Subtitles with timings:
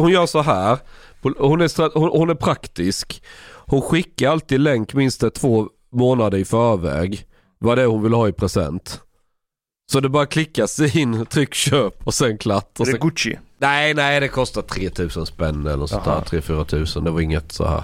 [0.00, 0.78] hon gör så här.
[1.22, 3.22] Hon är, hon, hon är praktisk.
[3.54, 7.24] Hon skickar alltid länk minst två månader i förväg.
[7.58, 9.00] Vad det är hon vill ha i present.
[9.92, 12.80] Så det bara klickas in, tryck köp och sen klart.
[12.80, 13.38] Och Är det sen, Gucci?
[13.58, 16.10] nej, nej det kostar 3000 spänn eller sånt där.
[16.12, 16.24] Jaha.
[16.40, 17.04] 3-4 tusen.
[17.04, 17.82] Det var inget så här.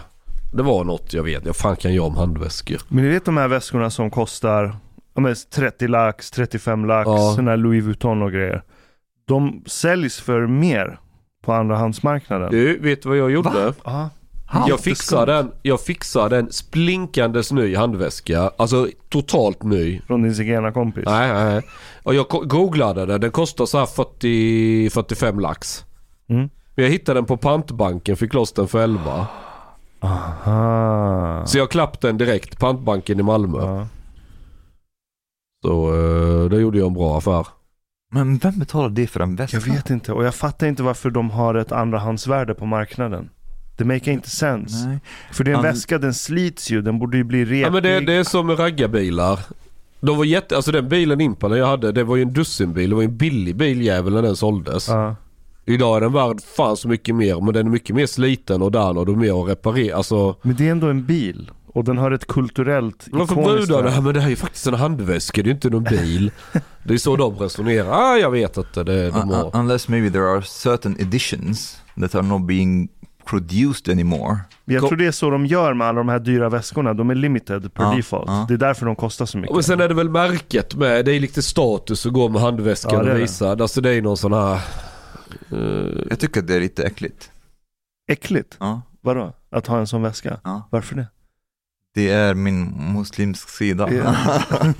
[0.52, 1.46] Det var något jag vet.
[1.46, 2.80] Jag fan kan jag om handväskor.
[2.88, 4.76] Men ni vet de här väskorna som kostar
[5.14, 7.32] ja, men 30 lax, 35 lax, Ja.
[7.32, 8.62] sådana här Louis Vuitton och grejer.
[9.26, 10.98] De säljs för mer
[11.44, 12.50] på andrahandsmarknaden.
[12.50, 13.74] Du, vet du vad jag gjorde?
[13.84, 14.10] Ja.
[14.68, 18.50] Jag fixar den, jag fixar den splinkandes ny handväska.
[18.56, 20.00] Alltså totalt ny.
[20.06, 21.04] Från din zigenarkompis.
[21.06, 21.62] Nej, nej.
[22.02, 23.20] Och jag googlade den.
[23.20, 25.84] Den kostar så här 40, 45 lax.
[26.28, 26.50] Mm.
[26.74, 29.26] Men jag hittade den på pantbanken, fick loss den för 11.
[30.00, 31.46] Aha.
[31.46, 33.58] Så jag klappade den direkt, pantbanken i Malmö.
[33.58, 33.86] Ja.
[35.64, 37.46] Så uh, det gjorde jag en bra affär.
[38.14, 39.56] Men vem betalar det för en väska?
[39.56, 43.30] Jag vet inte och jag fattar inte varför de har ett andrahandsvärde på marknaden.
[43.76, 44.88] Det make inte sense.
[44.88, 44.98] Nej.
[45.32, 47.60] För det är en Han- väska, den slits ju, den borde ju bli repig.
[47.62, 49.40] Ja men det, det är som med raggarbilar.
[50.00, 52.90] De var jätte, alltså den bilen Impala jag hade, det var ju en dussinbil.
[52.90, 54.88] Det var ju en billig biljävel när den såldes.
[54.88, 55.16] Ja.
[55.64, 58.72] Idag är den värd fan så mycket mer men den är mycket mer sliten och
[58.72, 59.96] den och du är mer att reparera.
[59.96, 61.50] Alltså, Men det är ändå en bil.
[61.74, 64.00] Och den har ett kulturellt men för ikoniskt brudarna, värde.
[64.02, 66.30] men det här är ju faktiskt en handväska, det är ju inte någon bil.
[66.84, 67.90] det är så de resonerar.
[67.92, 69.44] Ah, jag vet inte, det, de Un- har...
[69.44, 72.88] un- unless maybe there are certain editions that are not being
[73.24, 74.38] produced anymore.
[74.64, 76.94] Jag tror det är så de gör med alla de här dyra väskorna.
[76.94, 78.24] De är limited per Ja, default.
[78.30, 78.44] ja.
[78.48, 79.56] Det är därför de kostar så mycket.
[79.56, 82.92] Och sen är det väl märket med, det är lite status att gå med handväskan
[82.94, 83.20] Ja, det och det.
[83.22, 83.50] visa.
[83.50, 84.54] Alltså det är någon sån här...
[85.52, 87.30] eh, Jag tycker det är lite äckligt.
[88.12, 88.56] Äckligt.
[88.60, 89.32] Ja, Vadå?
[89.50, 90.40] Att ha en sån väska?
[90.44, 90.68] ja.
[90.70, 91.06] Varför det?
[91.94, 93.92] Det är min muslimsk sida.
[93.92, 94.14] Ja.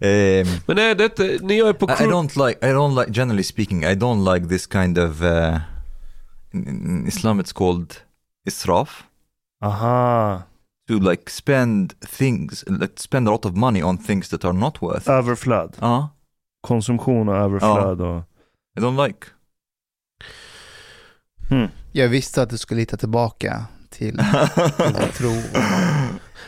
[0.00, 3.42] Ehm, men är det inte, ni är på I, don't like, I don't like, generally
[3.42, 5.58] speaking, I don't like this kind of, uh,
[6.52, 7.96] in, in Islam it's called
[8.46, 9.04] israf.
[9.64, 10.42] Aha.
[10.88, 14.82] To like spend things, like spend a lot of money on things that are not
[14.82, 15.10] worth.
[15.10, 15.76] Överflöd.
[15.80, 16.08] Ja,
[16.60, 18.22] Konsumtion och överflöd och...
[18.78, 19.26] I don't like.
[21.50, 21.68] Hmm.
[21.92, 24.16] Jag visste att du skulle hitta tillbaka till
[25.12, 25.30] tro.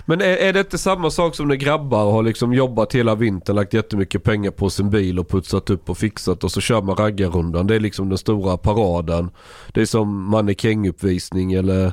[0.05, 3.57] Men är, är det inte samma sak som när grabbar har liksom jobbat hela vintern,
[3.57, 6.97] lagt jättemycket pengar på sin bil och putsat upp och fixat och så kör man
[6.97, 7.67] raggarrundan.
[7.67, 9.31] Det är liksom den stora paraden.
[9.73, 11.93] Det är som mannekänguppvisning eller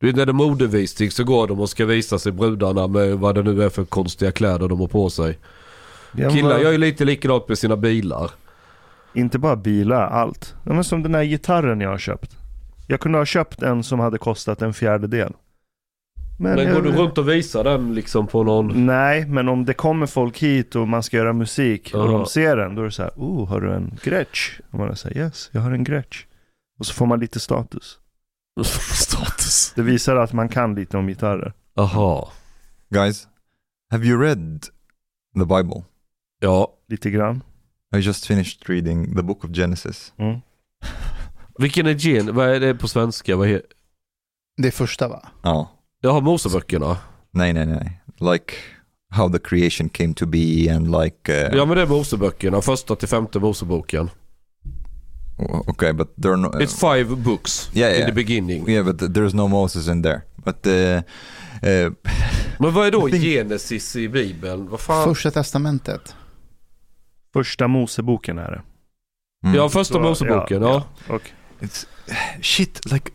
[0.00, 3.18] du vet när det är modevisning så går de och ska visa sig brudarna med
[3.18, 5.38] vad det nu är för konstiga kläder de har på sig.
[6.12, 8.30] Ja, Killar gör ju lite likadant med sina bilar.
[9.14, 10.54] Inte bara bilar, allt.
[10.64, 12.36] Ja, men som den här gitarren jag har köpt.
[12.86, 15.32] Jag kunde ha köpt en som hade kostat en fjärdedel.
[16.40, 18.86] Men, jag- går du runt och visar den liksom på någon...
[18.86, 22.06] Nej, men om det kommer folk hit och man ska göra musik och Ja.
[22.06, 24.60] de ser den, då är det så här, oh, har du en Gretsch?
[24.70, 26.26] Och man säger yes, jag har en Gretsch.
[26.78, 27.98] Och så får man lite status.
[28.94, 29.72] Status.
[29.76, 31.52] Det visar att man kan lite om gitarrer.
[31.76, 32.32] Aha.
[32.90, 33.28] Guys,
[33.90, 34.62] have you read
[35.34, 35.84] the Bible?
[36.40, 36.74] Ja.
[36.88, 37.42] Lite grann.
[37.96, 40.12] I just finished reading the book of Genesis.
[40.16, 40.38] Mm.
[41.58, 42.34] Vilken är gen?
[42.34, 43.36] Vad är det på svenska?
[43.36, 43.60] Vad he...
[44.56, 45.28] Det första va?
[45.42, 45.70] Ja.
[46.00, 46.96] Jag har Moseböckerna.
[47.30, 48.00] Nej, nej, nej.
[48.32, 48.54] Like
[49.10, 51.32] how the creation came to be and like...
[51.32, 52.60] Uh, Ja men det är Moseböckerna.
[52.60, 54.10] Första till femte Moseboken.
[55.66, 56.48] Okay, but there are no...
[56.48, 58.06] It's five books Yeah, in yeah.
[58.08, 58.68] the beginning.
[58.68, 60.20] Yeah, but there's no Moses in there.
[60.44, 61.92] But uh, uh,
[62.58, 64.68] Men vad är då I think- Genesis i Bibeln?
[64.68, 65.04] Vad fan?
[65.04, 66.14] Första testamentet.
[67.32, 68.62] Första Moseboken är det.
[69.44, 70.62] mm, Ja, första Så, Moseboken.
[70.62, 71.22] Ja, Och
[71.60, 71.86] it's
[72.42, 72.92] shit.
[72.92, 73.10] Like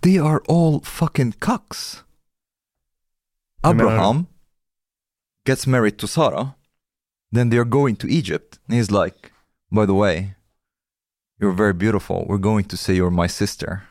[0.00, 2.03] they are all fucking cucks.
[3.64, 4.26] Menar- Abraham
[5.44, 6.56] gets married to Sarah,
[7.32, 8.58] then they are going to Egypt.
[8.66, 9.32] And he's like,
[9.70, 10.34] by the way,
[11.40, 12.24] you're very beautiful.
[12.28, 13.84] We're going to say you're my sister.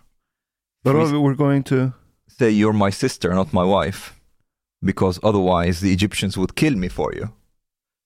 [0.84, 1.94] But Freeze- we're going to...
[2.28, 4.20] say you're my sister, not my wife,
[4.82, 7.26] because otherwise the Egyptians would kill me for you.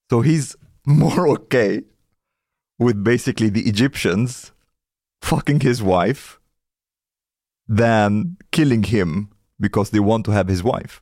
[0.09, 0.55] So he's
[0.85, 1.83] more okay
[2.79, 4.51] with basically the Egyptians
[5.21, 6.39] fucking his wife
[7.67, 9.29] than killing him
[9.59, 11.01] because they want to have his wife.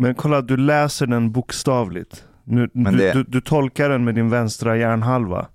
[0.00, 2.24] Men kolla, du läser den bokstavligt.
[2.44, 5.46] Nu, Men du, det- du, du tolkar den med din vänstra hjärnhalva.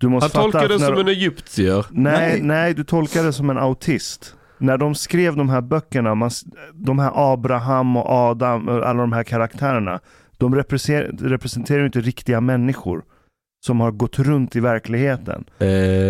[0.00, 1.86] Du måste Han tolkar när som de- en egyptier.
[1.90, 2.42] Nej, Nej.
[2.42, 4.36] nej, du tolkar det som en autist.
[4.58, 6.30] När de skrev de här böckerna, man,
[6.74, 10.00] de här Abraham och Adam, och alla de här karaktärerna,
[10.38, 13.02] de representerar, representerar ju inte riktiga människor
[13.64, 15.44] som har gått runt i verkligheten.
[15.58, 15.66] Eh,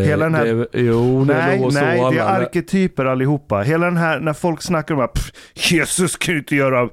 [0.06, 3.60] Hela den här- det, jo, det nej, nog så nej, det är arketyper allihopa.
[3.60, 6.88] Hela den här, när folk snackar om att "Pff, Jesus kan ju inte göra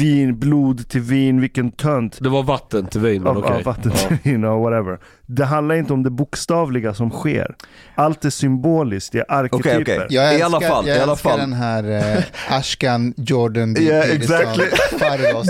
[0.00, 2.18] vin, blod till vin, vilken tönt.
[2.20, 3.62] Det var vatten till vin, men okej.
[3.64, 4.08] vatten Ja.
[4.08, 4.98] till vin och whatever.
[5.26, 7.54] Det handlar inte om det bokstavliga som sker.
[7.94, 9.80] Allt är symboliskt, det är arketyper.
[9.82, 10.06] Okej, okej.
[10.10, 11.38] Jag I älskar, alla fall, jag i alla fall.
[11.38, 12.24] den här eh,
[12.58, 13.76] Ashkan Jordan.
[13.78, 14.64] Yeah, exactly.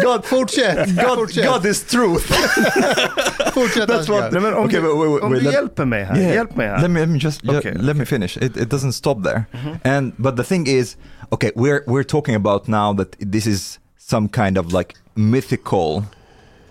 [0.02, 2.32] God- fortsätt, God, fortsätt, God is truth.
[3.54, 4.14] fortsätt That's Ashkan.
[4.16, 6.16] what- Nej, men om Okej, du, wait, wait, om wait, du let- hjälper mig här,
[6.18, 6.34] Yeah.
[6.34, 6.80] hjälp mig här.
[6.82, 8.36] Let me, let me just ju- Okay, let me finish.
[8.38, 9.44] It, it doesn't stop there.
[9.84, 10.96] And but the thing is,
[11.30, 16.04] okay, we're we're talking about now that this is some kind of like mythical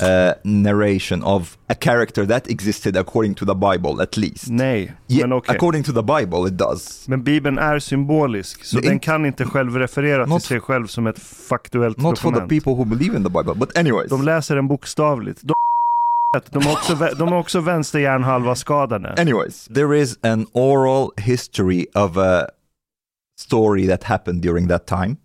[0.01, 4.47] uh, narration of a character that existed according to the Bible, at least.
[4.49, 5.55] Nej, Yeah, men okej.
[5.55, 7.07] according to the Bible, it does.
[7.07, 10.87] Men Bibeln är symbolisk, så är den kan inte själv referera till Not- sig själv
[10.87, 12.49] som ett faktuellt Not for the dokument.
[12.63, 14.09] people who believe in the Bible, but anyways.
[14.09, 15.41] De läser den bokstavligt.
[15.43, 15.53] De,
[16.49, 19.15] de, är också, de också vänsterhjärnhalva skadade.
[19.17, 22.47] Anyways, there is an oral history of a
[23.39, 25.15] story that happened during that time.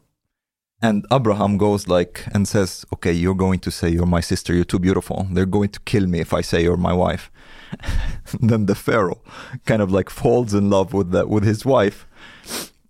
[0.82, 4.55] And Abraham goes like and says, "Okay, you're going to say you're my sister.
[4.55, 5.26] You're too beautiful.
[5.31, 7.31] They're going to kill me if I say you're my wife."
[8.40, 9.23] then the pharaoh
[9.64, 12.06] kind of like falls in love with that with his wife,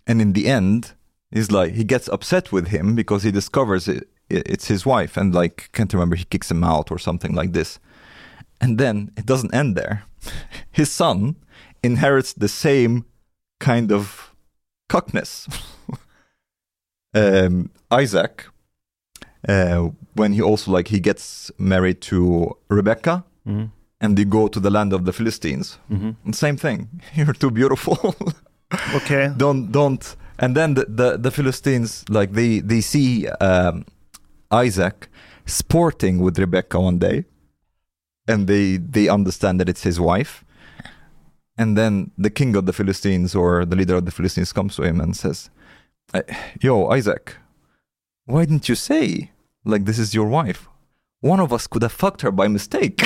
[0.07, 0.95] and in the end,
[1.31, 5.35] he's like he gets upset with him because he discovers it, it's his wife, and
[5.35, 7.79] like can't remember he kicks him out or something like this.
[8.61, 10.05] And then it doesn't end there.
[10.73, 11.37] His son
[11.83, 13.05] inherits the same
[13.61, 14.35] kind of
[14.89, 15.47] cockness.
[17.17, 18.45] um, Isaac,
[19.49, 23.71] uh, when he also like he gets married to Rebecca, Mm.
[24.01, 25.79] and they go to the land of the Philistines.
[25.91, 26.17] Mhm.
[26.25, 26.89] And same thing.
[27.15, 27.97] You're too beautiful.
[28.97, 29.33] okay.
[29.37, 30.17] don't don't.
[30.39, 33.85] And then the, the the Philistines like they they see um,
[34.51, 35.09] Isaac
[35.47, 37.25] sporting with Rebecca one day,
[38.29, 40.45] and they they understand that it's his wife.
[41.59, 44.83] And then the king of the Philistines or the leader of the Philistines comes to
[44.83, 45.49] him and says,
[46.15, 46.21] "Uh,
[46.61, 47.37] "Yo, Isaac,
[48.27, 49.31] why didn't you say
[49.65, 50.69] like this is your wife?
[51.23, 53.03] One of us could have fucked her by mistake,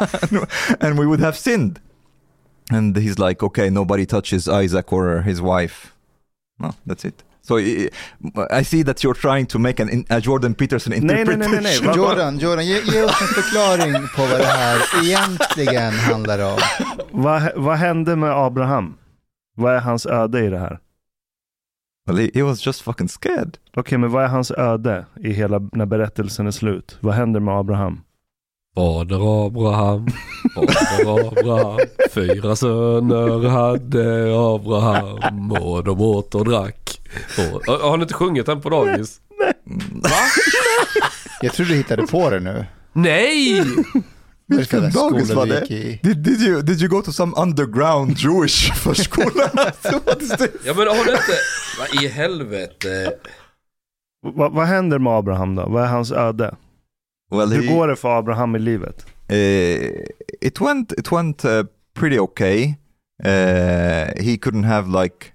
[0.80, 1.80] and we would have sinned."
[2.70, 5.92] And he's like, "Okay, nobody touches Isaac or his wife."
[6.58, 7.24] No, that's it.
[7.44, 7.88] So I
[8.60, 11.62] I see that you're trying to make an, a Jordan Peterson Nej, nej, nej, interpretation.
[11.62, 11.96] nej, nej.
[11.96, 16.58] Jordan, Jordan ge, ge oss en förklaring på vad det här egentligen handlar om.
[17.10, 18.94] vad, vad hände med Abraham?
[19.56, 20.78] Vad är hans öde i det här?
[22.06, 23.58] Well, he, he was just fucking scared.
[23.76, 26.96] Okej, men vad är hans öde i hela, när berättelsen är slut?
[27.00, 28.00] Vad händer med Abraham?
[28.74, 30.06] Fader Abraham,
[30.54, 31.78] fader Abraham,
[32.10, 37.00] fyra söner hade Abraham och de åt och drack.
[37.38, 39.20] Och, har ni inte sjungit den på dagis?
[41.42, 42.66] Jag tror du hittade på det nu.
[42.92, 43.64] Nej!
[44.58, 45.98] Jävla dagis skola var det?
[46.02, 49.50] Did, did you did you go to some underground Jewish förskola?
[50.64, 51.38] Ja men har du inte...
[51.78, 53.12] Vad i helvete?
[54.36, 55.66] Va, vad händer med Abraham då?
[55.68, 56.54] Vad är hans öde?
[57.30, 59.06] Well, Hur he, går det för Abraham i livet?
[59.32, 59.36] uh,
[60.40, 61.62] it went it went uh,
[61.94, 62.74] pretty okay.
[63.24, 65.26] Uh, he couldn't have like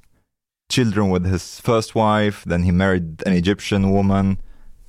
[0.73, 2.49] children with his first wife.
[2.49, 4.37] Then he married an Egyptian woman.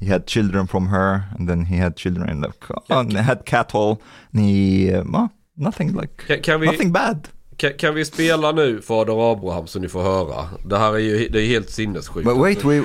[0.01, 2.51] He had children from her, and then he had children in the
[2.89, 3.97] and he had cattle.
[4.33, 7.29] And he uh, well, nothing like Kan, kan, vi, nothing bad.
[7.57, 10.49] kan, kan vi spela nu Fader Abraham så ni får höra?
[10.65, 12.25] Det här är ju det är helt sinnessjukt.
[12.29, 12.83] But wait, we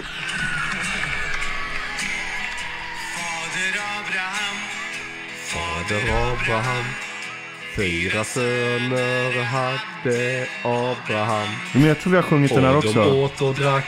[3.14, 4.56] Fader Abraham,
[5.54, 6.02] Fader
[6.34, 6.86] Abraham,
[7.76, 11.48] fyra söner hade Abraham.
[11.74, 13.14] Men jag tror vi har sjungit den här Och de också.
[13.14, 13.86] åt och drack.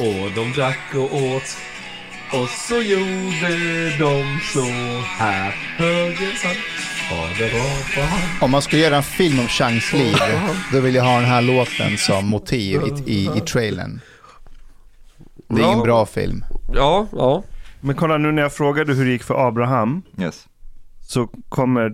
[0.00, 1.56] Och de drack och åt.
[2.32, 4.64] Och så gjorde de så
[5.18, 5.50] här.
[5.76, 6.58] Höger sant.
[8.40, 10.16] Om man skulle göra en film om Changs liv,
[10.72, 14.00] då vill jag ha den här låten som motiv i, i, i trailern.
[15.48, 15.82] Det är Ja.
[15.84, 16.44] bra film.
[16.74, 17.42] Ja, ja.
[17.80, 20.46] Men kolla nu när jag frågade hur det gick för Abraham yes.
[21.02, 21.90] så kommer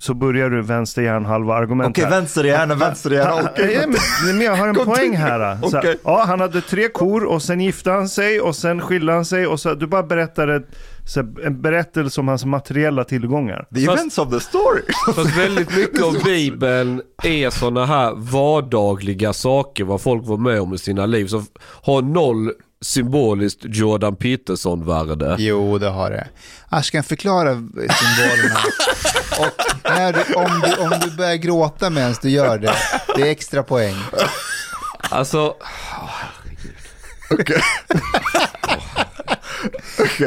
[0.00, 2.10] så börjar du vänster hjärnhalva argument Okej, här.
[2.10, 3.50] vänster hjärna, vänster hjärna.
[3.56, 5.58] Ja, men, men jag har en poäng här.
[5.70, 5.98] Så, Okej.
[6.04, 9.46] ja, han hade tre kor och sen gifte han sig och sen skilde han sig
[9.46, 10.62] och så, du bara berättade
[11.06, 13.66] så, en berättelse om hans materiella tillgångar.
[13.74, 14.82] The Fast- events of the story.
[15.14, 20.74] Fast väldigt mycket av Bibeln är sådana här vardagliga saker, vad folk var med om
[20.74, 21.26] i sina liv.
[21.26, 21.42] Så
[21.82, 25.36] har noll symboliskt Jordan Peterson-värde.
[25.38, 26.28] Jo, det har det.
[26.68, 28.60] Ashkan, förklara symbolerna.
[29.38, 32.74] Och när du, om, du, om du börjar gråta medan du gör det,
[33.16, 33.94] det är extra poäng.
[35.10, 35.54] Alltså,
[37.30, 37.62] Okej.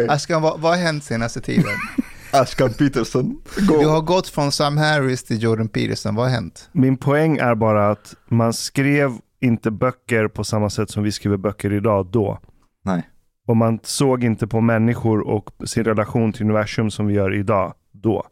[0.09, 1.75] Ashkan, vad, vad har hänt senaste tiden?
[2.31, 3.41] Ashkan Peterson.
[3.55, 3.89] Du Go.
[3.89, 6.69] har gått från Sam Harris till Jordan Peterson, vad har hänt?
[6.71, 11.37] Min poäng är bara att man skrev inte böcker på samma sätt som vi skriver
[11.37, 12.39] böcker idag då.
[12.83, 13.09] Nej.
[13.47, 17.73] Och man såg inte på människor och sin relation till universum som vi gör idag
[17.91, 18.27] då.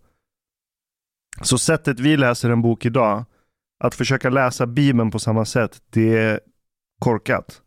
[1.41, 3.25] Så sättet vi läser en bok idag,
[3.79, 6.39] att försöka läsa Bibeln på samma sätt, det är
[6.99, 7.61] korkat.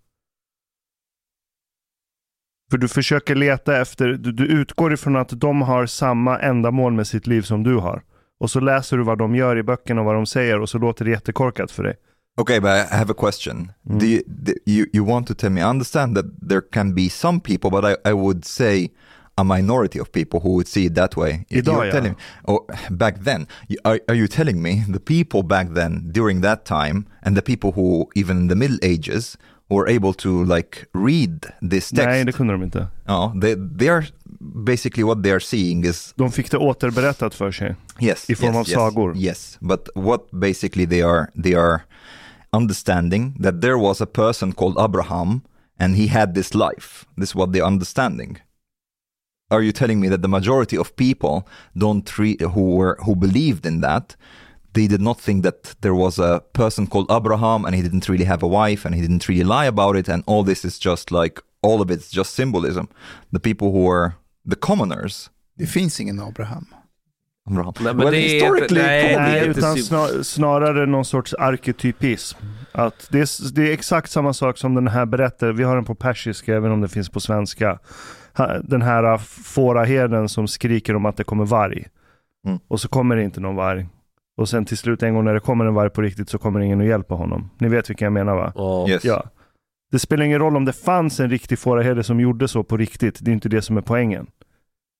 [2.71, 7.07] För du försöker leta efter, du, du utgår ifrån att de har samma ändamål med
[7.07, 8.03] sitt liv som du har.
[8.41, 10.79] Och så läser du vad de gör i böckerna och vad de säger och så
[10.79, 11.97] låter det jättekorkat för dig.
[12.39, 13.73] Okay, but I have a question.
[13.89, 13.99] Mm.
[13.99, 15.61] Do you, do you you want to tell me?
[15.61, 18.91] I understand that there can be some people, but I, I would say
[19.37, 21.45] a minority of people who would see it that way.
[21.51, 25.69] Idag, You're telling, or back then, you- are, are you telling me the people back
[25.75, 29.37] then during that time and the people who even in the Middle Ages
[29.69, 32.07] were able to like read this text?
[32.09, 32.89] Nej, det kunde de inte.
[33.09, 34.05] Oh, they they are
[34.65, 37.75] basically what they are seeing is De fick det återberättat för sig.
[38.01, 39.17] yes I form yes, av yes, sagor.
[39.17, 41.81] Yes, but what basically they are they are
[42.53, 45.43] understanding that there was a person called Abraham
[45.79, 47.07] and he had this life.
[47.17, 48.41] This is what they're understanding.
[49.51, 53.81] Are you telling me that the majority of people don't who were who believed in
[53.81, 54.17] that?
[54.73, 58.25] They did not think that there was a person called Abraham and he didn't really
[58.25, 61.11] have a wife and he didn't really lie about it and all this is just
[61.11, 62.89] like all of it's just symbolism.
[63.31, 65.29] The people who were the commoners.
[65.59, 66.67] Ingen Abraham.
[67.51, 67.75] Abraham.
[67.81, 71.35] Nej, men well, det är historically, nej, är Nej, inte utan snar, snarare någon sorts
[71.35, 72.39] arketypism.
[72.73, 75.85] Att det, är, det är exakt samma sak som den här berättelsen, vi har den
[75.85, 77.79] på persiska, även om det finns på svenska.
[78.63, 79.19] Den här
[79.55, 81.87] fåraherden som skriker om att det kommer varg.
[82.47, 82.59] Mm.
[82.69, 83.87] Och så kommer det inte någon varg.
[84.37, 86.61] Och sen till slut en gång när det kommer en varg på riktigt så kommer
[86.61, 87.51] ingen att hjälpa honom.
[87.59, 88.53] Ni vet vilka jag menar va?
[88.57, 88.89] Ja.
[88.89, 89.05] Yes.
[89.05, 89.25] Ja.
[89.93, 93.19] Det spelar ingen roll om det fanns en riktig fåraherde som gjorde så på riktigt.
[93.21, 94.27] Det är inte det som är poängen.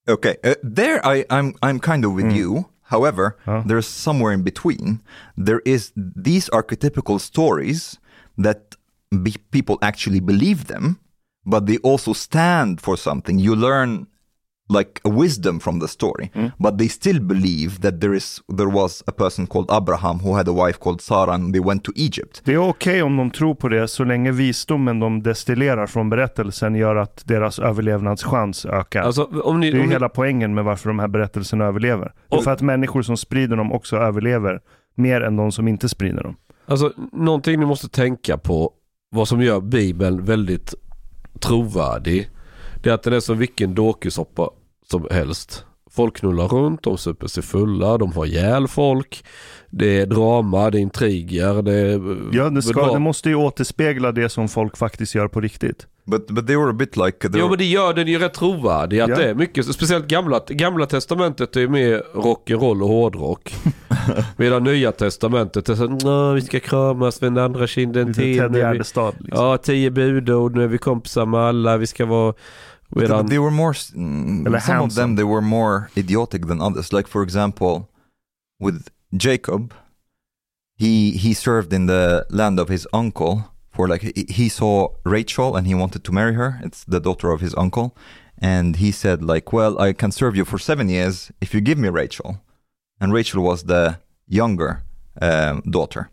[0.07, 2.35] Okay, uh, there I, I'm I'm kind of with Mm.
[2.35, 2.65] you.
[2.83, 3.63] However, Huh?
[3.65, 5.01] there's somewhere in between.
[5.37, 7.97] There is these archetypical stories
[8.37, 8.75] that
[9.23, 10.99] be- people actually believe them,
[11.45, 13.39] but they also stand for something.
[13.39, 14.07] You learn
[14.77, 16.51] like a wisdom from the story, Mm.
[16.57, 20.47] but they still believe that there is there was a person called Abraham who had
[20.49, 22.41] a wife called Sarah, and they went to Egypt.
[22.43, 26.75] Det är okej om de tror på det så länge visdomen de destillerar från berättelsen
[26.75, 29.01] gör att deras överlevnadschans ökar.
[29.01, 31.65] Alltså, om ni, det är om ju ni, hela poängen med varför de här berättelserna
[31.65, 32.05] överlever.
[32.29, 34.59] Det är Och- för att människor som sprider dem också överlever
[34.95, 36.35] mer än de som inte sprider dem.
[36.65, 38.71] alltså, någonting ni måste tänka på,
[39.11, 40.73] vad som gör Bibeln väldigt
[41.39, 42.29] trovärdig,
[42.83, 44.49] det är att den är som vilken dokusoppa
[45.01, 45.65] som helst.
[45.91, 49.25] Folk knullar runt, de super sig fulla, de har ihjäl folk.
[49.69, 52.17] Det är drama, det är intriger, det är...
[52.37, 55.87] Ja, det, ska, det måste ju återspegla det som folk faktiskt gör på riktigt.
[56.05, 58.33] But but they were a bit like Jo were, men det gör den ju rätt
[58.33, 58.99] trovärdig.
[58.99, 59.15] Att Ja.
[59.15, 63.53] det är mycket, speciellt gamla, gamla testamentet är ju mer rock'n'roll och hårdrock.
[64.37, 68.37] Medan nya testamentet är så "Nå, vi ska kramas med den andra kinden till.
[68.37, 69.13] Ted nu är vi- Gärdestad.
[69.19, 69.45] Liksom.
[69.45, 72.33] Ja, tio budord, nu är vi kompisar med alla, vi ska vara...
[72.93, 76.93] But they were more, mm, some of them, they were more idiotic than others.
[76.93, 77.89] Like for example,
[78.59, 79.73] with Jacob,
[80.75, 85.55] he he served in the land of his uncle for like he, he saw Rachel
[85.55, 86.59] and he wanted to marry her.
[86.63, 87.95] It's the daughter of his uncle,
[88.37, 91.77] and he said like, well, I can serve you for seven years if you give
[91.77, 92.41] me Rachel.
[92.99, 94.83] And Rachel was the younger
[95.21, 96.09] um, daughter.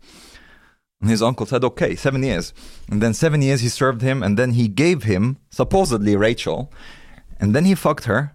[1.03, 2.53] His uncle said, okay, seven years.
[2.89, 6.71] And then seven years he served him, and then he gave him supposedly Rachel,
[7.39, 8.33] and then he fucked her.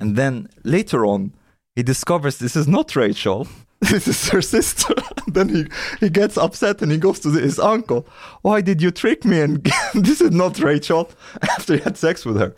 [0.00, 1.34] And then later on,
[1.76, 3.46] he discovers this is not Rachel.
[3.80, 4.94] This is her sister.
[5.26, 5.66] then he,
[6.00, 8.06] he gets upset and he goes to his uncle.
[8.40, 9.40] Why did you trick me?
[9.40, 9.62] And
[9.94, 11.10] this is not Rachel.
[11.42, 12.54] After he had sex with her.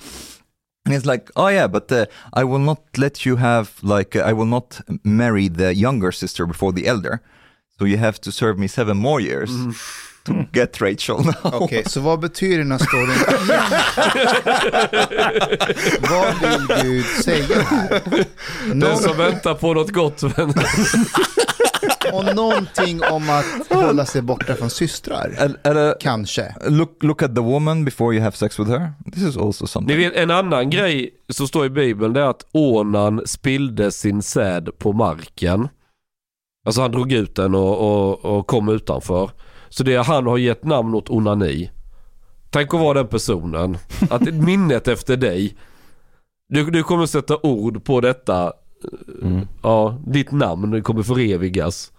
[0.85, 4.21] And he's like, oh yeah, but uh, I will not let you have like uh,
[4.21, 7.23] I will not marry the younger sister before the elder.
[7.78, 9.50] So you have to serve me seven more years
[10.25, 11.35] to get Rachel now.
[11.42, 13.16] Okej, så vad betyder den här storyn?
[16.11, 18.02] vad vill Gud säga här?
[18.68, 20.23] den Någon, som väntar på något gott.
[20.23, 20.54] Men,
[22.12, 25.35] och någonting om att hålla sig borta från systrar.
[25.40, 26.54] And, and, uh, Kanske.
[26.68, 28.92] look look at the woman before you have sex with her.
[29.12, 29.99] This is also ni something.
[29.99, 34.68] vet, en annan grej som står i Bibeln det är att Onan spillde sin säd
[34.78, 35.68] på marken.
[36.67, 39.31] Alltså han drog ut den och, och, och kom utanför.
[39.69, 41.71] Så det är han har gett namn åt onani.
[42.51, 43.79] Tänk att vara den personen.
[44.11, 45.57] Att minnet efter dig.
[46.49, 48.53] Du, du kommer sätta ord på detta.
[49.63, 51.93] Ja, ditt namn kommer förevigas.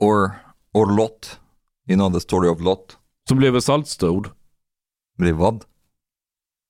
[0.00, 0.30] Or
[0.72, 1.40] or Lot.
[1.88, 2.98] You know the story of Lot.
[3.28, 4.28] Som blev ett saltstod.
[5.18, 5.64] Blev vad?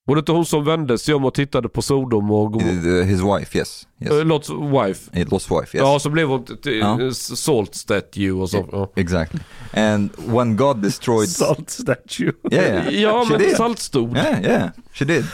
[0.08, 2.72] Var det inte hon som vände sig om och tittade på Sodom och Gomorra?
[2.72, 3.86] Uh, His wife, yes.
[4.00, 4.12] yes.
[4.12, 5.20] Uh, Lots wife.
[5.20, 5.84] It was wife, yes.
[5.84, 6.44] Ja, så blev hon
[6.80, 7.10] Ja.
[7.12, 8.68] salt statue och så.
[8.72, 9.40] Ja, Exactly.
[9.72, 11.28] And when God destroyed...
[11.46, 12.32] Salt statue.
[12.52, 12.94] Yeah, yeah.
[13.02, 13.56] ja She men did.
[13.56, 14.16] saltstol.
[14.16, 15.24] Yeah, yeah, she did.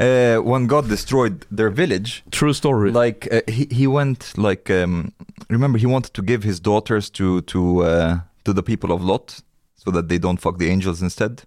[0.00, 2.90] Uh, when God destroyed their village, True story.
[2.92, 5.10] like uh, he he went like um,
[5.48, 9.40] remember he wanted to give his daughters to to uh, to the people of Lot
[9.84, 11.42] so that they don't fuck the angels instead.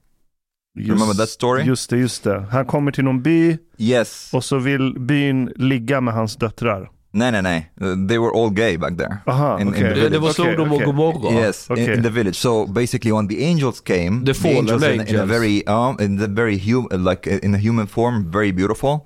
[0.76, 1.64] Remember that story?
[1.64, 2.46] Just det, just det.
[2.52, 4.30] Han kommer till någon by Yes.
[4.34, 6.90] och så vill byn ligga med hans döttrar.
[7.14, 7.38] No, no.
[7.38, 9.18] Uh, they were all gay back there.
[9.26, 9.94] Aha, In- in okej.
[9.96, 10.82] the det, var Sodom och.
[10.82, 11.34] Gomorra.
[11.34, 11.94] Yes, in, Okay.
[11.98, 12.36] in the village.
[12.36, 15.30] So basically, when the angels came, The fallen angels, in, in a angels.
[15.30, 19.00] very, um, in the very hum, like in a human form, very beautiful,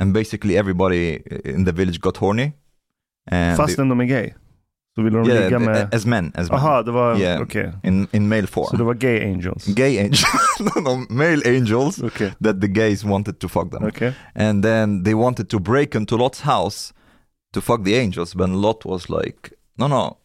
[0.00, 2.52] and basically everybody in the village got horny.
[3.30, 4.34] And Fastän de är gay.
[4.96, 5.88] Så vill de they, ligga yeah, med...
[5.92, 6.58] as men, as men.
[6.58, 7.18] Aha, det var...
[7.20, 7.42] Yeah.
[7.42, 7.72] Okej.
[7.84, 8.66] in in male form.
[8.70, 9.66] Så det var gay angels.
[9.66, 10.24] gay angels,
[10.60, 12.32] no, no, male angels Okej.
[12.44, 14.12] that the gays wanted to fuck them, Okej.
[14.34, 16.94] and then they wanted to break into Lot's house
[17.52, 20.16] to fuck the angels, but Lot was like, no, no.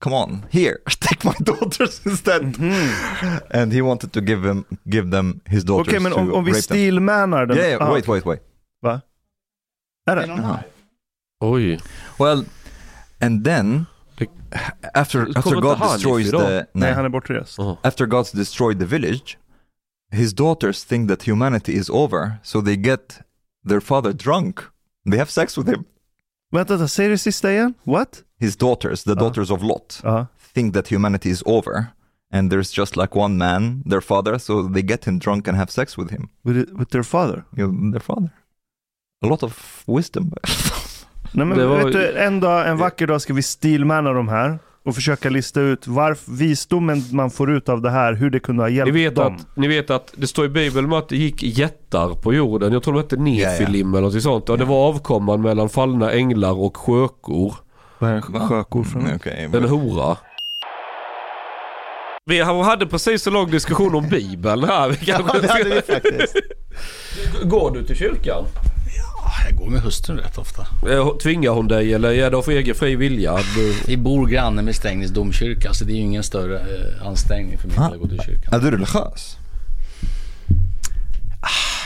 [0.00, 2.42] Come on, here, take my daughters instead.
[2.42, 3.40] Mhm.
[3.50, 6.44] And he wanted to give them, give them his daughters Okej, men to om, om
[6.44, 7.56] vi stilmanar den...
[7.56, 8.40] Yeah, yeah, Ah, wait, wait, wait.
[8.82, 9.00] Va?
[10.06, 10.62] Är det?
[11.40, 11.80] Oj.
[12.18, 12.44] Well,
[13.20, 13.86] and then
[14.18, 14.30] Det-
[14.94, 17.58] after Kommer after God destroys the Nej, han är bortrest.
[17.58, 17.76] Ja.
[17.82, 19.38] after God's destroyed the village,
[20.12, 23.20] his daughters think that humanity is over, so they get
[23.68, 24.60] their father drunk.
[25.10, 25.84] They have sex with him.
[26.52, 27.74] Vänta, vänta, säg det sista igen.
[27.84, 28.22] What?
[28.40, 29.18] His daughters, the Uh.
[29.18, 30.26] daughters of Lot, Ja.
[30.54, 31.86] think that humanity is over,
[32.32, 35.70] and there's just like one man, their father, so they get him drunk and have
[35.70, 36.28] sex with him.
[36.44, 37.44] With, with their father?
[37.56, 38.30] You know, their father.
[39.22, 40.30] A lot of wisdom.
[41.32, 44.28] Nej, men Det var- vet du, en dag, en vacker dag ska vi stilmana de
[44.28, 48.40] här och försöka lista ut varför visdomen man får ut av det här, hur det
[48.40, 49.36] kunde ha Ni hjälpt vet, dem.
[49.36, 52.72] att, ni vet att det står i Bibeln om att det gick jättar på jorden.
[52.72, 54.48] Jag tror de hette Nefilim eller något sånt.
[54.48, 57.54] Och det var avkomman mellan fallna änglar och sjökor.
[57.98, 59.14] Vad är en sjökor för något?
[59.14, 60.16] okay, En hora.
[62.26, 64.88] Vi hade precis så lång diskussion om Bibeln här.
[64.88, 66.36] Vi kanske Ja, det hade vi faktiskt.
[67.44, 68.44] Går du till kyrkan?
[69.48, 70.66] Jag går med hustrun rätt ofta.
[70.90, 73.36] Eh, Tvingar hon dig eller är det av egen fri vilja?
[73.56, 73.74] Du...
[73.86, 77.68] Vi bor granne med Strängnäs domkyrka så det är ju ingen större eh, ansträngning för
[77.68, 78.54] mig att gå till kyrkan.
[78.54, 79.36] Är du religiös?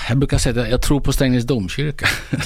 [0.08, 2.06] Jag brukar säga att jag tror på Strängnäs domkyrka.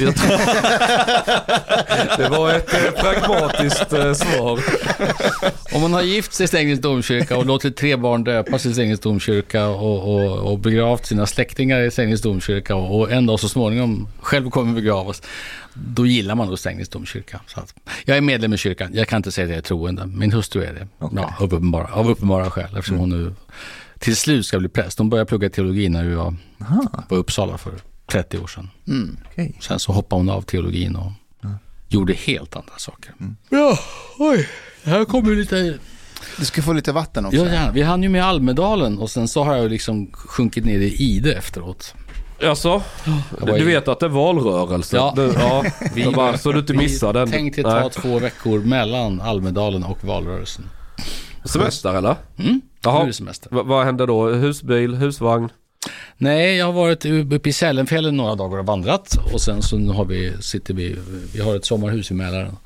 [2.16, 4.60] Det var ett eh, pragmatiskt eh, svar.
[5.72, 9.00] Om man har gift sig i Strängnäs domkyrka och låtit tre barn döpas i Strängnäs
[9.00, 13.48] domkyrka och, och, och begravt sina släktingar i Strängnäs domkyrka och, och en dag så
[13.48, 15.22] småningom själv kommer begravas,
[15.74, 17.40] då gillar man nog Strängnäs domkyrka.
[17.46, 20.06] Så att, jag är medlem i kyrkan, jag kan inte säga att jag är troende,
[20.06, 20.88] min hustru är det.
[20.98, 21.18] Okej.
[21.22, 23.34] Ja, av, uppenbara, av uppenbara skäl, eftersom hon nu
[23.98, 24.98] till slut ska bli präst.
[24.98, 26.34] Hon började plugga teologi när vi var
[27.08, 27.72] på Uppsala för
[28.10, 28.70] 30 år sedan.
[28.88, 29.16] Mm.
[29.32, 29.56] Okej.
[29.60, 31.12] Sen så hoppade hon av teologin och
[31.88, 33.14] gjorde helt andra saker.
[33.50, 33.78] Ja,
[34.18, 34.48] oj,
[34.84, 35.78] här kommer lite
[36.38, 37.38] Du ska få lite vatten också.
[37.38, 37.72] Ja, gärna.
[37.72, 41.32] Vi hann ju med Almedalen och sen så har jag liksom sjunkit ner i Ide
[41.34, 41.94] efteråt.
[42.44, 42.82] Alltså,
[43.40, 44.96] Jag du i- vet att det är valrörelse?
[44.96, 45.12] Ja.
[45.16, 47.24] Du, ja Vi- så, bara, så du inte missar den.
[47.26, 47.90] Vi tänkte ta Nej.
[47.90, 50.64] två veckor mellan Almedalen och valrörelsen.
[51.46, 52.16] Semester eller?
[52.38, 53.50] Mm, nu är det semester.
[53.50, 54.28] Va, vad händer då?
[54.28, 55.48] Husbil, husvagn?
[56.18, 59.92] Nej, jag har varit uppe i Sälenfjällen några dagar och vandrat och sen så nu
[59.92, 60.96] har vi, sitter vi,
[61.34, 62.56] vi har ett sommarhus i Mälaren.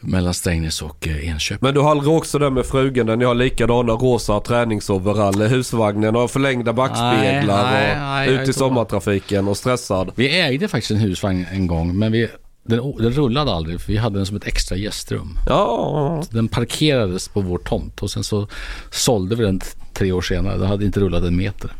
[0.00, 1.66] Mellan Strängnäs och eh, Enköping.
[1.66, 6.16] Men du har aldrig också där med frugan där ni har likadana rosa träningsoverall, husvagnen
[6.16, 10.12] och förlängda backspeglar Nej, nej, och nej, ut i sommartrafiken och stressad.
[10.14, 12.28] Vi ägde faktiskt en husvagn en gång men vi,
[12.68, 15.38] den, den rullade aldrig för vi hade den som ett extra gästrum.
[15.46, 18.48] Ja, Den parkerades på vår tomt och sen så
[18.90, 19.60] sålde vi den
[19.94, 20.56] tre år senare.
[20.58, 21.72] Den hade inte rullat en meter.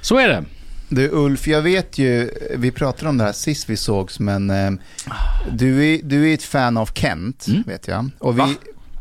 [0.00, 0.44] Så är det.
[0.88, 4.70] Du Ulf, jag vet ju, vi pratade om det här sist vi sågs, men eh,
[5.52, 7.62] du, är, du är ett fan av Kent, Mm.
[7.66, 8.10] vet jag.
[8.18, 8.56] Och vi,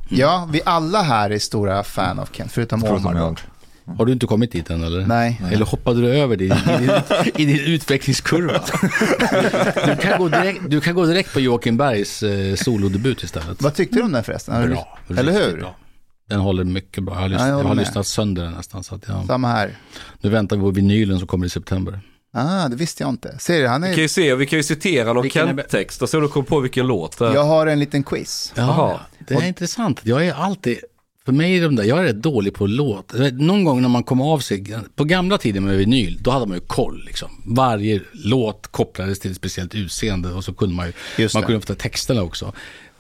[0.10, 3.40] Ja, vi alla här är stora fan av Kent, förutom Förutom Omar.
[3.98, 5.06] Har du inte kommit dit än eller?
[5.06, 5.42] Nej.
[5.52, 6.92] Eller hoppade du över din, i, din,
[7.36, 8.64] i din utvecklingskurva?
[9.86, 13.62] Du kan, gå direkt, du kan gå direkt på Joakim Bergs eh, solodebut istället.
[13.62, 14.70] Vad tyckte du om den förresten?
[14.70, 14.98] Bra.
[15.18, 15.58] Eller hur?
[15.60, 15.76] Bra.
[16.30, 17.16] Den håller mycket bra.
[17.16, 18.84] Jag har, Ja, lyssnat, jag jag har lyssnat sönder den nästan.
[18.84, 19.78] Så att jag, Samma här.
[20.22, 22.00] nu väntar vi på vinylen som kommer i september.
[22.34, 23.36] Ah, det visste jag inte.
[23.40, 24.02] Ser du, han vi kan är...
[24.02, 26.88] ju se, vi kan ju citera någon är Kent-text och så du kom på vilken
[26.88, 27.34] låt det är.
[27.34, 28.54] Jag har en liten quiz.
[28.56, 29.00] Jaha.
[29.28, 30.00] det är intressant.
[30.04, 30.78] Jag är alltid,
[31.28, 33.12] för mig är de där, jag är rätt dålig på låt.
[33.14, 36.32] Jag vet, Någon gång när man kom av sig, på gamla tiden med vinyl, då
[36.32, 37.30] hade man ju koll liksom.
[37.46, 41.46] Varje låt kopplades till ett speciellt utseende och så kunde man ju, Just man det.
[41.46, 42.54] kunde få ta texterna också.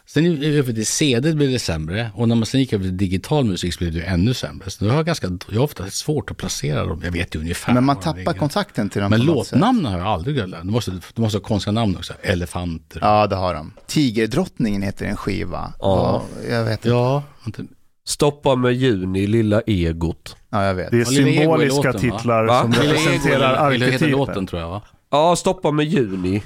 [0.06, 3.46] Sen över till CD blev det sämre och när man sen gick över till digital
[3.46, 4.70] musik så blev det ju ännu sämre.
[4.70, 7.02] Så jag har, ganska, jag har ofta svårt att placera dem.
[7.04, 7.74] Jag vet ju ungefär.
[7.74, 10.56] Men man tappar kontakten till dem Men låtnamnen har jag aldrig glömt.
[10.62, 12.14] De måste, de måste ha konstiga namn också.
[12.22, 13.00] Elefanter.
[13.02, 13.72] Ja, det har de.
[13.88, 15.74] Tigerdrottningen heter en skiva.
[15.80, 16.24] Ja.
[16.50, 16.86] jag vet.
[16.86, 17.64] Ja, Ja, inte-
[18.08, 20.36] Stoppa med juni, lilla egot.
[20.50, 20.92] ja jag vet.
[20.92, 22.62] Det är Ja, symboliska låten, titlar Va?
[22.62, 24.82] som representerar heter låten tror jag va?
[25.12, 26.44] Ja, stoppa med juni.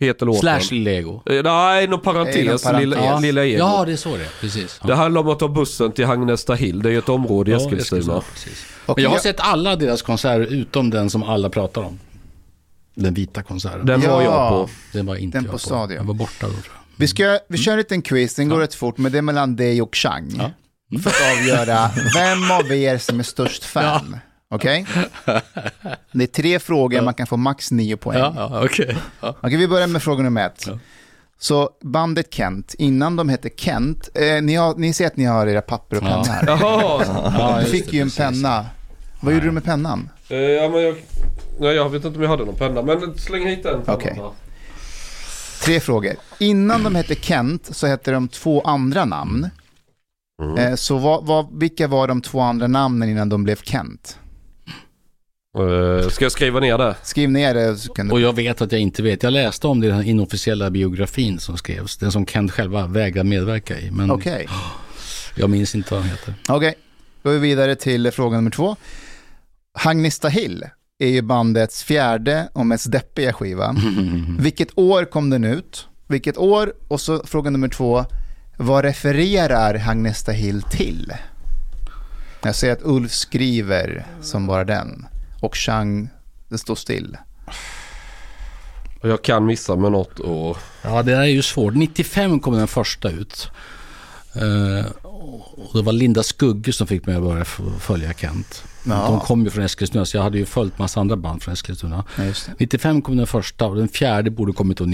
[0.00, 0.40] Heter låten.
[0.40, 1.22] Slash Lego.
[1.26, 2.36] Eh, Nej, någon parentes.
[2.36, 2.80] Någon parentes.
[2.80, 3.18] Lilla, Ja.
[3.18, 3.58] lilla ego.
[3.58, 4.28] Ja, det är så det är.
[4.40, 4.78] Precis.
[4.82, 4.86] Ja.
[4.88, 6.82] Det handlar om att ta bussen till Hagnestahill.
[6.82, 8.22] Det är ett område i Ja, Eskilstuna.
[8.86, 11.98] Men jag har jag- sett alla deras konserter utom den som alla pratar om.
[12.94, 13.86] Den vita konserten.
[13.86, 14.22] Den var Ja.
[14.22, 14.68] jag på.
[14.92, 15.64] Den var inte Den jag på på.
[15.64, 15.96] Stadion.
[15.96, 16.80] Jag var borta då tror jag.
[16.96, 18.64] Vi, ska, vi kör en liten quiz, den går Ja.
[18.64, 20.32] rätt fort, men det är mellan dig och Chang.
[20.38, 20.50] Ja.
[21.02, 24.16] För att avgöra vem av er som är störst fan.
[24.48, 24.86] Okej?
[26.12, 28.18] Det är tre frågor, man kan få max nio poäng.
[28.18, 28.96] Ja, ja okej.
[29.20, 29.36] Ja.
[29.42, 30.64] Okej, vi börjar med fråga nummer ett.
[30.66, 30.78] Ja.
[31.38, 35.46] Så bandet Kent, innan de hette Kent, eh, ni, har, ni ser att ni har
[35.46, 36.08] era papper och Ja.
[36.08, 36.46] penna här.
[36.46, 38.66] Ja, Du fick ju en penna.
[39.20, 40.08] Vad gjorde du med pennan?
[40.28, 40.96] Eh, Ja, men jag...
[41.60, 42.82] Nej, jag vet inte om jag hade någon penna.
[42.82, 43.82] Men släng hit den.
[43.84, 43.98] bara.
[45.64, 46.12] Tre frågor.
[46.38, 49.50] Innan de hette Kent så hette de två andra namn.
[50.40, 50.58] Mm.
[50.58, 54.18] Eh, så vad, vad, vilka var de två andra namnen innan de blev Kent?
[55.58, 56.96] Eh, Ska jag skriva ner det?
[57.02, 58.12] Skriv ner det så kan du...
[58.12, 59.22] Och jag vet att jag inte vet.
[59.22, 61.96] Jag läste om det i den inofficiella biografin som skrevs.
[61.96, 63.90] Den som Kent själva vägrade medverka i.
[63.90, 64.48] Men Okej,
[65.36, 66.34] jag minns inte vad den heter.
[66.48, 66.74] okej.
[67.22, 68.76] Då är vi vidare till fråga nummer två.
[69.74, 70.64] Hagnista Hill
[70.98, 73.76] är ju bandets fjärde och mest deppiga skiva.
[74.38, 75.86] Vilket år kom den ut?
[76.06, 76.72] Vilket år?
[76.88, 78.04] Och så fråga nummer två.
[78.62, 81.12] Vad refererar Hagnesta Hill till?
[82.42, 85.06] Jag ser att Ulf skriver som bara den.
[85.40, 86.08] Och Chang,
[86.48, 87.16] det står still.
[89.00, 90.56] Och jag kan missa med något år.
[90.82, 91.74] Ja, det där är ju svårt.
[91.74, 93.50] 95 kom den första ut.
[94.34, 97.44] Eh, och det var Linda Skugge som fick mig att börja
[97.78, 98.64] följa Kent.
[98.84, 99.06] Ja.
[99.08, 102.04] De kom ju från Eskilstuna, så jag hade ju följt massa andra band från Eskilstuna.
[102.16, 102.52] Ja, just det.
[102.58, 104.84] 95 kom den första och den fjärde borde kommit då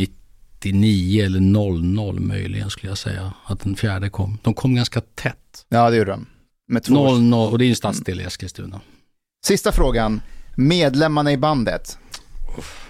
[0.64, 3.32] 99 eller 00 möjligen skulle jag säga.
[3.44, 4.38] Att den fjärde kom.
[4.42, 5.66] De kom ganska tätt.
[5.68, 6.26] Ja, det gjorde de.
[6.68, 8.80] Med två 00 och det är ju en stadsdel i Eskilstuna.
[9.46, 10.20] Sista frågan.
[10.56, 11.98] Medlemmarna i bandet.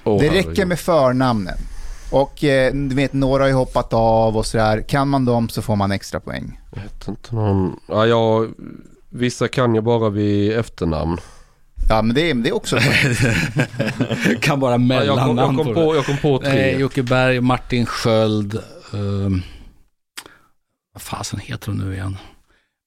[0.05, 1.59] Åh, Det räcker med förnamnen.
[2.12, 4.83] Och eh, du vet, några har ju hoppat av och sådär.
[4.88, 6.61] Kan man dem så får man extra poäng.
[6.74, 7.81] Jag vet inte någon...
[7.88, 8.55] Ja, jag...
[9.11, 11.18] Vissa kan jag bara vid efternamn.
[11.88, 12.79] Ja, men det är, det är också
[14.40, 16.51] kan bara Ja, jag, kom, jag, mellannamn kom på jag kom på det.
[16.51, 16.55] tre.
[16.61, 18.55] Nej, Jocke Berg, Martin Sköld.
[18.94, 19.42] ehm,
[20.94, 22.16] vad fasen heter de nu igen?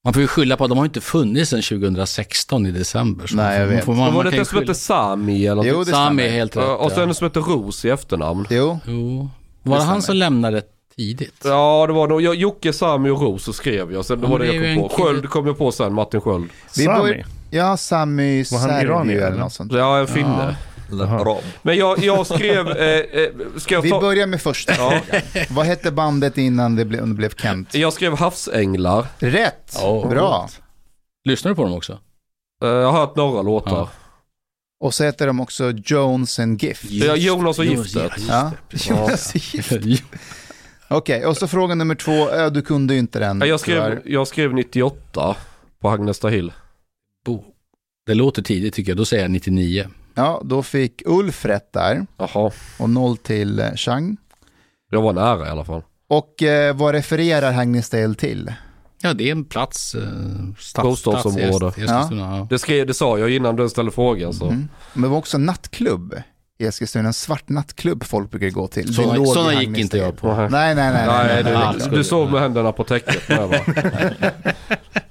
[0.04, 3.26] Man får ju skylla på att de har inte funnits sedan 2016 i december.
[3.26, 3.76] Så Nej, man jag vet.
[3.76, 4.74] Man får, Men man, var man det inte som hette.
[4.74, 6.64] Sami eller Jo, det Sami är helt rätt.
[6.64, 8.46] Ja, Och sen en som hette Ros i efternamn.
[8.50, 9.30] Jo, Jo.
[9.62, 9.92] Var det stämmer.
[9.92, 10.62] han som lämnade
[10.96, 11.42] tidigt?
[11.44, 14.04] Ja, det var nog jag, Jocke, Sami och Ros så skrev jag.
[14.04, 15.02] Sen det Ja, var det det jag kom på.
[15.04, 16.48] Sköld kom jag på sen, Martin Sköld.
[16.70, 17.24] Sami.
[17.50, 18.40] Ja Sami
[18.82, 19.72] iranier, eller något sånt.
[19.72, 20.56] Ja, en finne.
[20.92, 21.38] Arab.
[21.62, 22.68] Men jag, jag skrev...
[22.68, 24.00] Eh, eh, ska jag Vi ta...
[24.00, 25.00] börjar med första Ja.
[25.50, 27.74] Vad hette bandet innan det blev, det blev Kent?
[27.74, 29.06] Jag skrev Havsänglar.
[29.18, 29.76] Rätt!
[29.82, 30.48] Ja, Bra.
[31.24, 31.92] Lyssnar du på dem också?
[32.64, 33.76] Eh, Jag har hört några låtar.
[33.76, 33.88] Ja.
[34.80, 36.84] Och så heter de också Jones and Gift.
[36.90, 38.12] Ja, Jonas och Giftet.
[38.28, 38.50] Ja.
[38.70, 40.04] Jonas och Gift.
[40.88, 42.12] Okej, och så fråga nummer två.
[42.36, 43.40] Ja, du kunde ju inte den.
[43.40, 45.36] Ja, Jag skrev, jag skrev 98
[45.80, 46.52] på Hagnesta Hill.
[47.24, 47.44] Bo.
[48.06, 48.96] Det låter tidigt tycker jag.
[48.96, 49.86] Då säger jag 99.
[50.14, 52.06] Ja, då fick Ulf rätt där.
[52.16, 54.16] Jaha, Och noll till eh, Chang.
[54.90, 55.82] jag var nära i alla fall.
[56.08, 58.52] Och eh, vad refererar Hagnestad till?
[59.02, 59.94] Ja, det är en plats.
[59.94, 60.02] Eh,
[60.58, 61.72] stads, Bostadsområde.
[61.72, 62.46] stads ja.
[62.50, 64.32] Det, skrev, det sa jag innan du ställde frågan.
[64.34, 64.44] Så.
[64.46, 64.68] Mm.
[64.92, 66.14] Men det var också nattklubb
[66.58, 67.06] i Eskilstuna.
[67.06, 68.86] En svart nattklubb folk brukar gå till.
[68.86, 70.28] Det Sådana, sådana gick inte jag på.
[70.36, 71.06] Nej, Nej, nej, nej.
[71.06, 71.98] nej, nej, nej, du, nej.
[71.98, 73.28] du sov med händerna på täcket.
[73.28, 73.56] Med, va?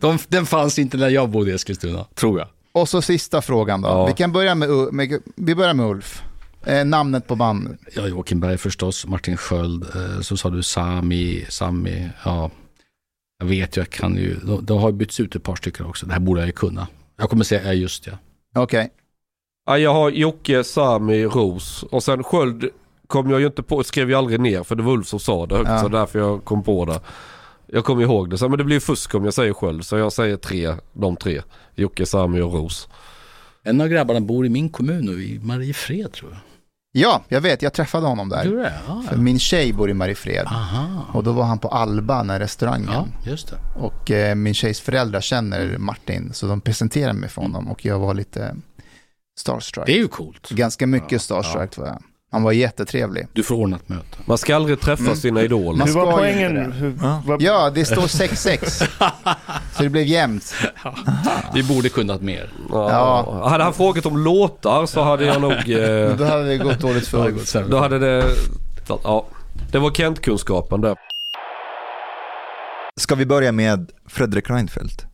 [0.00, 2.48] De, den fanns inte när jag bodde i Eskilstuna, tror jag.
[2.72, 3.88] Och så sista frågan då.
[3.88, 4.06] Ja.
[4.06, 6.22] Vi kan börja med, med, vi börjar med Ulf.
[6.66, 7.80] Eh, namnet på bandet.
[7.94, 12.50] Ja, Joakim Berg förstås, Martin Sköld, eh, så sa du Sami, Sami, ja.
[13.38, 16.06] Jag vet ju, jag kan ju, de, de har bytts ut ett par stycken också.
[16.06, 16.86] Det här borde jag ju kunna.
[17.16, 18.12] Jag kommer säga, ja just ja.
[18.56, 18.90] Okej.
[19.66, 22.64] Ja, jag har Jocke, Sami, Ros och sen Sköld
[23.06, 25.46] kom jag ju inte på, skrev jag aldrig ner för det var Ulf som sa
[25.46, 25.80] det högt Ja.
[25.80, 27.00] så därför jag kom på det.
[27.74, 30.12] Jag kommer ihåg det, så, men det blir fusk om jag säger Sköld så jag
[30.12, 31.42] säger tre, de tre.
[31.74, 32.88] Jocke, Sami och Ros.
[33.62, 36.40] En av grabbarna bor i min kommun nu, i Mariefred tror jag.
[36.96, 37.62] Ja, jag vet.
[37.62, 38.44] Jag träffade honom Du där.
[38.56, 38.72] det?
[38.88, 39.20] Ja, För ja.
[39.22, 40.46] min tjej bor i Mariefred.
[40.46, 41.04] Aha.
[41.12, 42.88] Och då var han på Alba, den här restaurangen.
[42.92, 43.56] Ja, just det.
[43.80, 47.68] Och eh, min tjejs föräldrar känner Martin, så de presenterade mig för honom.
[47.68, 48.56] Och jag var lite
[49.38, 49.86] starstruck.
[49.86, 50.50] Det är ju coolt.
[50.50, 52.02] Ganska mycket Ja, starstruck var jag.
[52.34, 53.26] Han var jättetrevlig.
[53.32, 54.04] Du får ordna ett möte.
[54.26, 55.78] Man ska aldrig träffa sina idoler.
[55.78, 56.54] Man Hur var poängen?
[56.54, 56.60] det.
[56.60, 57.22] Hur, Ja.
[57.40, 58.88] Ja, det står 6-6.
[59.76, 60.54] så det blev jämnt.
[61.54, 62.50] Vi borde kunnat mer.
[62.70, 62.90] Ja.
[62.90, 63.48] Ja.
[63.48, 65.52] Hade han frågat om låtar så hade jag nog...
[65.68, 68.24] Eh, Då hade det gått dåligt för då hade det...
[68.88, 69.26] Ja.
[69.72, 70.96] Det var Kent-kunskapen där.
[73.00, 75.06] Ska vi börja med Fredrik Reinfeldt?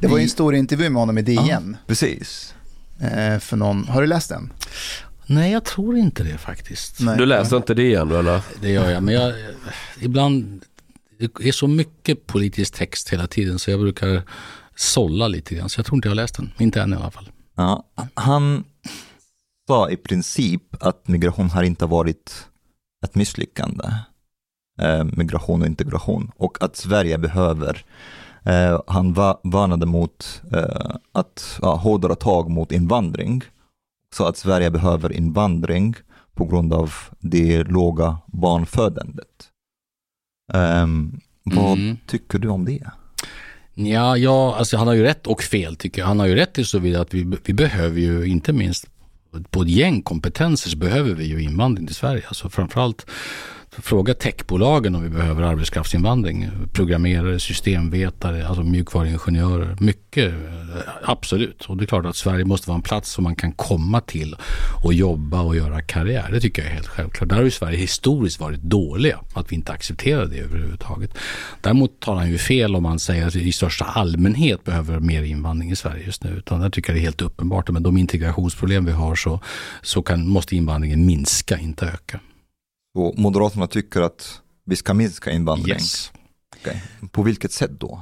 [0.00, 1.76] Det var ju en stor intervju med honom i DN.
[1.86, 2.54] Precis.
[3.00, 4.52] Eh, för någon, har du läst den?
[5.26, 7.00] Nej, jag tror inte det faktiskt.
[7.00, 7.18] Nej.
[7.18, 8.42] Du läser inte det igen eller?
[8.60, 9.34] Det gör jag, men jag,
[10.00, 10.64] ibland,
[11.18, 14.22] det är så mycket politisk text hela tiden så jag brukar
[14.76, 15.68] sålla lite grann.
[15.68, 17.30] Så jag tror inte jag har läst den, inte än i alla fall.
[17.56, 17.84] Ja,
[18.14, 18.64] han
[19.68, 22.46] sa i princip att migration har inte varit
[23.04, 23.84] ett misslyckande.
[24.80, 26.30] Eh, migration och integration.
[26.36, 27.84] Och att Sverige behöver,
[28.44, 33.42] eh, han va- varnade mot eh, att ja, hårdare tag mot invandring.
[34.14, 35.94] Så att Sverige behöver invandring
[36.34, 39.48] på grund av det låga barnfödandet.
[40.54, 41.96] Ehm, vad Mm.
[42.06, 42.90] tycker du om det?
[43.74, 46.06] Ja, ja alltså han har ju rätt och fel tycker jag.
[46.08, 48.86] Han har ju rätt i så vidare att vi, vi behöver ju inte minst
[49.50, 52.22] på ett gäng kompetenser så behöver vi ju invandring till Sverige.
[52.28, 53.06] Alltså framförallt
[53.82, 56.50] fråga techbolagen om vi behöver arbetskraftsinvandring.
[56.72, 59.76] Programmerare, systemvetare, alltså mjukvaruingenjörer.
[59.80, 61.64] Mycket, eh, absolut.
[61.64, 64.36] Och det är klart att Sverige måste vara en plats som man kan komma till
[64.84, 66.28] och jobba och göra karriär.
[66.32, 67.28] Det tycker jag är helt självklart.
[67.28, 69.20] Där har ju Sverige historiskt varit dåliga.
[69.34, 71.18] Att vi inte accepterar det överhuvudtaget.
[71.60, 75.22] Däremot tar han ju fel om han säger att vi i största allmänhet behöver mer
[75.22, 76.30] invandring i Sverige just nu.
[76.30, 77.70] Utan där tycker jag det är helt uppenbart.
[77.70, 79.40] Med de integrationsproblem vi har så,
[79.82, 82.20] så kan, måste invandringen minska, inte öka.
[82.96, 85.74] Så Moderaterna tycker att vi ska minska invandring.
[85.74, 86.12] Yes.
[86.60, 86.82] Okej.
[87.10, 88.00] På vilket sätt då?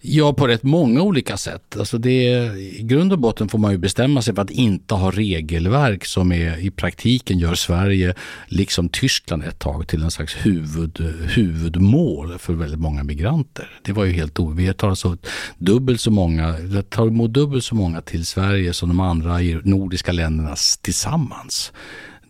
[0.00, 1.76] Ja, på rätt många olika sätt.
[1.78, 2.22] Alltså det,
[2.56, 6.32] I grund och botten får man ju bestämma sig för att inte ha regelverk som
[6.32, 8.14] är, i praktiken gör Sverige,
[8.46, 11.00] liksom Tyskland ett tag, till en slags huvud,
[11.34, 13.80] huvudmål för väldigt många migranter.
[13.82, 14.50] Det var ju helt o...
[14.50, 15.16] Vi tar alltså
[15.58, 16.54] dubbelt så många,
[16.90, 21.72] tar emot dubbelt så många till Sverige som de andra nordiska länderna tillsammans.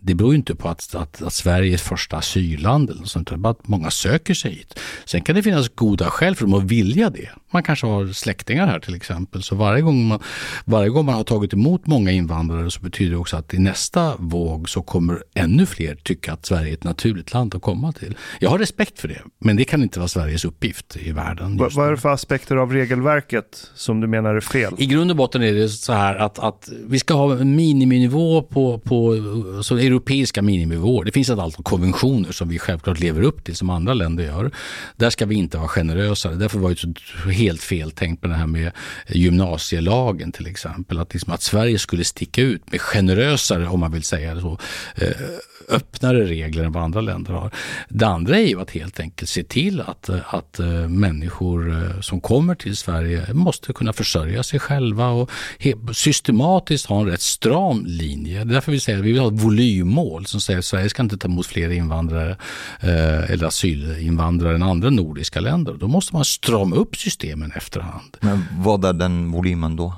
[0.01, 3.51] Det beror ju inte på att, att, att Sverige är första asylland eller sånt, bara
[3.51, 4.79] att många söker sig hit.
[5.05, 7.29] Sen kan det finnas goda skäl för dem att vilja det.
[7.51, 9.43] Man kanske har släktingar här till exempel.
[9.43, 10.19] Så varje gång man,
[10.65, 14.15] varje gång man har tagit emot många invandrare så betyder det också att i nästa
[14.19, 18.17] våg så kommer ännu fler tycka att Sverige är ett naturligt land att komma till.
[18.39, 21.57] Jag har respekt för det, men det kan inte vara Sveriges uppgift i världen.
[21.57, 24.73] vad, är det för aspekter av regelverket som du menar är fel?
[24.77, 28.41] I grund och botten är det så här att, att vi ska ha en miniminivå
[28.41, 29.15] på, på
[29.63, 31.05] så europeiska miniminivåer.
[31.05, 34.51] Det finns ett antal konventioner som vi självklart lever upp till som andra länder gör.
[34.95, 36.35] Där ska vi inte vara generösare.
[36.35, 36.75] Därför var
[37.25, 38.71] det helt fel tänkt på det här med
[39.07, 40.99] gymnasielagen till exempel.
[40.99, 44.57] Att, liksom att Sverige skulle sticka ut med generösare, om man vill säga det så,
[44.95, 45.11] eh,
[45.69, 47.51] öppnare regler än vad andra länder har.
[47.89, 52.21] Det andra är ju att helt enkelt se till att, att eh, människor eh, som
[52.21, 55.31] kommer till Sverige måste kunna försörja sig själva och
[55.93, 58.35] systematiskt ha en rätt stram linje.
[58.43, 60.89] Det är därför vi säger att vi vill ha ett volymmål som säger att Sverige
[60.89, 62.31] ska inte ta emot fler invandrare
[62.79, 65.73] eh, eller asylinvandrare än andra nordiska länder.
[65.73, 68.17] Då måste man strama upp systemen efterhand.
[68.19, 69.93] Men vad är den volymen då?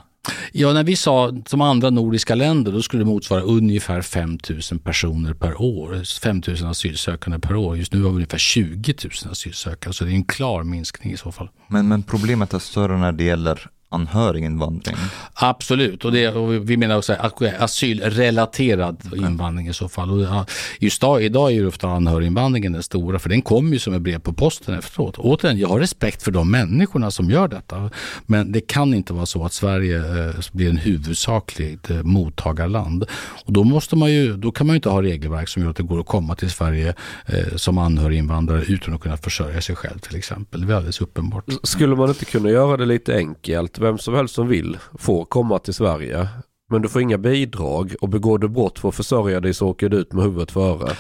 [0.52, 4.38] Ja, när vi sa som andra nordiska länder, då skulle det motsvara ungefär 5
[4.72, 6.20] 000 personer per år.
[6.22, 7.78] 5 000 asylsökande per år.
[7.78, 11.18] Just nu har vi ungefär 20 000 asylsökande, så det är en klar minskning i
[11.18, 11.50] så fall.
[11.68, 14.96] Men, men problemet är större när det gäller anhöriginvandring.
[15.34, 17.16] Absolut, och, det, och vi menar också
[17.60, 20.12] asylrelaterad invandring i så fall.
[20.12, 20.46] Och
[20.80, 24.02] just idag, idag är ju ofta anhöriginvandringen den stora, för den kommer ju som ett
[24.02, 25.18] brev på posten efteråt.
[25.18, 27.90] Återigen, jag har respekt för de människorna som gör detta,
[28.26, 33.06] men det kan inte vara så att Sverige eh, blir en huvudsakligt eh, mottagarland.
[33.46, 35.76] Och då, måste man ju, då kan man ju inte ha regelverk som gör att
[35.76, 36.94] det går att komma till Sverige
[37.26, 40.68] eh, som anhöriginvandrare utan att kunna försörja sig själv till exempel.
[40.68, 41.46] Det är alldeles uppenbart.
[41.64, 43.78] Skulle man inte kunna göra det lite enkelt?
[43.82, 46.28] Vem som helst som vill får komma till Sverige.
[46.70, 49.90] Men du får inga bidrag och begår du brott för att försörja dig så åker
[49.90, 50.96] du ut med huvudet före.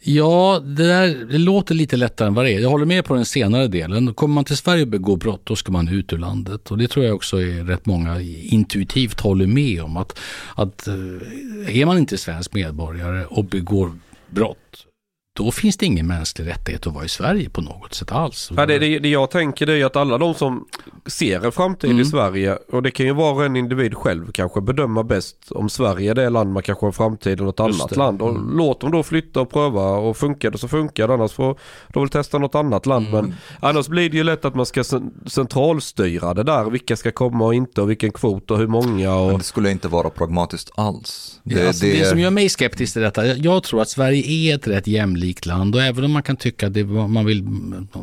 [0.00, 2.60] Ja, det, där, det låter lite lättare än vad det är.
[2.60, 4.14] Jag håller med på den senare delen.
[4.14, 6.70] Kommer man till Sverige och begår brott, då ska man ut ur landet.
[6.70, 9.96] Och det tror jag också är rätt många intuitivt håller med om.
[9.96, 10.18] Att,
[10.54, 13.92] att eh, är man inte svensk medborgare och begår
[14.30, 14.86] brott,
[15.36, 18.50] då finns det ingen mänsklig rättighet att vara i Sverige på något sätt alls.
[18.56, 20.64] Ja, det, det, det jag tänker det är ju att alla de som
[21.06, 22.02] ser en framtid Mm.
[22.02, 26.10] i Sverige och det kan ju vara en individ själv kanske bedöma bäst om Sverige
[26.10, 27.96] är det land man kanske har en framtid i något Just annat det.
[27.96, 28.22] land.
[28.22, 28.56] Och Mm.
[28.56, 31.58] låt dem då flytta och pröva och funkar det så funkar det annars får
[31.92, 33.06] de väl testa något annat land.
[33.08, 33.24] Mm.
[33.24, 36.70] Men annars blir det ju lätt att man ska cen- centralstyra det där.
[36.70, 39.14] Vilka ska komma och inte och vilken kvot och hur många.
[39.14, 39.26] Och...
[39.28, 41.40] Men det skulle inte vara pragmatiskt alls.
[41.42, 44.54] Det, alltså, det, som gör mig skeptisk till detta, jag- jag tror att Sverige är
[44.54, 47.38] ett rätt jämlikt land och även om man kan tycka att det, man vill,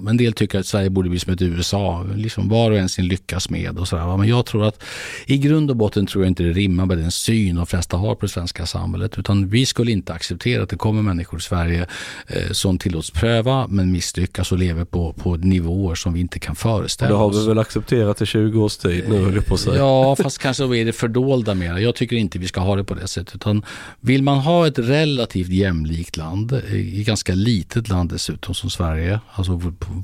[0.10, 3.08] en del tycker att Sverige borde bli som ett USA, liksom var och en sin
[3.08, 4.18] lyckas med och sådär.
[4.18, 4.84] Men jag tror att
[5.26, 8.16] i grund och botten tror jag inte det rimmar med den syn de flesta har
[8.16, 11.86] på det svenska samhället utan vi skulle inte acceptera att det kommer människor i Sverige
[12.28, 16.56] eh, som tillåts pröva men misslyckas och lever på, på nivåer som vi inte kan
[16.56, 17.44] föreställa det har oss.
[17.44, 19.78] vi väl accepterat i 20 års tid nu höll på att säga.
[19.78, 21.78] Ja, fast kanske är det fördolda mer.
[21.78, 23.36] Jag tycker inte vi ska ha det på det sättet.
[23.36, 23.66] Utan
[24.00, 29.58] vill man ha ett relativt jämlikt land, i ganska litet land dessutom som Sverige, alltså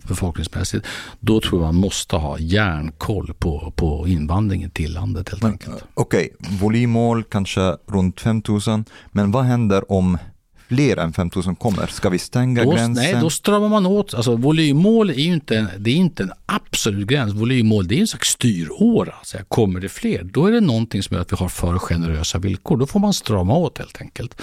[0.07, 0.85] befolkningsmässigt,
[1.19, 5.83] då tror jag man måste ha järnkoll på, på invandringen till landet helt Men, enkelt.
[5.93, 8.85] Okej, volymmål kanske runt 5000.
[9.11, 10.17] Men vad händer om
[10.67, 11.87] fler än 5000 kommer?
[11.87, 12.93] Ska vi stänga Då, gränsen?
[12.93, 14.13] nej, då stramar man åt.
[14.13, 17.33] Alltså, volymmål är ju inte, en- det är inte en absolut gräns.
[17.33, 19.13] Volymmål det är en slags styråra.
[19.23, 21.79] Så här, kommer det fler, då är det någonting som gör att vi har för
[21.79, 22.77] generösa villkor.
[22.77, 24.41] Då får man strama åt helt enkelt.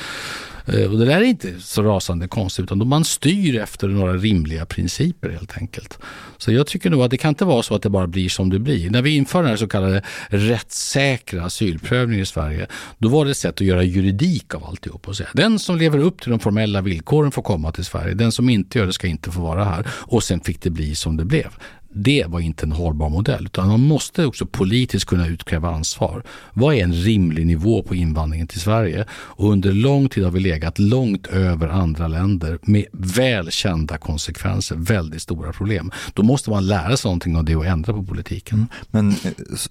[0.66, 4.66] Eh, och det där är inte så rasande konstigt, utan man styr efter några rimliga
[4.66, 5.98] principer helt enkelt.
[6.38, 8.50] Så jag tycker nog att det kan inte vara så att det bara blir som
[8.50, 8.90] det blir.
[8.90, 12.66] När vi införde den här så kallade rättssäkra asylprövningen i Sverige,
[12.98, 15.98] då var det ett sätt att göra juridik av alltihop och säga den som lever
[15.98, 19.06] upp till de formella villkoren får komma till Sverige, den som inte gör det ska
[19.06, 19.86] inte få vara här.
[19.88, 21.48] Och sen fick det bli som det blev.
[21.96, 26.22] Det var inte en hållbar modell, utan man måste också politiskt kunna utkräva ansvar.
[26.52, 29.06] Vad är en rimlig nivå på invandringen till Sverige?
[29.12, 35.22] Och under lång tid har vi legat långt över andra länder med välkända konsekvenser, väldigt
[35.22, 35.90] stora problem.
[36.14, 38.66] Då måste man lära sig någonting av det och ändra på politiken.
[38.90, 39.14] Men eh,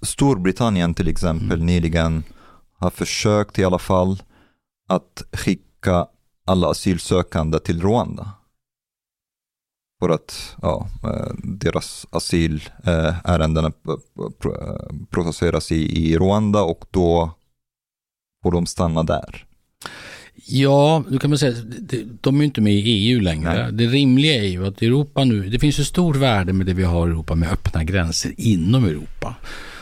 [0.01, 1.65] Storbritannien till exempel Mm.
[1.65, 2.23] nyligen
[2.79, 4.21] har försökt i alla fall
[4.89, 6.05] att skicka
[6.45, 8.31] alla asylsökande till Rwanda.
[10.03, 13.73] För att ja, eh, deras asylärenden
[15.09, 17.31] processeras i, Rwanda och då
[18.43, 19.45] får de stanna där.
[20.45, 21.55] Ja, då kan man säga
[22.21, 23.63] de är ju inte med i EU längre.
[23.63, 23.73] Nej.
[23.73, 26.83] Det rimliga är ju att Europa nu, det finns ju stort värde med det vi
[26.83, 29.35] har i Europa med öppna gränser inom Europa.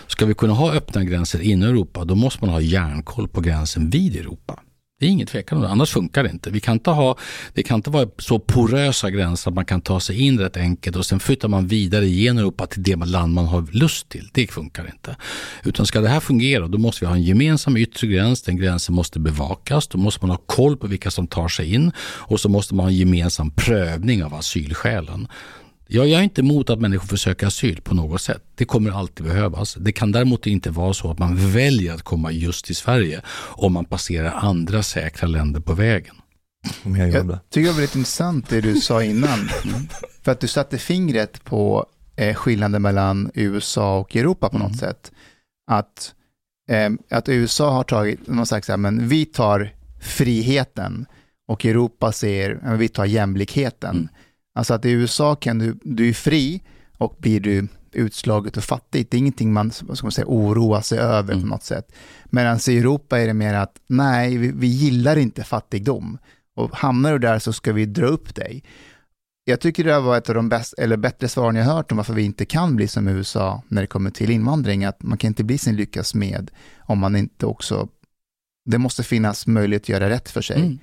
[0.07, 3.89] Ska vi kunna ha öppna gränser inom Europa, då måste man ha järnkoll på gränsen
[3.89, 4.59] vid Europa.
[5.01, 6.49] Det är inget tvekan om det, annars funkar det inte.
[6.49, 7.17] Vi kan inte ha,
[7.53, 10.95] det kan inte vara så porösa gränser att man kan ta sig in rätt enkelt
[10.95, 14.29] och sen flyttar man vidare genom Europa till det land man har lust till.
[14.33, 15.15] Det funkar inte.
[15.63, 18.41] Utan ska det här fungera, då måste vi ha en gemensam yttre gräns.
[18.41, 19.87] Den gränsen måste bevakas.
[19.87, 22.83] Då måste man ha koll på vilka som tar sig in och så måste man
[22.83, 25.27] ha en gemensam prövning av asylskälen.
[25.93, 28.43] Jag är inte emot att människor försöker asyl på något sätt.
[28.55, 29.73] Det kommer alltid behövas.
[29.73, 33.73] Det kan däremot inte vara så att man väljer att komma just till Sverige om
[33.73, 36.15] man passerar andra säkra länder på vägen.
[36.83, 37.09] Om jag.
[37.09, 39.49] Jag tycker det var väldigt intressant det du sa innan.
[40.21, 45.11] För att du satte fingret på eh, skillnaden mellan USA och Europa på något sätt.
[45.71, 46.13] Att,
[46.69, 51.05] eh, att USA har tagit, så här, men vi tar friheten
[51.47, 53.95] och Europa säger, vi tar jämlikheten.
[53.95, 54.09] Mm.
[54.53, 56.61] Alltså att i USA kan du, du är fri
[56.97, 59.11] och blir du utslaget och fattigt.
[59.11, 61.41] Det är ingenting man, vad ska man säga, oroar sig över Mm.
[61.41, 61.91] på något sätt.
[62.25, 66.17] Medan i Europa är det mer att nej, vi, vi gillar inte fattigdom.
[66.55, 68.63] Och hamnar du där så ska vi dra upp dig.
[69.43, 72.13] Jag tycker det var ett av de bäst, eller bättre svaren jag hört om varför
[72.13, 74.85] vi inte kan bli som USA när det kommer till invandring.
[74.85, 77.87] Att man kan inte bli sin lyckas med om man inte också...
[78.65, 80.59] Det måste finnas möjlighet att göra rätt för sig.
[80.61, 80.79] Mm.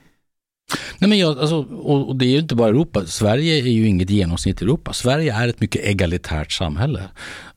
[0.98, 3.06] Nej, men jag, alltså, och, och det är ju inte bara Europa.
[3.06, 4.92] Sverige är ju inget genomsnitt i Europa.
[4.92, 7.02] Sverige är ett mycket egalitärt samhälle.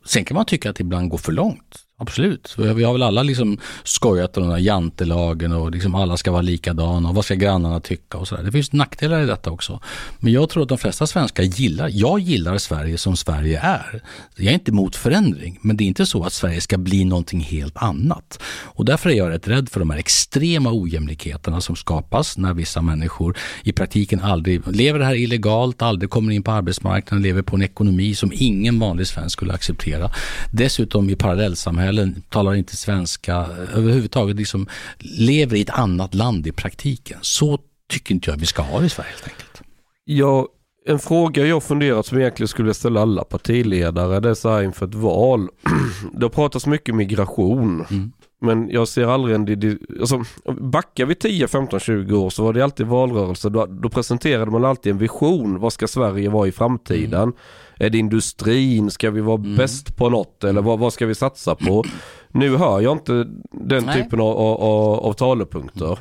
[0.06, 1.80] Sen kan man tycka att det ibland går för långt.
[2.02, 2.56] Absolut.
[2.58, 6.18] Vi har vi har väl alla liksom skojat om den här jantelagen och liksom alla
[6.18, 8.44] ska vara likadana och vad ska grannarna tycka och sådär.
[8.44, 9.80] Det finns nackdelar i detta också.
[10.20, 14.04] Men jag tror att de flesta svenskar gillar, jag gillar Sverige som Sverige är.
[14.36, 17.40] Jag är inte emot förändring, men det är inte så att Sverige ska bli någonting
[17.40, 18.40] helt annat.
[18.64, 22.82] Och därför är jag rätt rädd för de här extrema ojämlikheterna som skapas när vissa
[22.82, 27.56] människor i praktiken aldrig lever det här illegalt, aldrig kommer in på arbetsmarknaden, lever på
[27.56, 30.12] en ekonomi som ingen vanlig svensk skulle acceptera.
[30.52, 31.91] Dessutom i parallellsamhällen,
[32.30, 34.68] talar inte svenska, eh, överhuvudtaget liksom
[35.00, 37.18] lever i ett annat land i praktiken.
[37.22, 39.62] Så tycker inte jag vi ska ha det i Sverige helt enkelt.
[40.06, 40.48] Ja,
[40.86, 44.88] en fråga jag funderat som egentligen skulle ställa alla partiledare, det är så här inför
[44.88, 45.50] ett val.
[46.14, 47.86] Det har pratats mycket migration.
[47.90, 48.12] Mm.
[48.44, 49.80] Men jag ser aldrig en...
[50.00, 50.24] Alltså,
[50.60, 53.50] backar vi 10, 15, 20 år så var det alltid valrörelse.
[53.50, 55.60] Då, då presenterade man alltid en vision.
[55.60, 57.24] Vad ska Sverige vara i framtiden?
[57.24, 57.36] Mm.
[57.78, 58.92] Är det industrin?
[58.92, 60.44] Ska vi vara bäst på något?
[60.44, 61.84] Eller vad, vad ska vi satsa på?
[62.34, 64.04] Nu hör jag inte den Nej.
[64.04, 66.00] typen av, av, av talepunkter.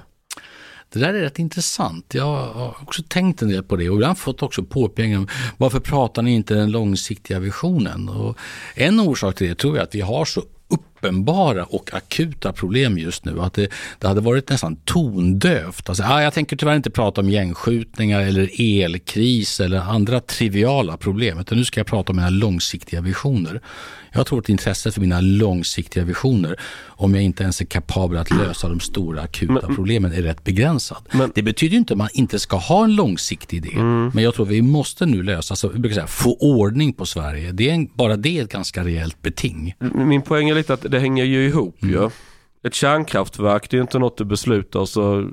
[0.92, 2.14] Det där är rätt intressant.
[2.14, 5.28] Jag har också tänkt en del på det och ibland fått också påpekanden.
[5.56, 8.08] Varför pratar ni inte den långsiktiga visionen?
[8.08, 8.38] Och
[8.74, 10.42] en orsak till det tror jag att vi har så
[11.00, 13.40] uppenbara och akuta problem just nu.
[13.40, 15.88] Att det, det hade varit nästan tondövt.
[15.88, 21.38] Alltså, ah, jag tänker tyvärr inte prata om gängskjutningar eller elkris eller andra triviala problem.
[21.38, 23.60] Utan nu ska jag prata om mina långsiktiga visioner.
[24.12, 28.30] Jag tror att intresset för mina långsiktiga visioner, om jag inte ens är kapabel att
[28.30, 30.98] lösa de stora akuta problemen, är rätt begränsad.
[31.12, 33.76] Men- det betyder inte att man inte ska ha en långsiktig idé.
[34.14, 37.52] Men jag tror vi måste nu lösa, alltså, vi brukar säga, få ordning på Sverige.
[37.52, 39.74] Det är en, bara det är ett ganska rejält beting.
[39.94, 41.94] Min poäng är lite att det hänger ju ihop Mm.
[41.94, 42.10] ju.
[42.62, 45.30] Ett kärnkraftverk det är ju inte något du beslutar så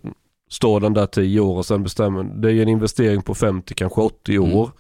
[0.50, 2.24] står den där 10 år och sen bestämmer.
[2.24, 4.54] Det är ju en investering på 50, kanske 80 Mm.
[4.54, 4.72] år.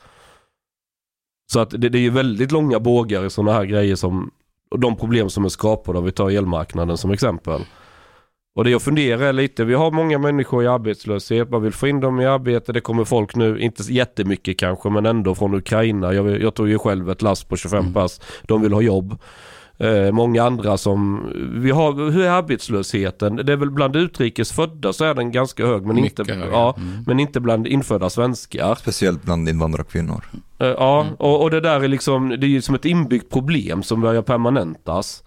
[1.51, 4.31] Så att det, det är ju väldigt långa bågar i sådana här grejer som
[4.71, 5.99] och de problem som är skapade.
[5.99, 7.61] Om vi tar elmarknaden som exempel.
[8.55, 11.99] Och det jag funderar lite, vi har många människor i arbetslöshet, man vill få in
[11.99, 16.13] dem i arbete, det kommer folk nu, inte jättemycket kanske, men ändå från Ukraina.
[16.13, 17.93] Jag, jag tog ju själv ett last på 25 Mm.
[17.93, 19.17] pass, de vill ha jobb.
[19.79, 23.35] Eh, många andra som, vi har, hur är arbetslösheten?
[23.35, 26.47] Det är väl bland utrikes födda så är den ganska hög, men, inte, högre.
[26.51, 27.03] ja, Mm.
[27.07, 28.75] men inte bland infödda svenskar.
[28.75, 30.23] Speciellt bland invandrarkvinnor.
[30.59, 33.83] Eh, Ja, och, och det där är liksom, det är ju som ett inbyggt problem
[33.83, 35.23] som börjar permanentas.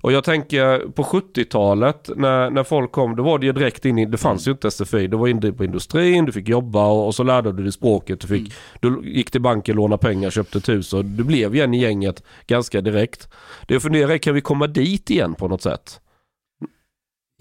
[0.00, 3.98] Och jag tänker på 70-talet när, när folk kom, då var det ju direkt in
[3.98, 7.06] i, det fanns ju inte SFI, du var inne på industrin, du fick jobba och,
[7.06, 10.58] och så lärde du dig språket, du, fick, du gick till banken, lånade pengar, köpte
[10.58, 13.28] ett hus och du blev igen i gänget ganska direkt.
[13.66, 16.00] Det jag funderar är, kan vi komma dit igen på något sätt?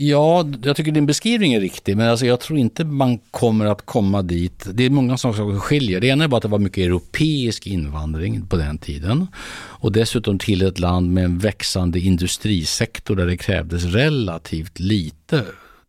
[0.02, 3.86] Ja, jag tycker din beskrivning är riktig, men alltså jag tror inte man kommer att
[3.86, 4.68] komma dit.
[4.74, 6.00] Det är många saker som skiljer.
[6.00, 10.40] Det ena är bara att det var mycket europeisk invandring på den tiden och dessutom
[10.40, 15.46] till ett land med en växande industrisektor där det krävdes relativt lite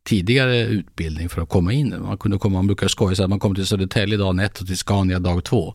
[0.06, 1.94] tidigare utbildning för att komma in.
[2.02, 4.66] Man kunde komma, man brukar skoja så att man kom till Södertälje dag ett och
[4.66, 5.74] till Scania dag två.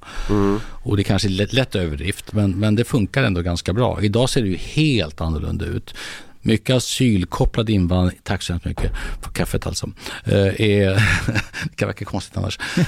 [0.84, 4.02] Och det kanske är lätt, lätt överdrift, men, men det funkar ändå ganska bra.
[4.02, 5.94] Idag ser det ju helt annorlunda ut.
[6.48, 8.91] Mycket asylkopplad invandring, tack så hemskt mycket
[9.22, 9.89] för kaffet alltså,
[10.26, 10.89] eh, är,
[11.64, 12.60] det kan verka konstigt annars.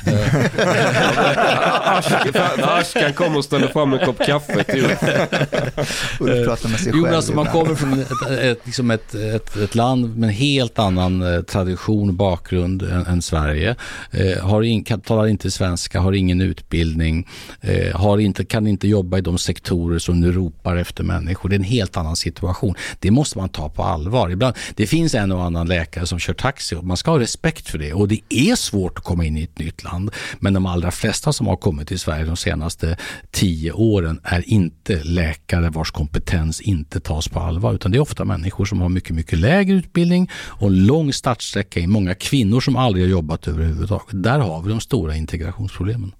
[2.61, 4.85] Askan kommer och ställer fram en kopp kaffe till
[6.19, 7.01] Ulf pratar med sig Jo, själv.
[7.03, 10.79] men alltså, man kommer från ett, ett, liksom ett, ett, ett land med en helt
[10.79, 13.75] annan eh, tradition och bakgrund än, än Sverige.
[14.11, 17.27] Eh, har in, kan, talar inte svenska, har ingen utbildning,
[17.61, 21.49] eh, har inte, kan inte jobba i de sektorer som nu ropar efter människor.
[21.49, 22.75] Det är en helt annan situation.
[22.99, 24.29] Det måste man ta på allvar.
[24.29, 27.69] Ibland, det finns en och annan läkare som kör taxi och man ska ha respekt
[27.69, 27.93] för det.
[27.93, 30.11] Och det är svårt att komma in i ett nytt land.
[30.39, 32.97] Men de allra flesta som har kommit till Sverige de senaste
[33.31, 37.73] tio åren är inte läkare vars kompetens inte tas på allvar.
[37.73, 41.79] Utan det är ofta människor som har mycket, mycket lägre utbildning och en lång startsträcka
[41.79, 44.23] i många kvinnor som aldrig har jobbat överhuvudtaget.
[44.23, 46.11] Där har vi de stora integrationsproblemen.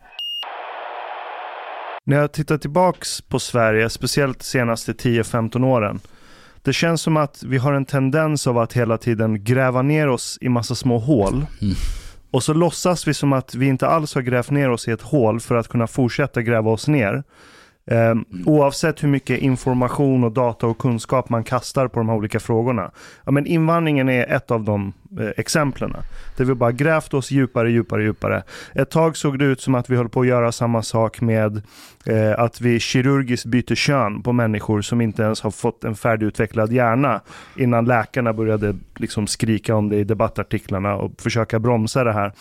[2.08, 6.00] När jag tittar tillbaks på Sverige, speciellt de senaste 10-15 åren.
[6.68, 10.38] Det känns som att vi har en tendens av att hela tiden gräva ner oss
[10.42, 11.34] i massa små hål.
[11.34, 11.76] Mm.
[12.32, 15.02] Och så låtsas vi som att vi inte alls har grävt ner oss i ett
[15.02, 17.24] hål för att kunna fortsätta gräva oss ner.
[17.88, 22.40] Ehm, oavsett hur mycket information och data och kunskap man kastar på de här olika
[22.40, 22.92] frågorna.
[23.26, 25.96] Ja, men invandringen är ett av de eh, exemplen.
[26.38, 28.44] Där vi bara grävt oss djupare, djupare, djupare.
[28.74, 31.62] Ett tag såg det ut som att vi höll på att göra samma sak med
[32.06, 36.72] eh, att vi kirurgiskt byter kön på människor som inte ens har fått en färdigutvecklad
[36.72, 37.22] hjärna
[37.56, 42.34] innan läkarna började liksom skrika om det i debattartiklarna och försöka bromsa det här.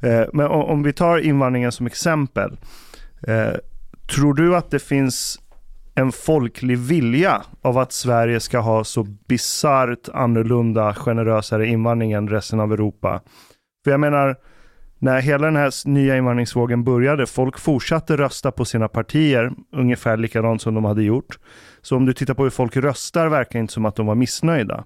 [0.00, 2.56] Eh, men om, om vi tar invandringen som exempel.
[3.22, 3.56] Eh,
[4.06, 5.38] tror du att det finns
[5.94, 12.60] en folklig vilja av att Sverige ska ha så bisarrt annorlunda, generösare invandring än resten
[12.60, 13.20] av Europa?
[13.84, 14.36] För jag menar,
[14.98, 20.62] när hela den här nya invandringsvågen började, folk fortsatte rösta på sina partier ungefär likadant
[20.62, 21.38] som de hade gjort.
[21.82, 24.84] Så om du tittar på hur folk röstar verkar inte som att de var missnöjda.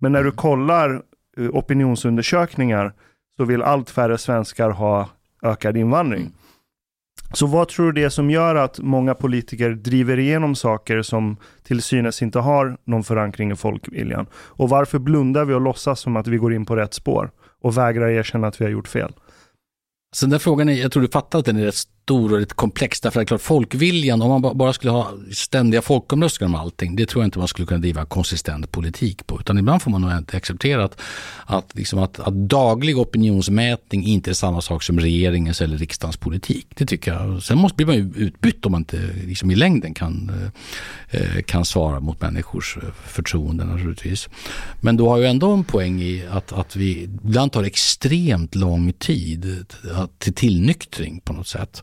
[0.00, 1.02] Men när du kollar
[1.38, 2.92] eh, opinionsundersökningar
[3.36, 5.08] så vill allt färre svenskar ha
[5.42, 6.32] ökad invandring.
[7.32, 11.36] Så vad tror du det är som gör att många politiker driver igenom saker som
[11.62, 14.26] till synes inte har någon förankring i folkviljan?
[14.34, 17.30] Och varför blundar vi och låtsas som att vi går in på rätt spår
[17.62, 19.12] och vägrar erkänna att vi har gjort fel?
[20.14, 22.40] Så den där frågan, är, jag tror du fattar att den är rätt stor och
[22.40, 23.00] lite komplex.
[23.00, 27.06] Därför att det klart, folkviljan, om man bara skulle ha ständiga folkomröstningar om allting, det
[27.06, 29.40] tror jag inte man skulle kunna driva konsistent politik på.
[29.40, 31.00] Utan ibland får man nog inte acceptera att,
[31.46, 36.66] att, liksom att, att daglig opinionsmätning inte är samma sak som regeringens eller riksdagens politik.
[36.74, 37.42] Det tycker jag.
[37.42, 40.30] Sen måste blir man ju utbytt om man inte liksom i längden kan,
[41.10, 44.28] eh, kan svara mot människors eh, förtroende naturligtvis.
[44.80, 48.92] Men då har ju ändå en poäng i att, att vi ibland tar extremt lång
[48.92, 49.66] tid
[50.18, 51.82] till tillnyktring på något sätt.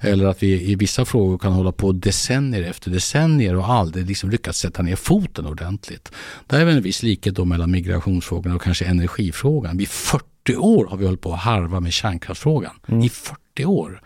[0.00, 4.30] Eller att vi i vissa frågor kan hålla på decennier efter decennier och aldrig liksom
[4.30, 6.12] lyckats sätta ner foten ordentligt.
[6.46, 9.76] Där är väl en viss likhet då mellan migrationsfrågan och kanske energifrågan.
[9.76, 12.72] Vid 40 år har vi hållit på att harva med kärnkraftsfrågan.
[13.02, 14.02] I 40 år.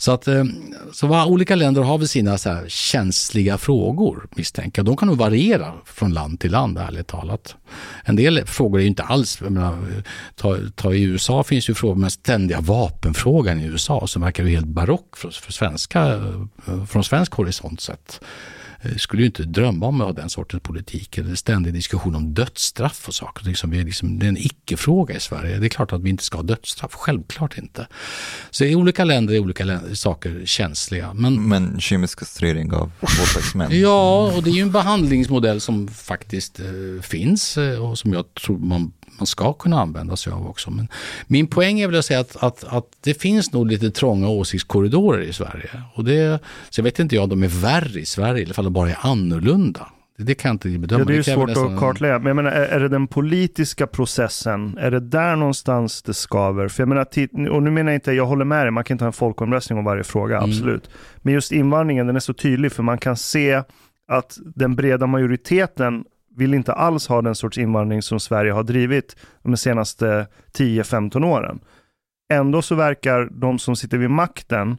[0.00, 0.44] Så att eh,
[0.92, 4.86] så var, olika länder har väl sina så här känsliga frågor misstänker jag.
[4.86, 7.56] De kan nog variera från land till land ärligt talat.
[8.04, 10.02] En del frågor är ju inte alls, menar,
[10.34, 14.50] ta, ta i USA finns ju frågor den ständiga vapenfrågan i USA som verkar ju
[14.50, 16.08] helt barock för, för svenska,
[16.66, 18.20] eh, från svensk horisont sett.
[18.82, 22.34] Eh, skulle ju inte drömma om att ha den sortens politik eller ständig diskussion om
[22.34, 23.44] dödsstraff och saker.
[23.44, 25.58] Liksom, vi är liksom, det är en icke-fråga i Sverige.
[25.58, 27.86] Det är klart att vi inte ska ha dödsstraff, självklart inte.
[28.50, 31.14] Så i olika länder är olika länder, saker känsliga.
[31.14, 33.80] Men Men kemisk kastrering av våldtäktsmän.
[33.80, 38.34] Ja, och det är ju en behandlingsmodell som faktiskt eh, finns eh, och som jag
[38.34, 40.70] tror man, man ska kunna använda sig av också.
[40.70, 40.88] Men
[41.26, 45.20] min poäng är väl att säga att, att, att det finns nog lite trånga åsiktskorridorer
[45.20, 45.70] i Sverige.
[45.94, 48.64] Och det, så jag vet inte jag om de är värre i Sverige, eller om
[48.64, 49.86] de bara är annorlunda.
[50.18, 51.00] Det, det kan jag inte bedöma.
[51.00, 52.18] Ja, det är ju kräver svårt nästan att kartlägga.
[52.18, 54.78] Men jag menar, är, är det den politiska processen?
[54.78, 56.68] Är det där någonstans det skaver?
[56.68, 57.06] För jag menar,
[57.50, 59.78] och nu menar jag inte, jag håller med dig, man kan inte ha en folkomröstning
[59.78, 60.50] om varje fråga, Mm.
[60.50, 60.90] absolut.
[61.16, 63.62] Men just invandringen, den är så tydlig för man kan se
[64.08, 66.04] att den breda majoriteten
[66.36, 71.60] vill inte alls ha den sorts invandring som Sverige har drivit de senaste 10-15 åren.
[72.32, 74.78] Ändå så verkar de som sitter vid makten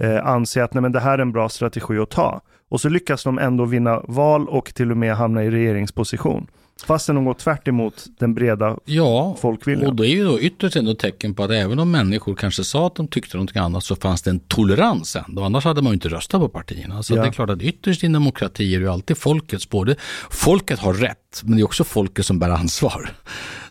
[0.00, 2.40] eh, anse att nej, men det här är en bra strategi att ta.
[2.68, 6.46] Och så lyckas de ändå vinna val och till och med hamna i regeringsposition.
[6.86, 9.90] Fastän de går tvärt emot den breda Ja, folkviljan.
[9.90, 12.86] och det är ju då ytterst ändå tecken på att även om människor kanske sa
[12.86, 15.42] att de tyckte någonting annat så fanns det en tolerans ändå.
[15.42, 17.02] Annars hade man ju inte röstat på partierna.
[17.02, 17.22] Så Ja.
[17.22, 19.96] det är klart att ytterst i en demokrati är det ju alltid folkets både,
[20.30, 23.10] folket har rätt men det är också folket som bär ansvar.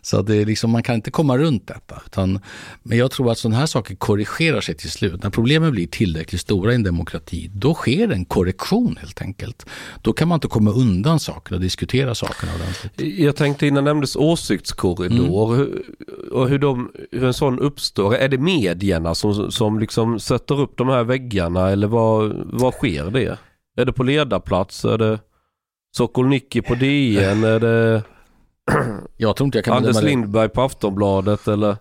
[0.02, 2.02] Så det är liksom, man kan inte komma runt detta.
[2.06, 2.40] Utan,
[2.82, 5.22] men jag tror att sådana här saker korrigerar sig till slut.
[5.22, 9.66] När problemen blir tillräckligt stora i en demokrati, då sker en korrektion helt enkelt.
[10.02, 13.18] Då kan man inte komma undan saker och diskutera sakerna ordentligt.
[13.18, 15.82] Jag tänkte innan nämndes åsiktskorridor hur,
[16.32, 18.14] och hur, de, hur en sån uppstår.
[18.14, 23.10] Är det medierna som, som liksom sätter upp de här väggarna eller vad, vad sker
[23.10, 23.38] det?
[23.76, 24.84] Är det på ledarplats?
[24.84, 25.18] Är det
[25.96, 27.44] Sokolnicki på DN?
[27.44, 28.02] Är det
[29.16, 30.02] Jag tror inte jag kan Anders.
[30.02, 31.48] Lindberg på Aftonbladet?
[31.48, 31.76] Eller?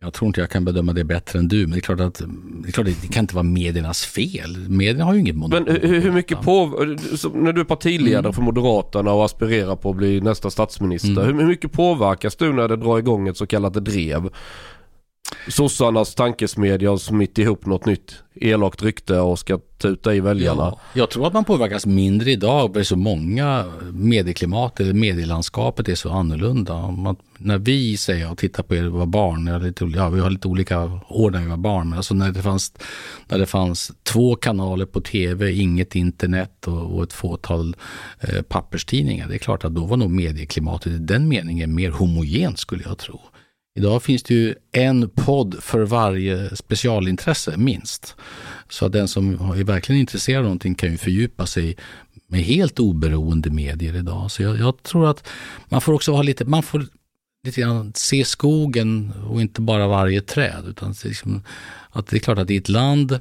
[0.00, 2.14] Jag tror inte jag kan bedöma det bättre än du, men det är klart att
[2.62, 4.68] det, är klart att det kan inte vara mediernas fel.
[4.68, 5.64] Medierna har ju inget monopol.
[5.64, 6.66] Men hur, hur mycket på
[7.34, 8.32] när du är partiledare Mm.
[8.32, 11.10] för Moderaterna och aspirerar på att bli nästa statsminister.
[11.10, 11.24] Mm.
[11.26, 14.30] Hur, hur mycket påverkas du när det drar igång ett så kallat drev?
[15.48, 20.62] Sossarnas tankesmedja har smitt ihop något nytt elakt rykte och ska tuta i väljarna.
[20.62, 24.92] Ja, jag tror att man påverkas mindre idag, för det är så många medieklimat, eller
[24.92, 26.90] medielandskapet är så annorlunda.
[26.90, 30.30] Man, när vi säger och tittar på er var barn, jag lite, ja, vi har
[30.30, 32.72] lite olika år när vi var barn, men alltså när det fanns,
[33.28, 37.76] när det fanns två kanaler på tv, inget internet och, och ett fåtal
[38.20, 42.58] eh, papperstidningar, det är klart att då var nog medieklimatet i den meningen mer homogent
[42.58, 43.20] skulle jag tro.
[43.76, 48.16] Idag finns det ju en podd för varje specialintresse, minst.
[48.68, 51.76] Så att den som är verkligen intresserad av någonting kan ju fördjupa sig
[52.26, 54.30] med helt oberoende medier idag.
[54.30, 55.28] Så jag, jag tror att
[55.68, 56.86] man får också ha lite, man får
[57.44, 60.64] lite grann se skogen och inte bara varje träd.
[60.68, 61.42] Utan liksom,
[61.90, 63.20] att det är klart att i ett land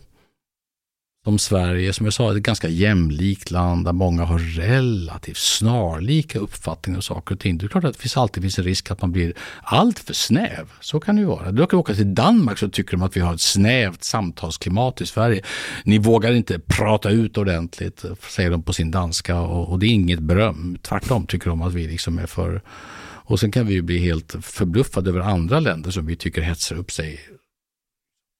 [1.24, 6.40] som Sverige, som jag sa, är ett ganska jämlikt land där många har relativt snarlika
[6.40, 7.58] uppfattningar om saker och ting.
[7.58, 10.14] Det är klart att det finns alltid finns en risk att man blir allt för
[10.14, 10.72] snäv.
[10.80, 11.52] Så kan det ju vara.
[11.52, 15.06] Du kan åka till Danmark så tycker de att vi har ett snävt samtalsklimat i
[15.06, 15.44] Sverige.
[15.86, 19.90] Ni vågar inte prata ut ordentligt, säger de på sin danska och, och det är
[19.90, 20.78] inget beröm.
[20.82, 22.62] Tvärtom tycker de att vi liksom är för...
[23.26, 26.76] Och sen kan vi ju bli helt förbluffade över andra länder som vi tycker hetsar
[26.76, 27.20] upp sig.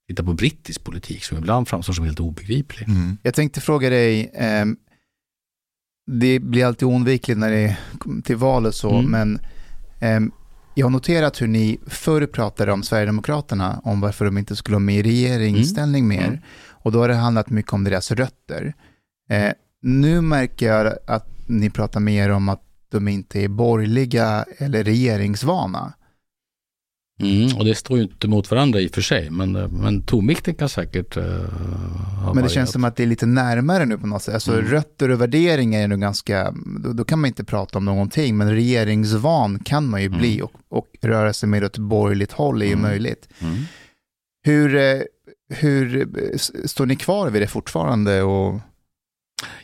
[0.08, 2.88] Titta på brittisk politik som ibland framstår som helt obegriplig.
[2.90, 3.18] Mm.
[3.24, 4.78] Jag tänkte fråga dig, ehm,
[6.12, 9.12] det blir alltid oundvikligt när det kommer till val och så, Mm.
[9.12, 9.40] men
[10.00, 10.32] ehm,
[10.76, 14.84] jag har noterat hur ni förr pratade om Sverigedemokraterna, om varför de inte skulle vara
[14.84, 16.28] med i regeringsställning mer.
[16.28, 16.40] Mm.
[16.70, 18.74] Och då har det handlat mycket om deras rötter.
[19.30, 19.52] Eh,
[19.82, 25.94] nu märker jag att ni pratar mer om att de inte är borgerliga eller regeringsvana.
[27.26, 30.02] Mm, och det står ju inte mot varandra i och för sig, men, eh, men
[30.02, 32.52] tonvikten kan säkert uh, ha Men det varierat.
[32.52, 34.34] känns som att det är lite närmare nu på något sätt.
[34.34, 34.66] Alltså Mm.
[34.72, 36.54] rötter och värderingar är nog ganska,
[36.84, 40.52] då, då kan man inte prata om någonting, men regeringsvan kan man ju bli och,
[40.70, 43.28] och röra sig mer åt ett borgerligt håll är ju möjligt.
[43.40, 43.56] Mm.
[44.46, 45.02] Hur, eh,
[45.50, 46.08] hur
[46.68, 48.22] står ni kvar vid det fortfarande?
[48.24, 48.60] Och,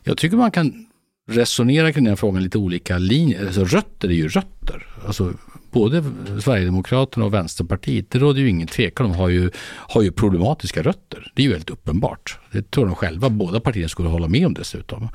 [0.03, 0.85] Jag tycker man kan
[1.31, 3.45] resonera kring den frågan lite olika linjer.
[3.45, 4.87] Alltså rötter är ju rötter.
[5.07, 5.33] Alltså
[5.71, 6.03] både
[6.41, 11.31] Sverigedemokraterna och Vänsterpartiet, det råder ju ingen tvekan om, har ju, har ju problematiska rötter.
[11.35, 12.39] Det är ju väldigt uppenbart.
[12.51, 15.09] Det tror de själva, båda partierna skulle hålla med om dessutom.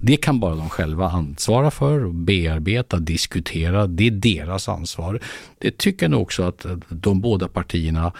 [0.00, 3.86] Det kan bara de själva ansvara för, och bearbeta, diskutera.
[3.86, 5.20] Det är deras ansvar.
[5.58, 8.12] Det tycker jag nog också att de båda partierna,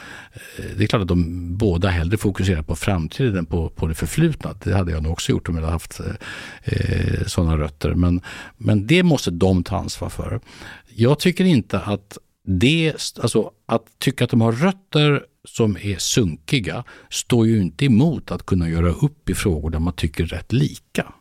[0.57, 3.95] eh, det är klart att de båda hellre fokuserar på framtiden än på, på det
[3.95, 4.55] förflutna.
[4.65, 6.07] Det hade jag nog också gjort om jag hade haft eh,
[6.65, 7.95] eh sådana rötter.
[7.95, 8.21] Men,
[8.57, 10.41] men det måste de ta ansvar för.
[11.01, 16.85] Jag tycker inte att det, alltså att tycka att de har rötter som är sunkiga
[17.11, 21.13] står ju inte emot att kunna göra upp i frågor där man tycker rätt lika.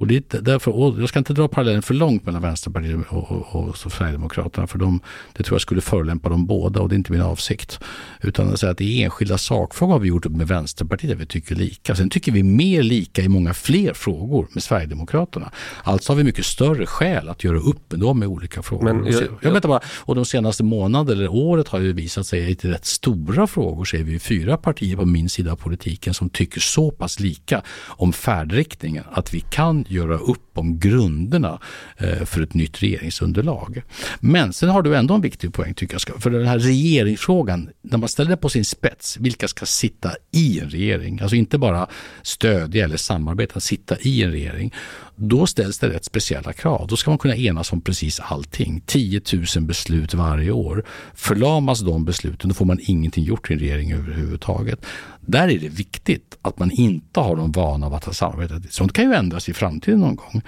[0.00, 3.32] Och det är därför, och jag ska inte dra parallellen för långt mellan Vänsterpartiet och,
[3.32, 5.00] och, och Sverigedemokraterna, för de,
[5.36, 7.80] det tror jag skulle förolämpa dem båda och det är inte min avsikt.
[8.22, 11.26] Utan att säga att i enskilda sakfrågor har vi gjort upp med Vänsterpartiet där vi
[11.26, 11.94] tycker lika.
[11.96, 15.50] Sen tycker vi mer lika i många fler frågor med Sverigedemokraterna.
[15.84, 18.84] Alltså har vi mycket större skäl att göra upp med dem i olika frågor.
[18.84, 22.52] Men jag- jag vet bara, och de senaste månaderna eller året har ju visat sig
[22.52, 26.14] att i rätt stora frågor så är vi fyra partier på min sida av politiken
[26.14, 31.60] som tycker så pass lika om färdriktningen att vi kan göra upp om grunderna
[31.96, 33.82] eh, för ett nytt regeringsunderlag.
[34.20, 36.00] Men sen har du ändå en viktig poäng tycker jag.
[36.00, 40.12] ska- För den här regeringsfrågan, när man ställer det på sin spets, vilka ska sitta
[40.32, 41.20] i en regering?
[41.20, 41.86] Alltså inte bara
[42.22, 44.74] stödja eller samarbeta, sitta i en regering.
[45.22, 46.86] Då ställs det rätt speciella krav.
[46.86, 48.82] Då ska man kunna enas om precis allting.
[48.86, 49.20] 10
[49.56, 50.84] 000 beslut varje år.
[51.14, 54.86] Förlamas de besluten, då får man ingenting gjort i en regering överhuvudtaget.
[55.20, 58.72] Där är det viktigt att man inte har de vana av att ha samarbetat.
[58.72, 60.42] Sånt kan ju ändras i framtiden någon gång.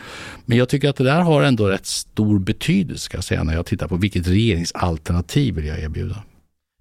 [0.44, 3.54] Men jag tycker att det där har ändå rätt stor betydelse ska jag säga, när
[3.54, 6.22] jag tittar på vilket regeringsalternativ vill jag erbjuda.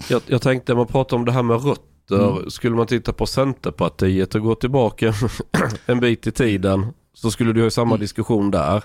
[0.10, 2.50] Jag, jag tänkte, man pratar om det här med rötter.
[2.50, 5.14] Skulle man titta på Centerpartiet och gå tillbaka
[5.86, 8.84] en bit i tiden så skulle du ha samma diskussion där.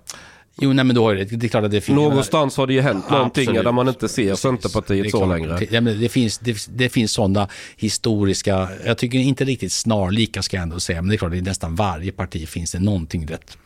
[0.59, 1.97] Jo, nej, men då är det, det är klart att det finns...
[1.97, 3.65] Någonstans har det ju hänt någonting Absolut.
[3.65, 4.35] där man inte ser.
[4.35, 5.67] Centerpartiet så längre.
[5.71, 10.57] Ja, men det, finns, det, det finns sådana historiska, jag tycker inte riktigt snarlika ska
[10.57, 13.27] jag ändå säga, men det är klart att i nästan varje parti finns det någonting
[13.27, 13.59] rätt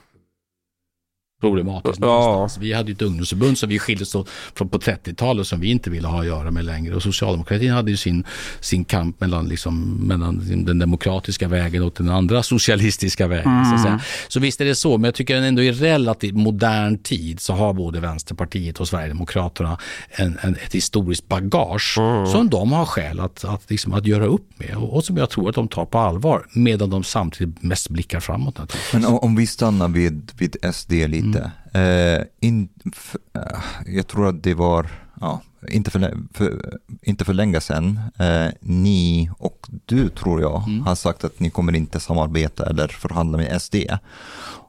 [1.40, 2.48] problematiskt Ja.
[2.60, 5.90] Vi hade ju ett ungdomsförbund som vi skildes åt från på 30-talet som vi inte
[5.90, 6.94] ville ha att göra med längre.
[6.94, 8.24] Och socialdemokratin hade ju sin,
[8.60, 13.64] sin kamp mellan, liksom, mellan den demokratiska vägen och den andra socialistiska vägen.
[13.64, 14.00] Så, att säga.
[14.28, 17.72] så visst är det så, men jag tycker ändå i relativt modern tid så har
[17.72, 19.78] både Vänsterpartiet och Sverigedemokraterna
[20.10, 21.94] en, en, ett historiskt bagage
[22.32, 25.30] som de har skäl att, att, liksom, att göra upp med och, och som jag
[25.30, 28.58] tror att de tar på allvar medan de samtidigt mest blickar framåt.
[28.92, 31.29] Men om, om vi stannar vid, vid SD lite.
[31.74, 33.60] Eh, in, f, eh,
[33.94, 34.86] jag tror att det var,
[35.20, 40.94] ja, inte för, för, inte för länge sedan, eh, ni och du tror jag har
[40.94, 43.76] sagt att ni kommer inte samarbeta eller förhandla med SD.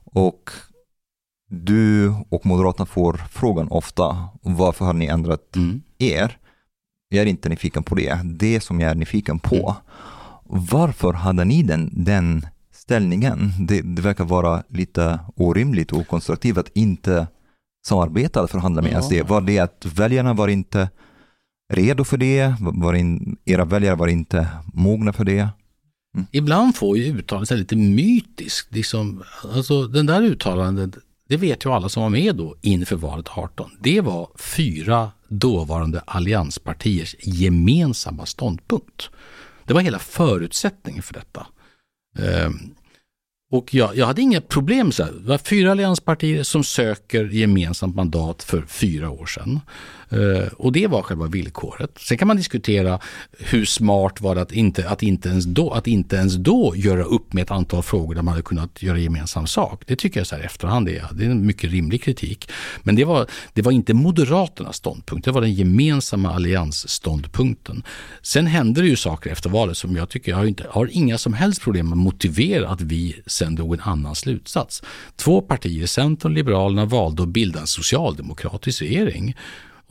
[0.03, 0.49] Och
[1.49, 5.81] du och Moderaterna får frågan ofta, varför har ni ändrat Mm.
[5.97, 6.37] er?
[7.09, 8.19] Jag är inte nyfiken på det.
[8.23, 9.75] Det som jag är nyfiken på,
[10.43, 12.45] varför hade ni den, den
[12.81, 13.53] ställningen?
[13.59, 17.27] Det, det verkar vara lite orimligt och konstruktivt att inte
[17.87, 19.01] samarbeta eller förhandla med Ja.
[19.01, 19.13] SD.
[19.27, 20.89] Var det att väljarna var inte
[21.73, 22.55] redo för det?
[22.59, 25.49] Var in, era väljare var inte mogna för det?
[26.31, 28.75] Ibland får ju uttalandet lite mytiskt.
[28.75, 29.23] Liksom,
[29.55, 30.97] alltså, den där uttalandet,
[31.29, 33.71] det vet ju alla som var med då inför valet 18.
[33.79, 39.09] Det var fyra dåvarande allianspartiers gemensamma ståndpunkt.
[39.65, 41.47] Det var hela förutsättningen för detta.
[42.19, 42.75] Ehm,
[43.51, 45.11] och jag, jag hade inga problem så här.
[45.11, 49.59] Det var fyra allianspartier som söker gemensamt mandat för fyra år sedan.
[50.11, 51.91] Eh, och det var själva villkoret.
[51.99, 52.99] Sen kan man diskutera
[53.39, 57.03] hur smart var det att inte, att inte, ens, då, att inte ens då göra
[57.03, 59.83] upp med ett antal frågor där man hade kunnat göra gemensam sak.
[59.87, 62.49] Det tycker jag så här i efterhand är, det är en mycket rimlig kritik.
[62.83, 67.83] Men det var, det var inte Moderaternas ståndpunkt, det var den gemensamma alliansståndpunkten.
[68.21, 71.17] Sen hände det ju saker efter valet som jag tycker, jag har, inte, har inga
[71.17, 74.83] som helst problem med att motivera att vi sen drog en annan slutsats.
[75.15, 79.35] Två partier, Centern och Liberalerna, valde att bilda en socialdemokratisk regering.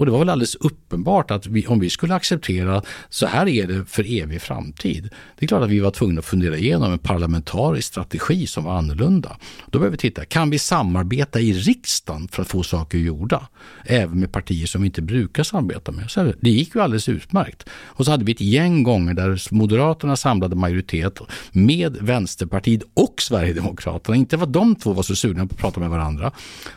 [0.00, 3.66] Och det var väl alldeles uppenbart att vi, om vi skulle acceptera så här är
[3.66, 5.08] det för evig framtid.
[5.38, 8.78] Det är klart att vi var tvungna att fundera igenom en parlamentarisk strategi som var
[8.78, 9.36] annorlunda.
[9.66, 13.48] Då behöver vi titta, kan vi samarbeta i riksdagen för att få saker gjorda?
[13.84, 16.10] Även med partier som vi inte brukar samarbeta med.
[16.10, 17.68] Så det gick ju alldeles utmärkt.
[17.70, 21.18] Och så hade vi ett gäng gånger där Moderaterna samlade majoritet
[21.52, 24.16] med Vänsterpartiet och Sverigedemokraterna.
[24.16, 26.32] Inte för att de två var så sugna på att prata med varandra.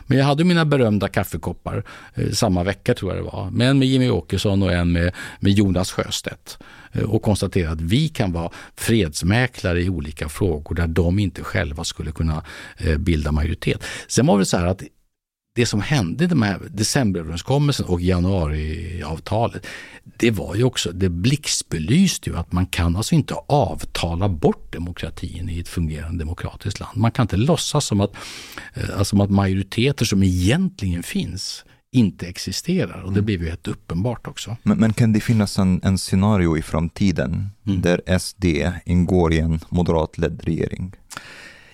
[0.06, 3.50] Men jag hade mina berömda kaffekoppar eh, samma vecka tror jag det var.
[3.50, 6.58] Men en med Jimmy Åkesson och en med, med Jonas Sjöstedt.
[6.92, 11.84] Eh, och konstatera att vi kan vara fredsmäklare i olika frågor där de inte själva
[11.84, 12.44] skulle kunna
[12.76, 13.84] eh, bilda majoritet.
[14.08, 14.82] Sen var det så här att
[15.54, 19.66] det som hände i här decemberöverenskommelsen och januariavtalet,
[20.04, 25.48] det var ju också, det blixtbelyste ju att man kan alltså inte avtala bort demokratin
[25.48, 26.96] i ett fungerande demokratiskt land.
[26.96, 28.14] Man kan inte låtsas som att,
[28.74, 33.24] eh, alltså att majoriteter som egentligen finns inte existerar och det Mm.
[33.24, 34.56] blev ju helt uppenbart också.
[34.62, 37.80] Men, men kan det finnas en, en scenario i framtiden Mm.
[37.80, 38.44] där SD
[38.84, 40.92] ingår i en moderatledd regering?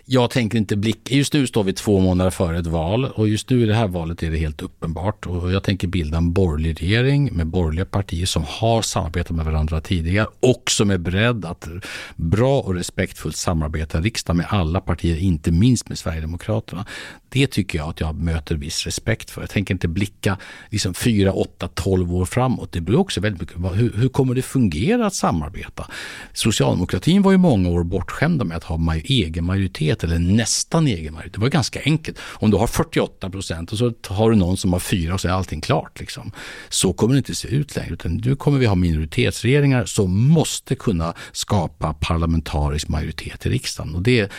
[0.04, 3.50] Jag tänker inte blicka, just nu står vi två månader före ett val och just
[3.50, 6.82] nu i det här valet är det helt uppenbart och jag tänker bilda en borgerlig
[6.82, 11.68] regering med borgerliga partier som har samarbetat med varandra tidigare och som är beredda att
[12.16, 16.86] bra och respektfullt samarbeta i riksdagen med alla partier, inte minst med Sverigedemokraterna.
[17.32, 19.40] Det tycker jag att jag möter viss respekt för.
[19.40, 20.38] Jag tänker inte blicka
[20.70, 22.72] liksom 4, 8, 12 år framåt.
[22.72, 25.86] Det beror också väldigt mycket på hur, hur kommer det fungera att samarbeta?
[26.32, 31.14] Socialdemokratin var ju många år bortskämda med att ha maj, egen majoritet eller nästan egen
[31.14, 31.34] majoritet.
[31.34, 32.18] Det var ganska enkelt.
[32.20, 35.28] Om du har 48 procent och så har du någon som har 4 och så
[35.28, 36.00] är allting klart.
[36.00, 36.32] Liksom.
[36.68, 37.92] Så kommer det inte se ut längre.
[37.92, 43.94] Utan nu kommer vi ha minoritetsregeringar som måste kunna skapa parlamentarisk majoritet i riksdagen.
[43.94, 44.30] Och det,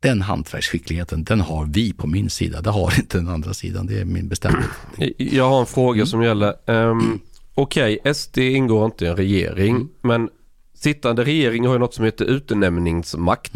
[0.00, 2.60] den hantverksskickligheten, den har vi på min sida.
[2.60, 3.86] Det har inte den andra sidan.
[3.86, 4.64] Det är min bestämda.
[5.16, 6.54] Jag har en fråga som gäller.
[6.66, 7.20] Um,
[7.54, 9.88] Okej, SD ingår inte i en regering.
[10.02, 10.28] Men
[10.74, 13.52] sittande regering har ju något som heter utnämningsmakt.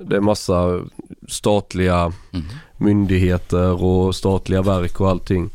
[0.00, 0.80] Det är massa
[1.28, 2.12] statliga
[2.76, 5.50] myndigheter och statliga verk och allting.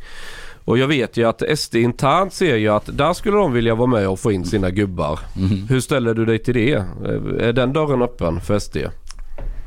[0.64, 3.86] Och jag vet ju att SD internt ser ju att där skulle de vilja vara
[3.86, 5.20] med och få in sina gubbar.
[5.68, 6.72] Hur ställer du dig till det?
[7.40, 8.76] Är den dörren öppen för SD?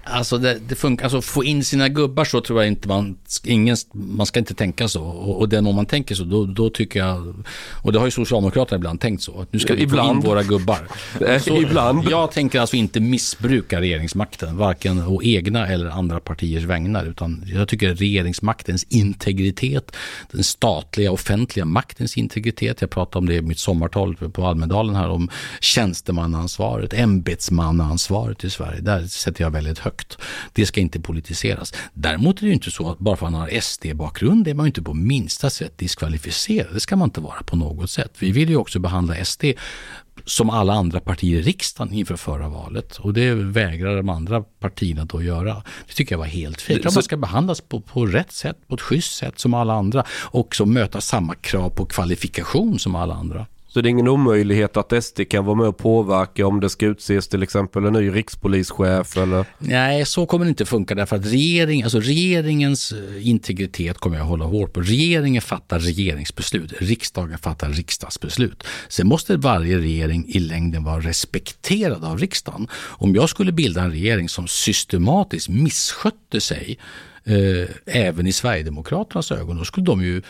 [0.05, 3.77] Alltså det, det funkar, alltså få in sina gubbar så tror jag inte man, ingen,
[3.91, 5.03] man ska inte tänka så.
[5.03, 8.11] Och, och den om man tänker så, då, då tycker jag, och det har ju
[8.11, 10.23] Socialdemokraterna ibland tänkt så, att nu ska vi få Ibland.
[10.23, 10.87] in våra gubbar.
[11.27, 12.09] Eh, Så, ibland.
[12.09, 17.67] Jag tänker alltså inte missbruka regeringsmakten, varken å egna eller andra partiers vägnar, utan jag
[17.67, 19.95] tycker regeringsmaktens integritet,
[20.31, 25.09] den statliga offentliga maktens integritet, jag pratade om det i mitt sommartal på Almedalen här,
[25.09, 25.29] om
[25.61, 29.92] tjänstemannaansvaret, ämbetsmannaansvaret i Sverige, där sätter jag väldigt högt.
[30.53, 31.73] Det ska inte politiseras.
[31.93, 34.65] Däremot är det ju inte så att bara för att man har SD-bakgrund är man
[34.65, 36.73] ju inte på minsta sätt diskvalificerad.
[36.73, 38.13] Det ska man inte vara på något sätt.
[38.19, 39.43] Vi vill ju också behandla SD
[40.25, 42.97] som alla andra partier i riksdagen inför förra valet.
[42.97, 45.63] Och det vägrar de andra partierna då att göra.
[45.87, 46.83] Det tycker jag var helt fel.
[46.83, 50.05] Så- Man ska behandlas på, på rätt sätt, på ett schysst sätt som alla andra.
[50.11, 53.45] Och så möta samma krav på kvalifikation som alla andra.
[53.73, 56.85] Så det är ingen omöjlighet att SD kan vara med och påverka om det ska
[56.85, 59.45] utses till exempel en ny rikspolischef eller?
[59.57, 64.25] Nej, så kommer det inte funka därför att regering, alltså regeringens eh, integritet kommer jag
[64.25, 64.81] hålla hårt på.
[64.81, 68.63] Regeringen fattar regeringsbeslut, riksdagen fattar riksdagsbeslut.
[68.87, 72.67] Sen måste varje regering i längden vara respekterad av riksdagen.
[72.75, 76.79] Om jag skulle bilda en regering som systematiskt misskötte sig
[77.23, 80.21] eh, även i Sverigedemokraternas ögon, då skulle de ju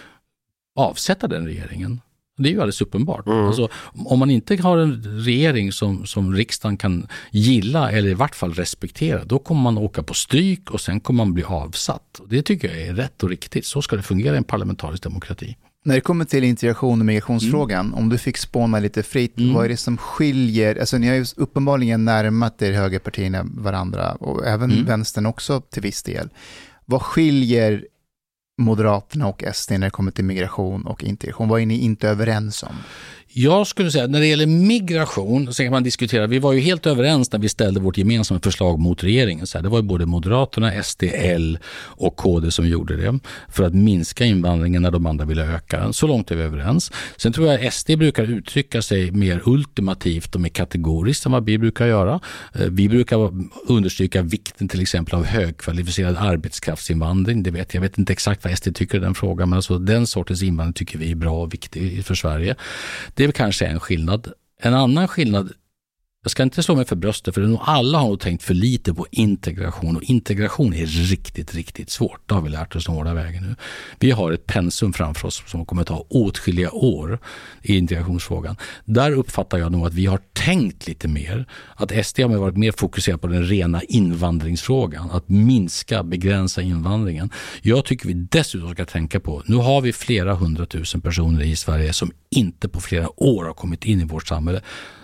[0.76, 2.00] avsätta den regeringen.
[2.38, 3.28] Det är ju alldeles uppenbart.
[3.28, 8.36] Alltså, om man inte har en regering som, som riksdagen kan gilla eller i vart
[8.36, 12.20] fall respektera, då kommer man åka på stryk och sen kommer man bli avsatt.
[12.20, 13.66] Och Det tycker jag är rätt och riktigt.
[13.66, 15.58] Så ska det fungera i en parlamentarisk demokrati.
[15.86, 19.54] När det kommer till integration och migrationsfrågan, om du fick spåna lite fritt, Mm.
[19.54, 20.80] vad är det som skiljer?
[20.80, 24.86] Alltså ni har ju uppenbarligen närmat er högerpartierna varandra och även Mm.
[24.86, 26.30] vänstern också till viss del.
[26.86, 27.86] Vad skiljer
[28.58, 31.50] Moderaterna och SD när det kommer till migration och integration?
[31.50, 32.76] Vad är ni inte överens om?
[33.36, 36.86] Jag skulle säga när det gäller migration, så kan man diskutera, vi var ju helt
[36.86, 39.48] överens när vi ställde vårt gemensamma förslag mot regeringen.
[39.48, 43.20] Så här, det var ju både Moderaterna, SD, L och KD som gjorde det
[43.50, 45.94] för att minska invandringen när de andra ville öka den.
[45.94, 46.92] Så långt är vi överens.
[47.18, 51.58] Sen tror jag SD brukar uttrycka sig mer ultimativt och mer kategoriskt än vad vi
[51.58, 52.20] brukar göra.
[52.54, 53.32] Eh, vi brukar
[53.68, 57.44] understryka vikten till exempel av högkvalificerad arbetskraftsinvandring.
[57.44, 60.08] Det vet, jag vet inte exakt vad SD tycker i den frågan, men alltså den
[60.08, 62.56] sortens invandring tycker vi är bra och viktig för Sverige.
[63.14, 64.34] Det det kanske är en skillnad.
[64.62, 65.54] En annan skillnad
[66.26, 68.44] jag ska inte slå mig för bröstet för det är nog alla har nog tänkt
[68.44, 72.22] för lite på integration och integration är riktigt, riktigt svårt.
[72.26, 73.56] Det har vi lärt oss den hårda vägen nu.
[74.00, 77.20] Vi har ett pensum framför oss som kommer att ta åtskilliga år
[77.62, 78.56] i integrationsfrågan.
[78.86, 81.46] Där uppfattar jag nog att vi har tänkt lite mer.
[81.76, 85.12] Att SD har varit mer fokuserad på den rena invandringsfrågan.
[85.12, 87.30] Att minska, begränsa invandringen.
[87.62, 91.94] Jag tycker vi dessutom ska tänka på, nu har vi flera hundratusen personer i Sverige
[91.94, 94.62] som inte på flera år har kommit in i vårt samhälle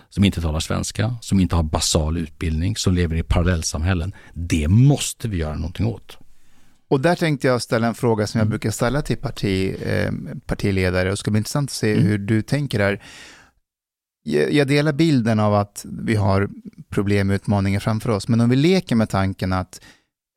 [0.10, 4.16] som inte talar svenska, som inte har basal utbildning, som lever i parallellsamhällen.
[4.34, 6.18] Det måste vi göra någonting åt.
[6.90, 10.12] Och där tänkte jag ställa en fråga som jag brukar ställa till parti, eh,
[10.46, 13.04] partiledare och det ska bli intressant att se hur du tänker där.
[14.24, 16.50] Jag, jag delar bilden av att vi har
[16.90, 19.82] problem och utmaningar framför oss, men om vi leker med tanken att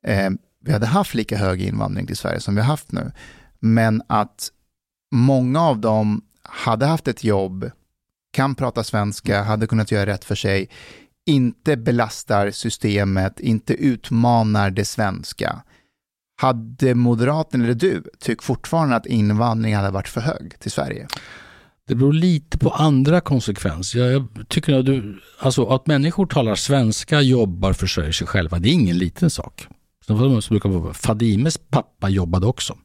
[0.07, 0.29] eh,
[0.65, 3.11] vi hade haft lika hög invandring till Sverige som vi har haft nu,
[3.59, 4.49] men att
[5.11, 7.71] många av dem hade haft ett jobb,
[8.33, 10.69] kan prata svenska, hade kunnat göra rätt för sig,
[11.25, 15.63] inte belastar systemet, inte utmanar det svenska.
[16.41, 21.07] Hade Moderaterna eller du tyckt fortfarande att invandringen hade varit för hög till Sverige?
[21.87, 23.99] Det beror lite på andra konsekvenser.
[23.99, 28.69] Jag, jag tycker att, du, alltså att människor talar svenska, jobbar, försörjer sig själva, det
[28.69, 29.67] är ingen liten sak.
[30.05, 30.13] Så
[30.49, 32.77] brukar vara, Fadimes pappa jobbade också.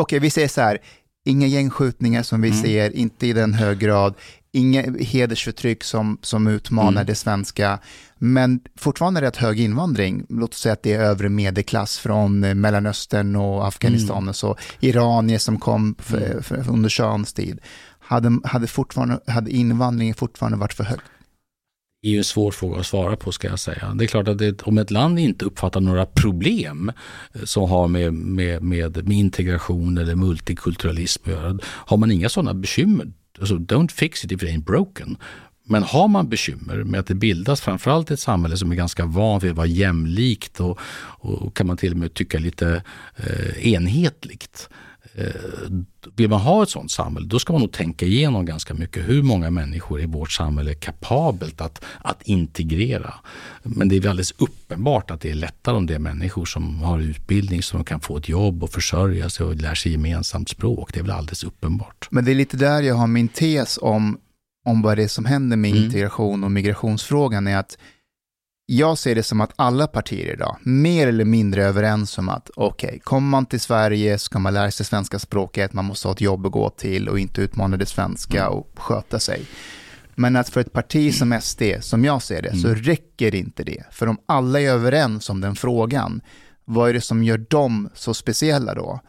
[0.00, 0.78] Okej, vi säger så här,
[1.26, 2.62] inga gängskjutningar som vi Mm.
[2.62, 4.14] ser, inte i den hög grad,
[4.58, 7.06] inga hedersförtryck som, som utmanar Mm.
[7.06, 7.78] det svenska,
[8.18, 10.26] men fortfarande rätt hög invandring.
[10.28, 14.28] Låt oss säga att det är övre medelklass från eh, Mellanöstern och Afghanistan Mm.
[14.28, 17.60] och så, iranier som kom för, för, under shahens tid.
[17.98, 20.98] Hade, hade, fortfarande, hade invandringen fortfarande varit för hög?
[22.02, 23.94] är ju en svår fråga att svara på ska jag säga.
[23.94, 26.92] Det är klart att det, om ett land inte uppfattar några problem
[27.32, 32.28] eh, som har med, med, med, med integration eller multikulturalism att göra, har man inga
[32.28, 35.16] sådana bekymmer, alltså don't fix it if it ain't broken.
[35.64, 39.40] Men har man bekymmer med att det bildas framförallt ett samhälle som är ganska van
[39.40, 40.78] vid att vara jämlikt och,
[41.20, 42.82] och kan man till och med tycka lite
[43.16, 44.68] eh, enhetligt.
[45.18, 45.70] Eh,
[46.16, 49.22] vill man ha ett sådant samhälle, då ska man nog tänka igenom ganska mycket hur
[49.22, 53.14] många människor i vårt samhälle är kapabelt att, att integrera.
[53.62, 56.82] Men det är väl alldeles uppenbart att det är lättare om det är människor som
[56.82, 60.92] har utbildning, som kan få ett jobb och försörja sig och lär sig gemensamt språk.
[60.92, 62.08] Det är väl alldeles uppenbart.
[62.10, 64.18] Men det är lite där jag har min tes om,
[64.64, 65.84] om vad det är som händer med Mm.
[65.84, 67.78] integration och migrationsfrågan är att
[68.70, 73.00] jag ser det som att alla partier idag, mer eller mindre överens om att okej,
[73.04, 76.46] kommer man till Sverige ska man lära sig svenska språket, man måste ha ett jobb
[76.46, 79.46] att gå till och inte utmana det svenska och sköta sig.
[80.14, 83.84] Men att för ett parti som SD, som jag ser det, så räcker inte det.
[83.90, 86.20] För om alla är överens om den frågan,
[86.64, 89.00] vad är det som gör dem så speciella då?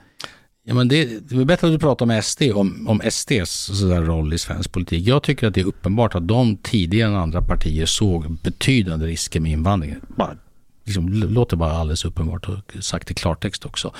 [0.70, 3.49] Ja, men det, det är bättre att du pratar om SD, om, om SDs
[3.80, 5.07] sådär roll i svensk politik.
[5.07, 9.39] Jag tycker att det är uppenbart att de tidigare än andra partier såg betydande risker
[9.39, 10.01] med invandringen.
[10.17, 10.36] Bara,
[10.86, 13.93] liksom, låter bara alldeles uppenbart och sagt i klartext också.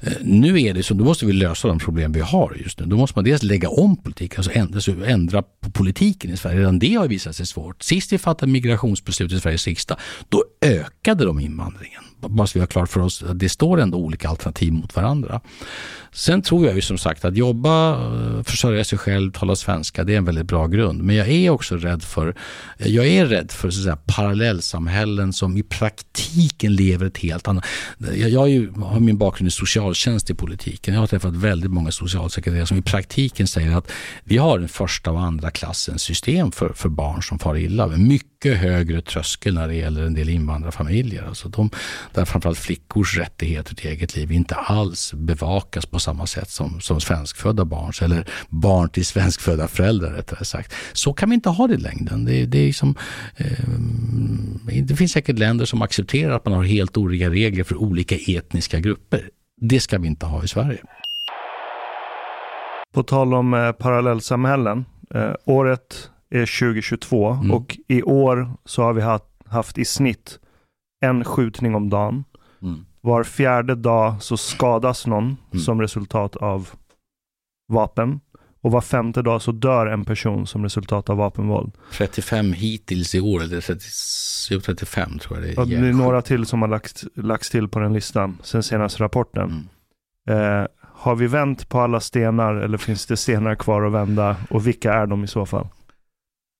[0.00, 2.86] Eh, nu är det så, då måste vi lösa de problem vi har just nu.
[2.86, 6.60] Då måste man dels lägga om politiken, alltså ändra, så ändra på politiken i Sverige.
[6.60, 7.82] Redan det har visat sig svårt.
[7.82, 9.98] Sist vi fattade migrationsbeslut i Sveriges riksdag,
[10.28, 14.28] då ökade de invandringen måste vi ha klart för oss att det står ändå olika
[14.28, 15.40] alternativ mot varandra.
[16.16, 20.14] Sen tror jag ju som sagt att jobba, eh, försörja sig själv, tala svenska, det
[20.14, 21.02] är en väldigt bra grund.
[21.02, 22.34] Men jag är också rädd för,
[22.78, 27.64] jag är rädd för så att säga, parallellsamhällen som i praktiken lever ett helt annat...
[27.98, 30.94] Jag, jag ju, har min bakgrund i socialtjänst i politiken.
[30.94, 33.92] Jag har träffat väldigt många socialsekreterare som i praktiken säger att
[34.24, 37.86] vi har en första och andra klassens system för, för barn som far illa.
[37.86, 41.24] Med mycket högre tröskel när det gäller en del invandrarfamiljer.
[41.28, 41.70] Alltså de,
[42.16, 47.00] där framförallt flickors rättigheter till eget liv inte alls bevakas på samma sätt som, som
[47.00, 50.74] svenskfödda barns eller barn till svenskfödda föräldrar rättare sagt.
[50.92, 52.24] Så kan vi inte ha det i längden.
[52.24, 52.94] Det, det, är liksom,
[53.36, 58.14] eh, det finns säkert länder som accepterar att man har helt olika regler för olika
[58.28, 59.30] etniska grupper.
[59.60, 60.78] Det ska vi inte ha i Sverige.
[62.94, 64.84] På tal om eh, parallellsamhällen.
[65.14, 67.50] Eh, året är 2022 Mm.
[67.50, 70.38] och i år så har vi haft, haft i snitt
[71.00, 72.24] en skjutning om dagen.
[72.62, 72.84] Mm.
[73.00, 75.60] Var fjärde dag så skadas någon Mm.
[75.64, 76.68] som resultat av
[77.72, 78.20] vapen.
[78.60, 81.72] Och var femte dag så dör en person som resultat av vapenvåld.
[81.92, 83.84] 35 hittills i år, eller 30,
[84.50, 85.58] jo, 35 tror jag det är.
[85.58, 89.02] Och det är några till som har lagt, lagts till på den listan sen senaste
[89.02, 89.68] rapporten.
[90.28, 90.62] Mm.
[90.62, 94.36] Eh, har vi vänt på alla stenar eller finns det stenar kvar att vända?
[94.50, 95.68] Och vilka är de i så fall?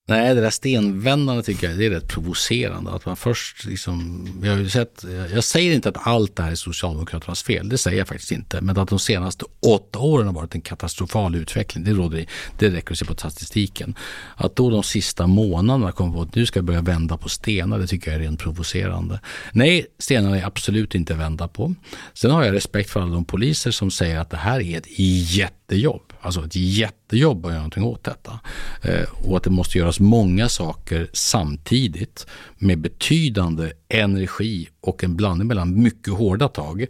[0.08, 2.90] Nej, det där stenvändandet tycker jag det är rätt provocerande.
[2.90, 5.04] Att man först liksom, jag, har ju sett,
[5.34, 8.60] jag säger inte att allt det här är Socialdemokraternas fel, det säger jag faktiskt inte.
[8.60, 12.26] Men att de senaste åtta åren har varit en katastrofal utveckling, det, råder,
[12.58, 13.94] det räcker att se på statistiken.
[14.36, 17.78] Att då de sista månaderna kommer på att nu ska jag börja vända på stenar,
[17.78, 19.20] det tycker jag är rent provocerande.
[19.52, 21.74] Nej, stenarna är absolut inte vända på.
[22.14, 24.98] Sen har jag respekt för alla de poliser som säger att det här är ett
[25.36, 26.05] jättejobb.
[26.26, 28.40] Alltså ett jättejobb att göra någonting åt detta.
[28.82, 32.26] Eh, och att det måste göras många saker samtidigt
[32.58, 36.86] med betydande energi och en blandning mellan mycket hårda tag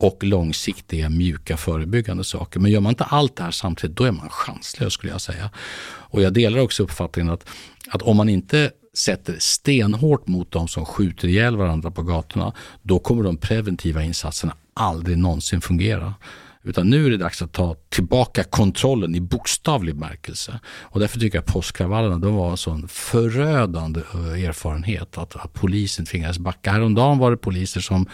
[0.00, 2.60] och långsiktiga mjuka förebyggande saker.
[2.60, 5.50] Men gör man inte allt det här samtidigt då är man chanslös skulle jag säga.
[5.82, 7.48] Och jag delar också uppfattningen att,
[7.88, 12.52] att om man inte sätter stenhårt mot de som skjuter ihjäl varandra på gatorna,
[12.82, 16.14] då kommer de preventiva insatserna aldrig någonsin fungera.
[16.62, 20.60] Utan nu är det dags att ta tillbaka kontrollen i bokstavlig bemärkelse.
[20.66, 25.52] Och därför tycker jag att påskkravallerna de var en sån förödande eh, erfarenhet att, att
[25.52, 26.72] polisen tvingades backa.
[26.72, 28.06] Häromdagen var det poliser som,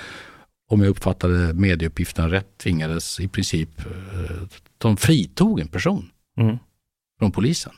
[0.71, 4.37] om jag uppfattade medieuppgifterna rätt, tvingades i princip, eh,
[4.79, 6.57] de fritog en person Mm.
[7.19, 7.73] från polisen.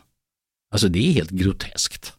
[0.72, 2.12] Alltså det är helt groteskt.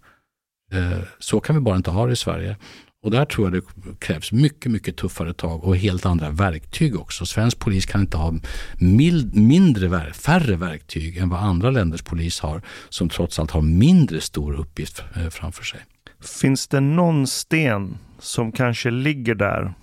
[0.72, 2.58] Eh, Så kan vi bara inte ha det i Sverige.
[3.02, 7.26] Och där tror jag det krävs mycket, mycket tuffare tag och helt andra verktyg också.
[7.26, 8.34] Svensk polis kan inte ha
[8.78, 14.22] mild, mindre, färre verktyg än vad andra länders polis har, som trots allt har mindre
[14.22, 15.80] stor uppgift eh, framför sig.
[16.41, 19.74] Finns det någon sten som kanske ligger där?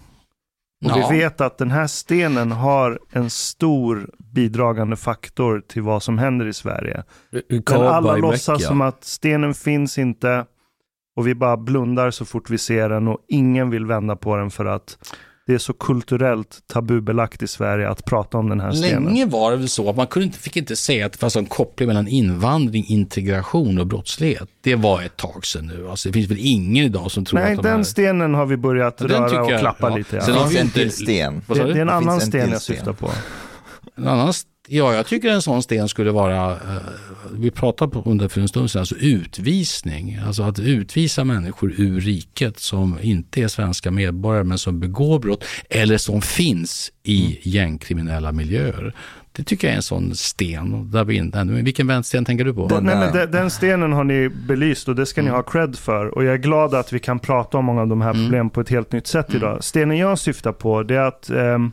[0.84, 1.08] Och Ja.
[1.10, 6.46] vi vet att den här stenen har en stor bidragande faktor till vad som händer
[6.46, 7.04] i Sverige.
[7.48, 10.46] Men alla låtsas som att stenen finns inte
[11.16, 14.50] och vi bara blundar så fort vi ser den och ingen vill vända på den
[14.50, 14.98] för att
[15.46, 19.04] det är så kulturellt tabubelagt i Sverige att prata om den här stenen.
[19.04, 21.36] Länge var det väl så att man kunde inte, fick inte säga att det fanns
[21.36, 24.48] en koppling mellan invandring, integration och brottslighet.
[24.60, 25.88] Det var ett tag sedan nu.
[25.88, 27.74] Alltså, det finns väl ingen idag som tror Nej, att de här...
[27.76, 29.96] den stenen har vi börjat Ja, den röra och jag- klappa ja.
[29.96, 30.20] lite.
[30.20, 30.40] Sen Ja.
[30.40, 31.42] har Det vi finns en till sten.
[31.46, 32.76] Det, det är en Det annan en sten jag sten.
[32.76, 33.10] syftar på.
[33.96, 36.58] En annan, st- ja, jag tycker en sån sten skulle vara, eh,
[37.32, 40.18] vi pratade på under för en stund sedan, alltså utvisning.
[40.26, 45.44] Alltså att utvisa människor ur riket som inte är svenska medborgare men som begår brott
[45.70, 48.94] eller som finns i gängkriminella miljöer.
[49.32, 50.90] Det tycker jag är en sån sten.
[50.90, 52.66] Där vi inte, men vilken vänstersten tänker du på?
[52.68, 55.76] Den- Nej, men den, den stenen har ni belyst och det ska ni ha cred
[55.76, 56.06] för.
[56.14, 58.22] Och jag är glad att vi kan prata om många av de här Mm.
[58.24, 59.64] problemen på ett helt nytt sätt idag.
[59.64, 61.72] Stenen jag syftar på det är att ehm,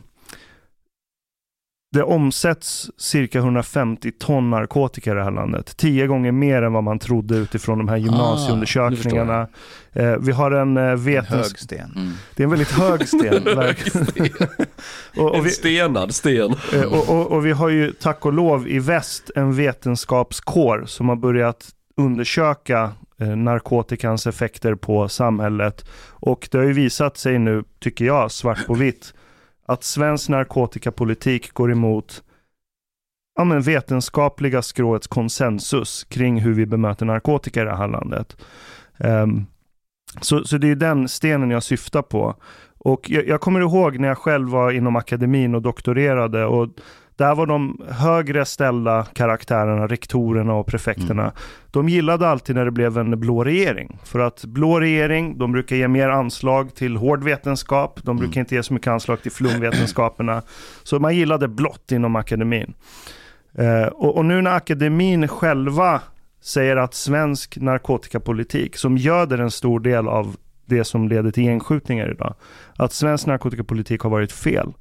[1.94, 5.76] det omsätts cirka 150 ton narkotika i det här landet.
[5.76, 9.48] Tio gånger mer än vad man trodde utifrån de här gymnasieundersökningarna.
[9.92, 11.58] Eh, vi har en eh, vetens...
[11.58, 11.92] Sten.
[11.96, 12.12] Mm.
[12.34, 13.48] Det är en väldigt hög sten.
[15.16, 16.54] och, och En vi, stenad sten.
[16.74, 21.08] Eh, Och, och, och vi har ju tack och lov i väst en vetenskapskår som
[21.08, 25.84] har börjat undersöka eh, narkotikans effekter på samhället.
[26.10, 29.14] Och det har ju visat sig nu, tycker jag, svart på vitt,
[29.66, 32.22] att svensk narkotikapolitik går emot
[33.34, 38.36] ja, men vetenskapliga skråets konsensus kring hur vi bemöter narkotika i det här landet.
[38.98, 39.46] Um,
[40.20, 42.36] så, så det är den stenen jag syftar på.
[42.78, 46.68] Och jag, jag kommer ihåg när jag själv var inom akademin och doktorerade och
[47.16, 51.32] där var de högre ställda karaktärerna, rektorerna och prefekterna.
[51.70, 53.98] De gillade alltid när det blev en blå regering.
[54.04, 58.00] För att blå regering, de brukar ge mer anslag till hård vetenskap.
[58.02, 60.42] De brukar inte ge så mycket anslag till flumvetenskaperna.
[60.82, 62.74] Så man gillade blått inom akademin.
[63.58, 66.00] Eh, och, och nu när akademin själva
[66.42, 70.36] säger att svensk narkotikapolitik, som göder en stor del av
[70.66, 72.34] det som leder till gängskjutningar idag,
[72.76, 74.72] att svensk narkotikapolitik har varit fel.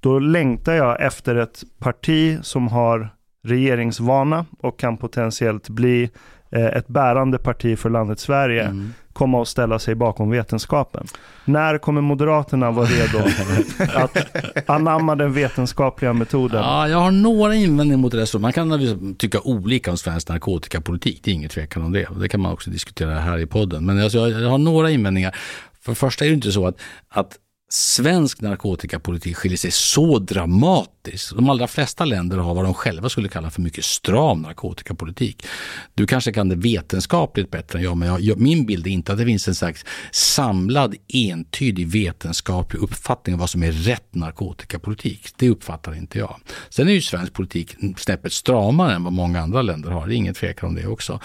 [0.00, 3.10] Då längtar jag efter ett parti som har
[3.44, 6.10] regeringsvana och kan potentiellt bli
[6.52, 8.92] eh, ett bärande parti för landet Sverige Mm.
[9.12, 11.06] komma och ställa sig bakom vetenskapen.
[11.44, 13.18] När kommer Moderaterna vara redo
[13.94, 16.62] att anamma den vetenskapliga metoden?
[16.62, 18.26] Ja, jag har några invändningar mot det.
[18.26, 21.20] Så Man kan tycka olika om svensk narkotikapolitik.
[21.24, 22.08] Det är inget tvekan om det.
[22.20, 23.86] Det kan man också diskutera här i podden.
[23.86, 25.36] Men alltså, jag jag har några invändningar.
[25.80, 27.36] För det första är det inte så att, att
[27.72, 31.36] svensk narkotikapolitik skiljer sig så dramatiskt.
[31.36, 35.46] De allra flesta länder har vad de själva skulle kalla för mycket stram narkotikapolitik.
[35.94, 39.18] Du kanske kan det vetenskapligt bättre än jag, men jag, min bild är inte att
[39.18, 45.28] det finns en slags samlad, entydig vetenskaplig uppfattning av vad som är rätt narkotikapolitik.
[45.36, 46.40] Det uppfattar inte jag.
[46.68, 50.06] Sen är ju svensk politik snäppet stramare än vad många andra länder har.
[50.06, 51.20] Det är ingen tvekan om det också.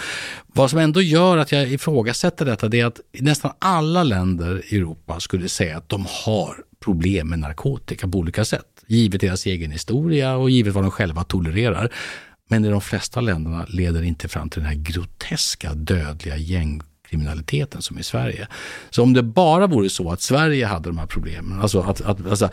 [0.58, 4.78] Vad som ändå gör att jag ifrågasätter detta det är att nästan alla länder i
[4.78, 8.66] Europa skulle säga att de har problem med narkotika på olika sätt.
[8.88, 11.93] Givet deras egen historia och givet vad de själva tolererar.
[12.49, 16.38] Men i de flesta länderna leder det inte fram till den här groteska dödliga
[17.16, 18.47] gängkriminaliteten som i Sverige.
[18.89, 22.28] Så om det bara vore så att Sverige hade de här problemen, alltså att, att
[22.28, 22.49] alltså,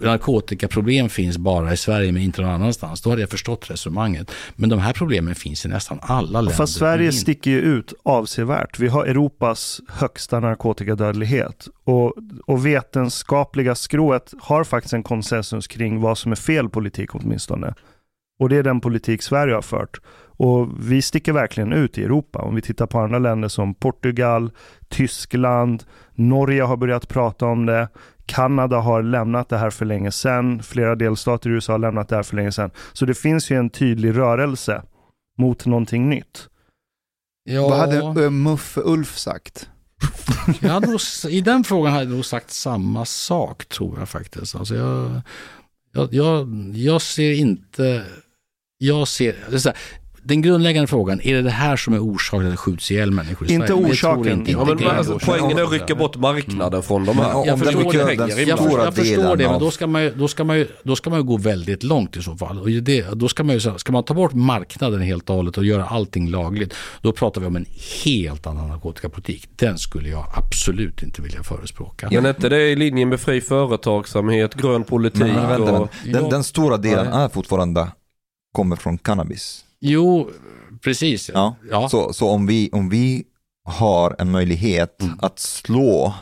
[0.00, 4.30] narkotikaproblem finns bara i Sverige men inte någon annanstans, då hade jag förstått resonemanget.
[4.56, 6.56] Men de här problemen finns i nästan alla länder.
[6.56, 8.78] Fast Sverige sticker ju ut avsevärt.
[8.78, 11.68] Vi har Europas högsta narkotikadödlighet.
[11.84, 12.14] Och,
[12.46, 17.74] och vetenskapliga skrået har faktiskt en konsensus kring vad som är fel politik åtminstone.
[18.40, 20.00] Och det är den politik Sverige har fört.
[20.42, 22.38] Och vi sticker verkligen ut i Europa.
[22.38, 24.50] Om vi tittar på andra länder som Portugal,
[24.88, 25.84] Tyskland,
[26.14, 27.88] Norge har börjat prata om det.
[28.26, 30.62] Kanada har lämnat det här för länge sedan.
[30.62, 32.70] Flera delstater i USA har lämnat det här för länge sedan.
[32.92, 34.82] Så det finns ju en tydlig rörelse
[35.38, 36.48] mot någonting nytt.
[37.44, 39.68] Ja, Vad hade uh, Muff Ulf sagt?
[40.60, 44.54] jag hade nog, I den frågan hade jag nog sagt samma sak tror jag faktiskt.
[44.54, 45.20] Alltså jag,
[45.92, 48.04] jag, jag, jag ser inte,
[48.78, 49.78] jag ser, det är så här,
[50.22, 53.10] den grundläggande frågan, är det det här som är orsaken till att det skjuts ihjäl
[53.10, 53.82] människor i Inte Sverige?
[53.82, 54.38] Jag orsaken.
[54.38, 57.32] Inte, Ja, men alltså, poängen är att rycka bort marknaden från de här.
[57.46, 57.98] Jag den förstår det.
[58.16, 60.96] den Jag, förstår- jag det, men då ska, man ju, då, ska man ju, då
[60.96, 62.58] ska man ju gå väldigt långt i så fall.
[62.58, 65.64] Och det, då ska man ju, ska man ta bort marknaden helt och hållet och
[65.64, 67.66] göra allting lagligt, då pratar vi om en
[68.04, 69.48] helt annan narkotikapolitik.
[69.56, 72.08] Den skulle jag absolut inte vilja förespråka.
[72.12, 75.88] Men är inte det i linje med fri företagsamhet, grön politik Men, men vänta, och...
[76.04, 76.28] Den, Ja.
[76.30, 77.88] den stora delen är fortfarande,
[78.52, 79.64] kommer från cannabis.
[79.80, 80.30] Jo,
[80.84, 81.30] precis.
[81.34, 81.56] Ja.
[81.70, 81.88] Ja.
[81.88, 83.24] Så, så om, vi, om vi
[83.64, 85.18] har en möjlighet Mm.
[85.22, 86.14] att slå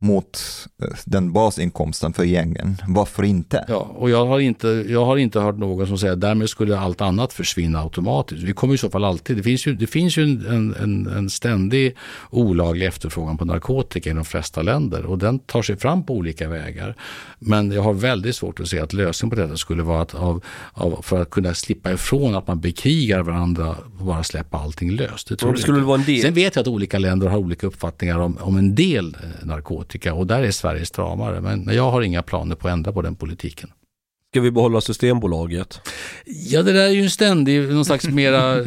[0.00, 0.38] mot
[0.82, 3.64] eh, den basinkomsten för gängen, varför inte?
[3.68, 6.78] Ja, och jag har, inte, jag har inte hört någon som säger att därmed skulle
[6.78, 8.42] allt annat försvinna automatiskt.
[8.42, 11.30] Vi kommer i så fall alltid, det finns ju, det finns ju en, en, en
[11.30, 11.96] ständig
[12.30, 16.48] olaglig efterfrågan på narkotika i de flesta länder och den tar sig fram på olika
[16.48, 16.94] vägar.
[17.38, 20.44] Men jag har väldigt svårt att se att lösningen på detta skulle vara att av,
[20.72, 25.28] av, för att kunna slippa ifrån att man bekrigar varandra och bara släppa allting löst.
[25.28, 26.22] Det tror det skulle vara en del...
[26.22, 29.46] Sen vet jag att olika länder har olika uppfattningar om, om en del eh,
[29.88, 31.40] narkotika och där är Sverige stramare.
[31.40, 33.70] Men jag har inga planer på att ändra på den politiken.
[34.30, 35.80] Ska vi behålla Systembolaget?
[36.26, 38.64] Ja, det där är ju en ständig, någon slags mera eh,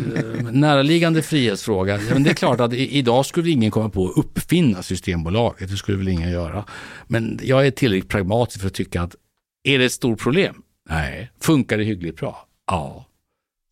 [0.51, 1.99] näraliggande frihetsfråga.
[2.13, 5.77] Men det är klart att i, idag skulle ingen komma på att uppfinna Systembolaget, det
[5.77, 6.65] skulle väl ingen göra.
[7.07, 9.15] Men jag är tillräckligt pragmatisk för att tycka att
[9.63, 10.55] är det ett stort problem?
[10.89, 11.31] Nej.
[11.39, 12.47] Funkar det hyggligt bra?
[12.67, 13.05] Ja.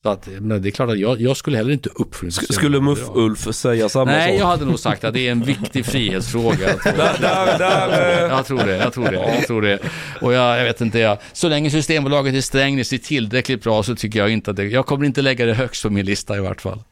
[0.03, 3.51] Så att, men det är klart att jag, jag skulle heller inte Sk- Skulle Muff-Ulf
[3.53, 4.41] säga samma Nej, sak?
[4.41, 6.69] jag hade nog sagt att det är en viktig frihetsfråga.
[6.69, 9.79] Jag tror, jag det, jag tror det, jag tror det.
[10.21, 13.95] Och jag, jag vet inte, jag, så länge Systembolaget i Strängnäs är tillräckligt bra så
[13.95, 16.39] tycker jag inte att det, jag kommer inte lägga det högst på min lista i
[16.39, 16.83] vart fall.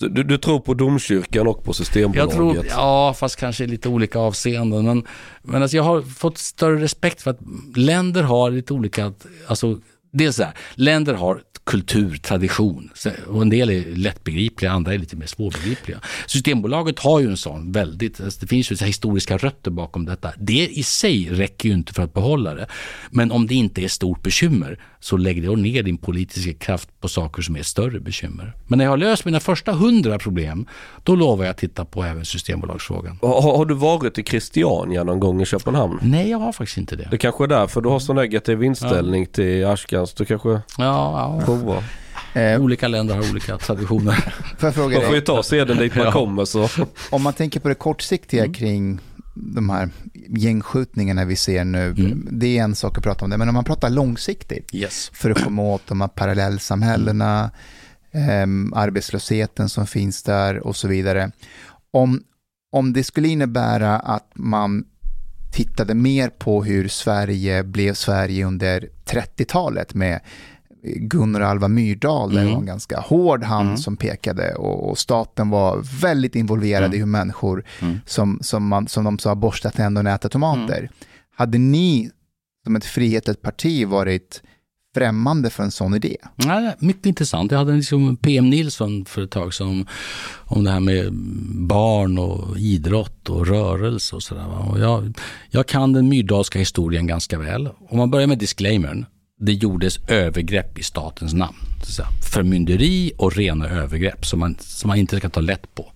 [0.00, 2.34] du, du tror på domkyrkan och på Jag Systembolaget?
[2.34, 4.84] tror, ja, fast kanske i lite olika avseenden.
[4.84, 5.06] Men,
[5.42, 7.38] men alltså jag har fått större respekt för att
[7.76, 9.12] länder har lite olika,
[9.46, 9.78] alltså
[10.12, 12.90] dels så här, länder har kultur, tradition
[13.26, 16.00] och en del är lättbegripliga, andra är lite mer svårbegripliga.
[16.26, 20.32] Systembolaget har ju en sån väldigt, alltså det finns ju så historiska rötter bakom detta.
[20.38, 22.66] Det i sig räcker ju inte för att behålla det.
[23.10, 27.08] Men om det inte är stort bekymmer så lägg då ner din politiska kraft på
[27.08, 28.52] saker som är större bekymmer.
[28.66, 30.66] Men när jag har löst mina första hundra problem,
[31.02, 33.18] då lovar jag att titta på även Systembolagsfrågan.
[33.22, 35.98] Har, har du varit i Christiania någon gång i Köpenhamn?
[36.02, 37.08] Nej, jag har faktiskt inte det.
[37.10, 40.14] Det kanske är därför du har så negativ inställning till Ashkans.
[40.14, 41.40] Du kanske Ja, ja.
[41.44, 41.82] provar.
[42.34, 44.12] Eh, Olika länder har olika traditioner.
[44.58, 46.12] får jag fråga Man får ju dig, ta seden dit man Ja.
[46.12, 46.68] kommer så.
[47.10, 48.54] om man tänker på det kortsiktiga Mm.
[48.54, 48.98] kring
[49.34, 49.90] de här
[50.28, 52.28] gängskjutningarna vi ser nu, Mm.
[52.30, 55.10] det är en sak att prata om det, men om man pratar långsiktigt Yes.
[55.14, 57.50] för att komma åt de här parallellsamhällena,
[58.12, 61.30] ehm, arbetslösheten som finns där och så vidare.
[61.90, 62.22] Om,
[62.72, 64.84] om det skulle innebära att man
[65.52, 70.20] tittade mer på hur Sverige blev Sverige under 30-talet med
[70.84, 72.52] Gunnar Alva Myrdal, där det Mm.
[72.54, 73.78] var en ganska hård hand Mm.
[73.78, 76.94] som pekade och, och staten var väldigt involverad Mm.
[76.94, 77.98] i hur människor, Mm.
[78.06, 80.90] som, som, man, som de sa, borstar tänder och äter tomater.
[81.36, 82.10] Hade ni
[82.64, 84.42] som ett frihetligt parti varit
[84.94, 86.16] främmande för en sån idé?
[86.36, 87.50] Nej, mycket intressant.
[87.52, 89.86] Jag hade liksom PM Nilsson för ett tag som
[90.44, 91.12] om det här med
[91.68, 94.44] barn och idrott och rörelse och sådär.
[94.78, 95.18] Jag,
[95.50, 97.68] jag kan den myrdalska historien ganska väl.
[97.88, 99.06] Om man börjar med disclaimern.
[99.44, 101.56] Det gjordes övergrepp i statens namn.
[102.32, 105.92] Förmynderi och rena övergrepp som man, som man inte ska ta lätt på.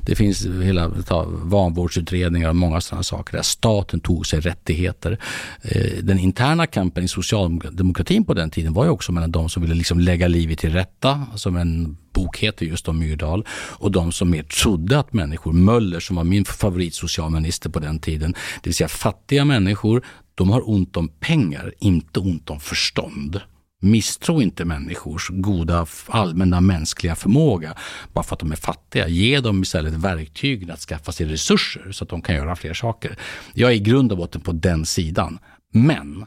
[0.00, 5.18] Det finns hela ta, vanvårdsutredningar och många sådana saker där staten tog sig rättigheter.
[5.62, 9.62] Eh, den interna kampen i socialdemokratin på den tiden var ju också mellan de som
[9.62, 14.12] ville liksom lägga livet till rätta, som en bok heter just om Myrdal, och de
[14.12, 18.74] som mer trodde att människor, Möller som var min favoritsocialminister på den tiden, det vill
[18.74, 20.02] säga fattiga människor,
[20.40, 23.40] de har ont om pengar, inte ont om förstånd.
[23.82, 27.74] Misstro inte människors goda allmänna mänskliga förmåga
[28.12, 29.08] bara för att de är fattiga.
[29.08, 33.18] Ge dem istället verktygen att skaffa sig resurser så att de kan göra fler saker.
[33.54, 35.38] Jag är i grund och botten på den sidan.
[35.72, 36.26] Men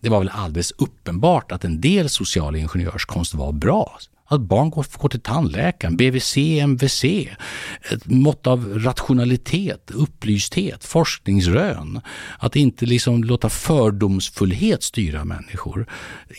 [0.00, 3.98] det var väl alldeles uppenbart att en del social ingenjörskonst var bra.
[4.32, 7.04] Att barn går, går till tandläkaren, BVC, MVC,
[7.90, 12.00] ett mått av rationalitet, upplysthet, forskningsrön.
[12.38, 15.86] Att inte liksom låta fördomsfullhet styra människor.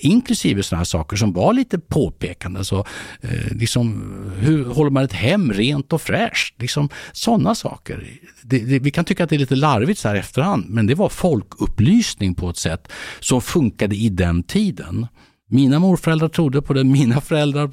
[0.02, 2.64] Inklusive sådana här saker som var lite påpekande.
[2.64, 2.86] Så,
[3.22, 6.61] eh, liksom, hur håller man ett hem rent och fräscht?
[6.61, 8.07] Liksom, sådana saker.
[8.41, 10.95] Det, det, vi kan tycka att det är lite larvigt så här efterhand, men det
[10.95, 15.07] var folkupplysning på ett sätt som funkade i den tiden.
[15.49, 17.68] Mina morföräldrar trodde på det, mina föräldrar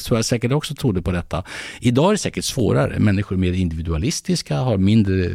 [0.00, 1.42] tror jag säkert också trodde på detta.
[1.80, 2.98] Idag är det säkert svårare.
[2.98, 5.30] Människor är mer individualistiska, har mindre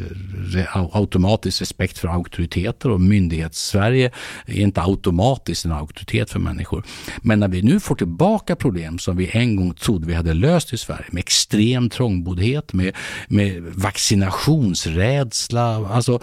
[0.92, 4.12] automatisk respekt för auktoriteter och myndighets-Sverige
[4.46, 6.84] är inte automatiskt en auktoritet för människor.
[7.22, 10.74] Men när vi nu får tillbaka problem som vi en gång trodde vi hade löst
[10.74, 12.96] i Sverige med extrem trångboddhet, med,
[13.28, 16.20] med vaccinationsrädsla, alltså,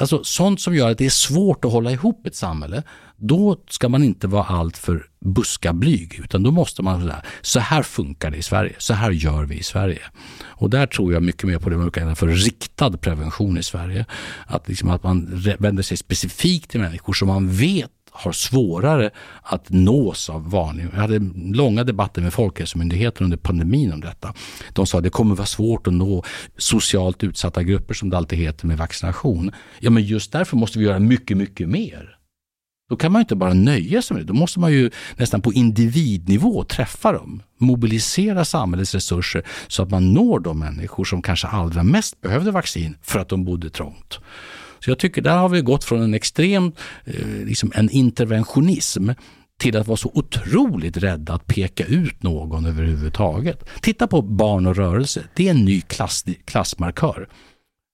[0.00, 2.82] alltså sånt som gör att det är svårt att hålla ihop ett samhälle
[3.22, 8.30] då ska man inte vara alltför buskablyg, utan då måste man säga, så här funkar
[8.30, 10.02] det i Sverige, så här gör vi i Sverige.
[10.44, 14.06] Och där tror jag mycket mer på det man kallar för riktad prevention i Sverige.
[14.46, 19.10] Att, liksom att man vänder sig specifikt till människor som man vet har svårare
[19.42, 20.86] att nås av vanlig...
[20.92, 21.18] Jag hade
[21.54, 24.34] långa debatter med Folkhälsomyndigheten under pandemin om detta.
[24.72, 26.24] De sa att det kommer vara svårt att nå
[26.56, 29.52] socialt utsatta grupper som det alltid heter med vaccination.
[29.80, 32.18] Ja men just därför måste vi göra mycket, mycket mer.
[32.92, 34.32] Då kan man inte bara nöja sig med det.
[34.32, 37.42] Då måste man ju nästan på individnivå träffa dem.
[37.58, 42.96] Mobilisera samhällets resurser så att man når de människor som kanske allra mest behövde vaccin
[43.02, 44.18] för att de bodde trångt.
[44.84, 46.72] Så jag tycker där har vi gått från en extrem
[47.04, 49.10] eh, liksom en interventionism
[49.58, 53.64] till att vara så otroligt rädda att peka ut någon överhuvudtaget.
[53.80, 55.22] Titta på barn och rörelse.
[55.34, 57.28] Det är en ny klass, klassmarkör.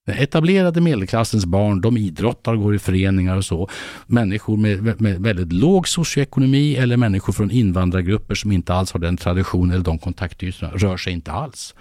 [0.05, 3.69] Den etablerade medelklassens barn, de idrottar, går i föreningar och så.
[4.07, 9.17] Människor med, med väldigt låg socioekonomi eller människor från invandrargrupper som inte alls har den
[9.17, 11.75] traditionen eller de kontaktytorna rör sig inte alls.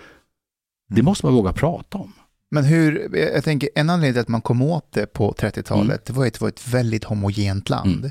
[0.89, 2.13] Det måste man våga prata om.
[2.51, 6.01] Men hur, jag tänker en anledning till att man kom åt det på 30-talet, mm.
[6.07, 7.99] det var att det var ett väldigt homogent land.
[7.99, 8.11] Mm.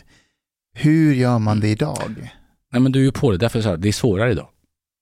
[0.73, 2.31] Hur gör man det idag?
[2.71, 4.47] Nej men du är ju på det, därför är det svårare idag.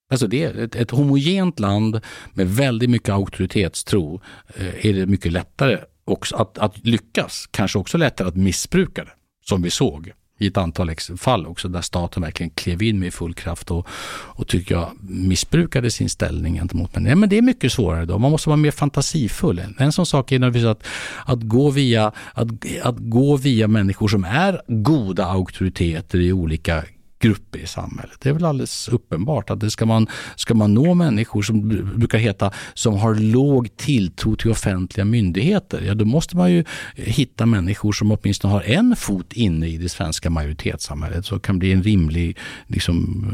[0.10, 2.02] Alltså det är ett, ett homogent land
[2.34, 4.22] med väldigt mycket auktoritetstro
[4.56, 9.12] eh, är det mycket lättare också att, att lyckas, kanske också lättare att missbruka det,
[9.46, 13.34] som vi såg i ett antal fall också där staten verkligen klev in med full
[13.34, 17.16] kraft och, och tycker jag missbrukade sin ställning gentemot människor.
[17.16, 18.20] Men det är mycket svårare då.
[18.20, 19.62] Man måste vara mer fantasifull.
[19.80, 20.84] En sån sak är naturligtvis att,
[21.26, 22.48] att, gå via, att,
[22.84, 26.84] att gå via människor som är goda auktoriteter i olika
[27.20, 28.18] grupper i samhället.
[28.20, 32.18] Det är väl alldeles uppenbart att det ska man, ska man nå människor som brukar
[32.18, 36.64] heta som har låg tilltro till offentliga myndigheter, ja då måste man ju
[36.96, 41.72] hitta människor som åtminstone har en fot inne i det svenska majoritetssamhället så kan bli
[41.72, 42.38] en rimlig
[42.68, 43.26] liksom,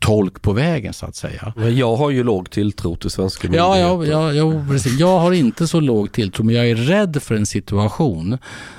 [0.00, 1.52] tolk på vägen så att säga.
[1.56, 3.78] Men jag har ju låg tilltro till svenska myndigheter.
[3.80, 4.98] Ja, ja, ja, ja precis.
[5.00, 8.38] Jag har inte så låg tilltro men jag är rädd för en situation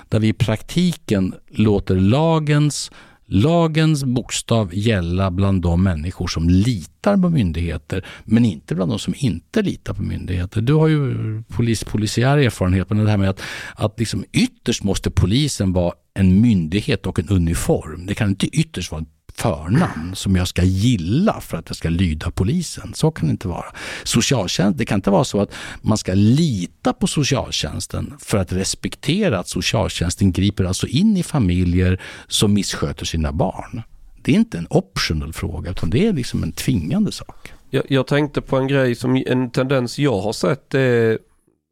[0.10, 2.91] där vi i praktiken låter lagens
[3.27, 9.14] lagens bokstav gälla bland de människor som litar på myndigheter men inte bland de som
[9.18, 10.61] inte litar på myndigheter.
[10.61, 13.41] Du har ju polis, polisiär erfarenhet men det här med att,
[13.76, 18.06] att liksom ytterst måste polisen vara en myndighet och en uniform.
[18.06, 19.07] Det kan inte ytterst vara en
[19.38, 22.94] förnamn som jag ska gilla för att jag ska lyda polisen.
[22.94, 23.66] Så kan det inte vara.
[24.03, 29.40] Socialtjänst, det kan inte vara så att man ska lita på socialtjänsten för att respektera
[29.40, 33.82] att socialtjänsten griper alltså in i familjer som missköter sina barn.
[34.22, 37.52] Det är inte en optional fråga utan det är liksom en tvingande sak.
[37.70, 41.18] Jag, jag tänkte på en grej som en tendens jag har sett är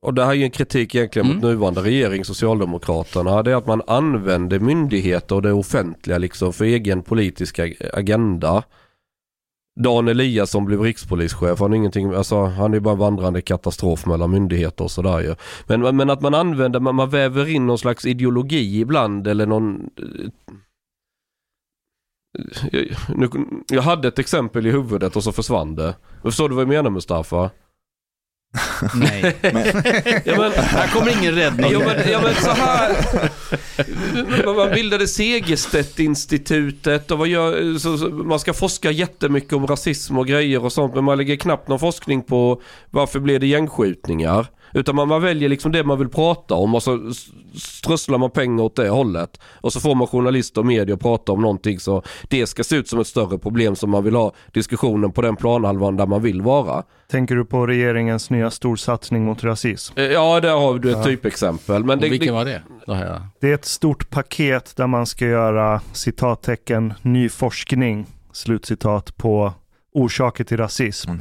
[0.03, 1.37] och det här är ju en kritik egentligen mm.
[1.37, 3.43] mot nuvarande regering, Socialdemokraterna.
[3.43, 7.59] Det är att man använder myndigheter och det offentliga liksom för egen politisk
[7.93, 8.63] agenda.
[9.79, 14.31] Dan Eliasson blev rikspolischef, han är ingenting, alltså han är bara en vandrande katastrof mellan
[14.31, 15.35] myndigheter och sådär ju.
[15.67, 19.89] Men, men att man använder, man, man väver in någon slags ideologi ibland eller någon
[22.71, 22.85] jag,
[23.15, 23.29] nu,
[23.67, 25.95] jag hade ett exempel i huvudet och så försvann det.
[26.21, 27.49] Förstår du vad jag menar Mustafa?
[28.93, 29.35] Nej.
[30.25, 31.71] ja, men, här kommer ingen räddning.
[31.71, 32.95] Ja men, ja, men så här.
[34.55, 40.65] Man bildade Segerstedt-institutet och gör, så, så, man ska forska jättemycket om rasism och grejer
[40.65, 40.95] och sånt.
[40.95, 44.47] Men man lägger knappt någon forskning på varför blev det gängskjutningar.
[44.73, 47.11] Utan man, man väljer liksom det man vill prata om och så
[47.55, 49.39] strösslar man pengar åt det hållet.
[49.43, 52.75] Och så får man journalister och media att prata om någonting så det ska se
[52.75, 56.21] ut som ett större problem som man vill ha diskussionen på den planhalvan där man
[56.21, 56.83] vill vara.
[57.11, 59.99] Tänker du på regeringens nya storsatsning mot rasism?
[59.99, 61.83] Eh, Ja, där har du ett typexempel.
[61.83, 62.61] Men det, vilken det, var det?
[62.87, 63.21] Jag...
[63.39, 69.53] Det är ett stort paket där man ska göra citattecken ny forskning, slutcitat, på
[69.93, 71.11] orsaker till rasism.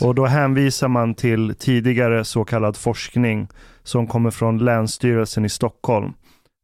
[0.00, 3.48] Och då hänvisar man till tidigare så kallad forskning
[3.82, 6.12] som kommer från Länsstyrelsen i Stockholm.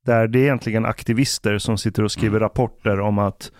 [0.06, 3.52] Där det är egentligen aktivister som sitter och skriver rapporter om att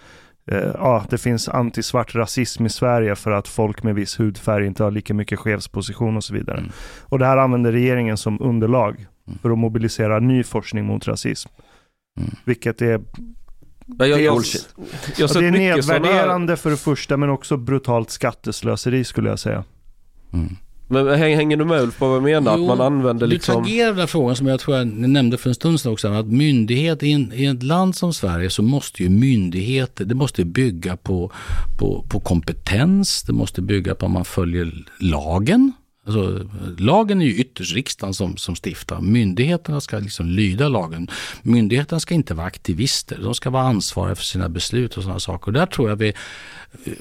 [0.50, 4.84] eh, ja, det finns antisvart rasism i Sverige för att folk med viss hudfärg inte
[4.84, 6.58] har lika mycket chefsposition och så vidare.
[6.58, 6.70] Mm.
[7.02, 9.06] Och det här använder regeringen som underlag
[9.42, 11.50] för att mobilisera ny forskning mot rasism.
[12.18, 12.30] Mm.
[12.44, 13.00] Vilket är,
[13.98, 14.68] jag, jag, jag, Bullshit.
[15.18, 19.38] jag har det är här- nedvärderande för det första men också brutalt skatteslöseri skulle jag
[19.38, 19.64] säga.
[20.32, 20.56] Mm.
[20.88, 22.56] Men häng- hänger du med Ulf på vad jag menar?
[22.58, 23.54] Jo, att man använder Du liksom...
[23.54, 26.08] tangerar den här frågan som jag tror jag nämnde för en stund sedan också.
[26.08, 30.44] Att myndighet i, en, i ett land som Sverige så måste ju myndigheter, det måste
[30.44, 31.32] bygga på,
[31.78, 35.72] på, på kompetens, det måste bygga på att man följer lagen.
[36.06, 36.48] Alltså,
[36.78, 39.00] lagen är ju ytterst riksdagen som, som stiftar.
[39.00, 41.08] Myndigheterna ska liksom lyda lagen.
[41.42, 43.18] Myndigheterna ska inte vara aktivister.
[43.22, 45.46] De ska vara ansvariga för sina beslut och sådana saker.
[45.46, 46.12] Och där tror jag vi,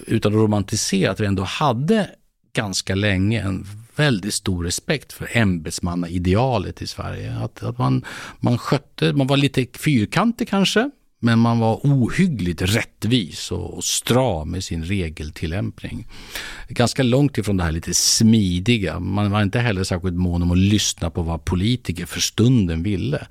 [0.07, 2.09] utan att romantisera, att vi ändå hade
[2.53, 3.65] ganska länge en
[3.95, 7.37] väldigt stor respekt för ämbetsmannaidealet i Sverige.
[7.37, 8.05] Att, att man,
[8.39, 14.55] man skötte, man var lite fyrkantig kanske, men man var ohyggligt rättvis och, och stram
[14.55, 16.07] i sin regeltillämpning.
[16.67, 18.99] Ganska långt ifrån det här lite smidiga.
[18.99, 23.27] Man var inte heller särskilt mån om att lyssna på vad politiker för stunden ville.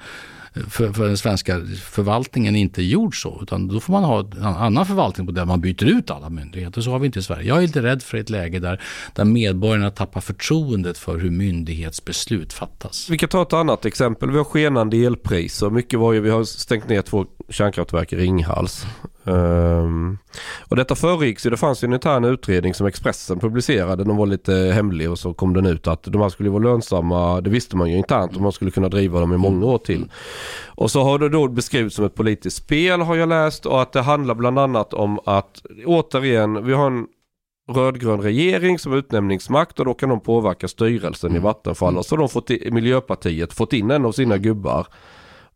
[0.71, 4.87] För, för den svenska förvaltningen inte gjort så, utan då får man ha en annan
[4.87, 6.81] förvaltning på där man byter ut alla myndigheter.
[6.81, 7.49] Så har vi inte i Sverige.
[7.49, 8.83] Jag är lite rädd för ett läge där,
[9.15, 13.11] där medborgarna tappar förtroendet för hur myndighetsbeslut fattas.
[13.11, 14.31] Vi kan ta ett annat exempel.
[14.31, 15.71] Vi har skenande elpriser.
[15.71, 18.87] Mycket var ju, vi har stängt ner två kärnkraftverk i Ringhals.
[19.29, 20.19] Ehm,
[20.69, 24.05] och detta föregicks ju, det fanns ju en intern utredning som Expressen publicerade.
[24.05, 27.41] Den var lite hemlig och så kom den ut att de här skulle vara lönsamma.
[27.41, 30.11] Det visste man ju internt och man skulle kunna driva dem i många år till.
[30.67, 33.93] Och så har det då beskrivits som ett politiskt spel har jag läst och att
[33.93, 37.07] det handlar bland annat om att återigen, vi har en
[37.71, 41.97] rödgrön regering som utnämningsmakt och då kan de påverka styrelsen i Vattenfall.
[41.97, 44.87] Och så har de fått i, Miljöpartiet fått in en av sina gubbar.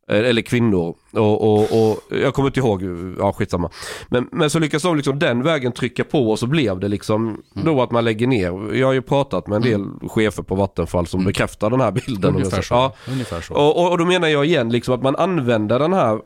[0.09, 0.95] Eh, Eller kvinnor.
[1.13, 2.83] Och, och, och jag kommer inte ihåg,
[3.19, 3.71] ja skitsamma.
[4.09, 7.43] Men, men så lyckas de liksom den vägen trycka på och så blev det liksom
[7.53, 8.75] då att man lägger ner.
[8.75, 12.35] Jag har ju pratat med en del chefer på Vattenfall som bekräftar den här bilden.
[12.35, 12.75] Ungefär så.
[12.75, 13.55] Ja, Ungefär så.
[13.55, 16.21] och, och, och då menar jag igen liksom att man använder den här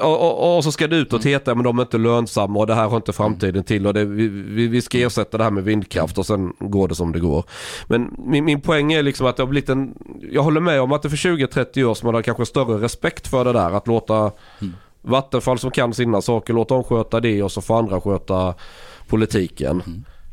[0.00, 2.66] och, och, och så ska det ut och heta men de är inte lönsamma och
[2.66, 4.28] det här har inte framtiden till och det, vi,
[4.68, 7.44] vi, ska ersätta det här med vindkraft och sen går det som det går.
[7.86, 9.94] Men min, min poäng är liksom att det har blivit en,
[10.30, 13.26] jag håller med om att det för 20-30 år som man har kanske större respekt
[13.26, 14.32] för det där att låta
[15.02, 18.54] Vattenfall som kan sina saker, låta dem sköta det och så får andra sköta
[19.08, 19.82] politiken.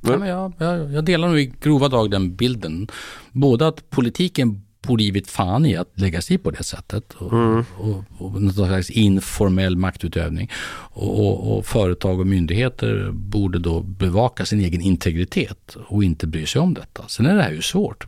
[0.01, 2.87] Ja, men jag, jag, jag delar nog i grova drag den bilden.
[3.31, 7.33] Både att politiken borde givit fan i att lägga sig på det sättet och,
[7.77, 10.49] och, och någon slags informell maktutövning.
[10.93, 16.45] Och, och, och företag och myndigheter borde då bevaka sin egen integritet och inte bry
[16.45, 17.07] sig om detta.
[17.07, 18.03] Sen är det här ju svårt,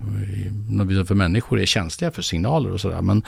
[1.08, 3.02] för människor är känsliga för signaler och sådär.
[3.02, 3.24] Men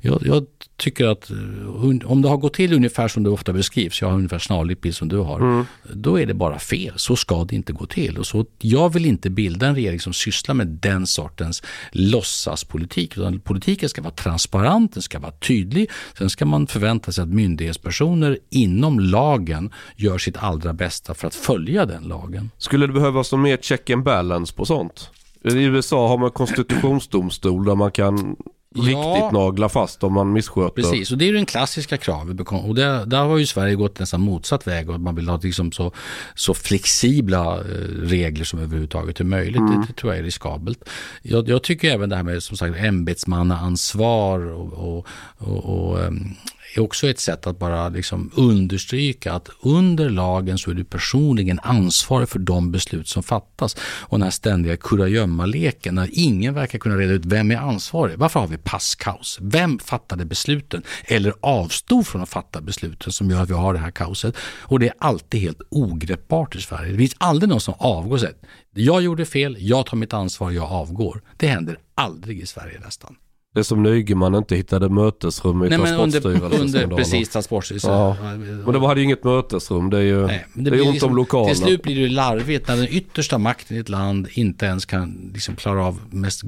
[0.00, 4.00] jag, jag tycker att eh, om det har gått till ungefär som det ofta beskrivs,
[4.00, 6.92] jag har ungefär snarlik bild som du har, då är det bara fel.
[6.96, 8.18] Så ska det inte gå till.
[8.18, 11.62] Och så, jag vill inte bilda en regering som sysslar med den sortens
[11.92, 13.16] låtsaspolitik.
[13.16, 15.90] Utan politiken ska vara transparent, den ska vara tydlig.
[16.18, 21.34] Sen ska man förvänta sig att myndighetspersoner inom lagen gör sitt allra bästa för att
[21.34, 22.50] följa den lagen.
[22.58, 25.10] Skulle det behövas någon mer check and balance på sånt?
[25.44, 28.36] I USA har man konstitutionsdomstol där man kan
[28.74, 28.82] Ja.
[28.82, 30.82] riktigt nagla fast om man missköter.
[30.82, 32.40] Precis, och det är ju den klassiska kravet.
[32.40, 35.72] Och där, där har ju Sverige gått nästan motsatt väg och man vill ha liksom
[35.72, 35.92] så,
[36.34, 37.64] så flexibla eh,
[38.02, 39.60] regler som överhuvudtaget är möjligt.
[39.60, 40.88] Det, det tror jag är riskabelt.
[41.22, 45.06] Jag, jag tycker även det här med som sagt ämbetsmannaansvar och, och,
[45.38, 46.24] och, och ehm,
[46.74, 51.60] är också ett sätt att bara liksom understryka att under lagen så är du personligen
[51.62, 53.76] ansvarig för de beslut som fattas.
[53.80, 58.18] Och den här ständiga kurragömmaleken när ingen verkar kunna reda ut vem är ansvarig.
[58.18, 59.38] Varför har vi passkaos?
[59.42, 63.78] Vem fattade besluten eller avstod från att fatta besluten som gör att vi har det
[63.78, 64.36] här kaoset?
[64.40, 66.92] Och det är alltid helt ogreppbart i Sverige.
[66.92, 68.34] Det finns aldrig någon som avgår och säger
[68.74, 71.22] jag gjorde fel, jag tar mitt ansvar, jag avgår.
[71.36, 73.16] Det händer aldrig i Sverige nästan.
[73.58, 76.60] Det är som Nygeman inte hittade mötesrum i Nej under, Transportstyrelsen.
[76.60, 76.96] under skandalen.
[77.04, 77.92] precis Transportstyrelsen.
[77.92, 78.16] Ja.
[78.64, 79.90] Men de hade ju inget mötesrum.
[79.90, 81.48] Det är ju Nej, men det är ont liksom- om lokaler.
[81.54, 84.84] Till slut blir det ju larvigt när den yttersta makten i ett land inte ens
[84.84, 86.42] kan liksom klara av mest.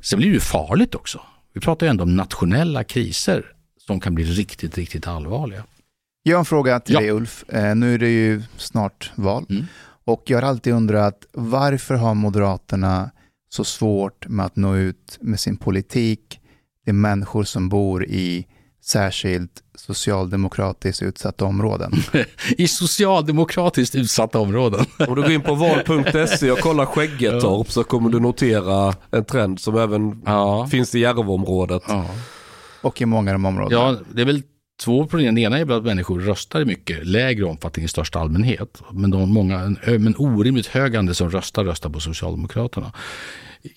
[0.00, 1.20] Sen blir det ju farligt också.
[1.54, 3.44] Vi pratar ju ändå om nationella kriser
[3.86, 5.64] som kan bli riktigt, riktigt allvarliga.
[6.22, 7.00] Jag har en fråga till Ja.
[7.00, 7.44] dig Ulf.
[7.48, 9.46] Eh, nu är det ju snart val.
[9.50, 9.64] Mm.
[10.04, 13.10] Och jag har alltid undrat varför har Moderaterna
[13.48, 16.40] så svårt med att nå ut med sin politik
[16.84, 18.46] till människor som bor i
[18.84, 21.92] särskilt socialdemokratiskt utsatta områden?
[22.58, 24.86] I socialdemokratiskt utsatta områden.
[25.08, 29.60] Om du går in på val.se och kollar Skäggetorp så kommer du notera en trend
[29.60, 30.66] som även Ja.
[30.70, 31.82] finns i Järvaområdet.
[31.88, 32.06] ja.
[32.82, 33.82] Och i många av de områdena.
[33.82, 34.42] Ja, det är väl
[34.84, 35.34] två problem.
[35.34, 38.82] Det ena är att människor röstar i mycket lägre omfattning i största allmänhet.
[38.92, 42.92] Men de många, men orimligt hög andel som röstar, röstar på Socialdemokraterna.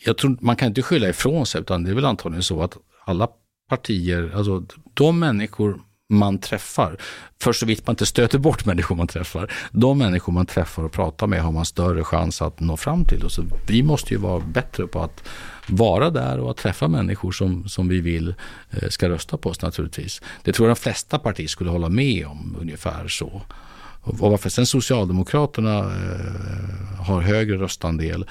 [0.06, 2.78] Jag tror man kan inte skylla ifrån sig, utan det är väl antagligen så att
[3.08, 3.28] alla
[3.70, 4.64] partier, alltså
[4.94, 6.98] de människor man träffar,
[7.42, 10.92] för så vitt man inte stöter bort människor man träffar, de människor man träffar och
[10.92, 13.24] pratar med har man större chans att nå fram till.
[13.24, 15.24] Och så vi måste ju vara bättre på att
[15.68, 18.36] vara där och att träffa människor som, som vi vill
[18.72, 20.22] eh, ska rösta på oss naturligtvis.
[20.44, 23.42] Det tror jag de flesta partier skulle hålla med om ungefär så.
[24.02, 28.26] Och varför sen Socialdemokraterna eh, har högre röstandel,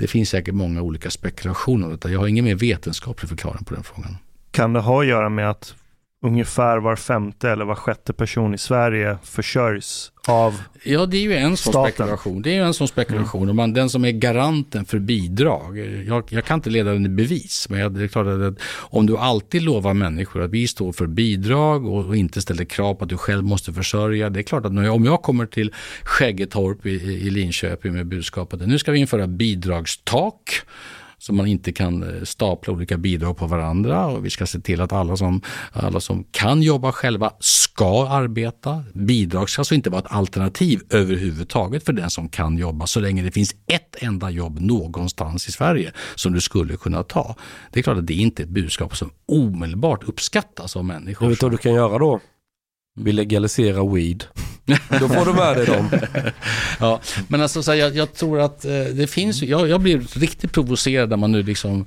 [0.00, 2.10] det finns säkert många olika spekulationer om detta.
[2.10, 4.16] Jag har ingen mer vetenskaplig förklaring på den frågan.
[4.50, 5.74] Kan det ha att göra med att
[6.22, 11.34] ungefär var femte eller var sjätte person i Sverige försörjs av Ja, det är ju
[11.34, 11.92] en sån Staten.
[11.92, 12.42] spekulation.
[12.42, 13.48] Det är ju en sån spekulation.
[13.48, 17.08] Och man, den som är garanten för bidrag, jag, jag kan inte leda den i
[17.08, 20.92] bevis, men jag, det är klart att om du alltid lovar människor att vi står
[20.92, 24.30] för bidrag och, och inte ställer krav på att du själv måste försörja.
[24.30, 25.74] Det är klart att jag, om jag kommer till
[26.04, 30.62] Skäggetorp i, i Linköping med budskapet att nu ska vi införa bidragstak
[31.20, 34.80] så man inte kan eh, stapla olika bidrag på varandra och vi ska se till
[34.80, 35.40] att alla som,
[35.72, 38.84] alla som kan jobba själva ska arbeta.
[38.94, 43.22] Bidrag ska alltså inte vara ett alternativ överhuvudtaget för den som kan jobba så länge
[43.22, 47.36] det finns ett enda jobb någonstans i Sverige som du skulle kunna ta.
[47.72, 51.26] Det är klart att det inte är ett budskap som omedelbart uppskattas av människor.
[51.26, 52.20] Jag vet vad du kan göra då?
[53.00, 54.24] Vi legaliserar weed.
[55.00, 55.90] Då får du med dig dem.
[56.80, 60.00] Ja, men alltså så här, jag, jag tror att eh, det finns, jag, jag blir
[60.00, 61.86] riktigt provocerad när man nu liksom,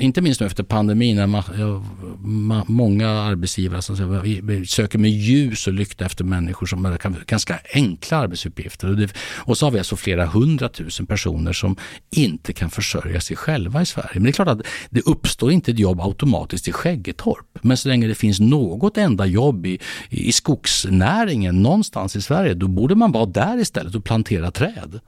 [0.00, 1.84] inte minst nu efter pandemin, när man, jag,
[2.20, 6.84] ma, många arbetsgivare som säger, vi, vi söker med ljus och lykta efter människor som
[6.84, 8.88] har ganska enkla arbetsuppgifter.
[8.88, 11.76] Och, det, och så har vi alltså flera hundratusen personer som
[12.10, 14.10] inte kan försörja sig själva i Sverige.
[14.14, 17.58] Men det är klart att det uppstår inte ett jobb automatiskt i Skäggetorp.
[17.62, 19.78] Men så länge det finns något enda jobb i,
[20.08, 25.00] i skogsnäringen någonstans i Sverige, då borde man vara där istället och plantera träd.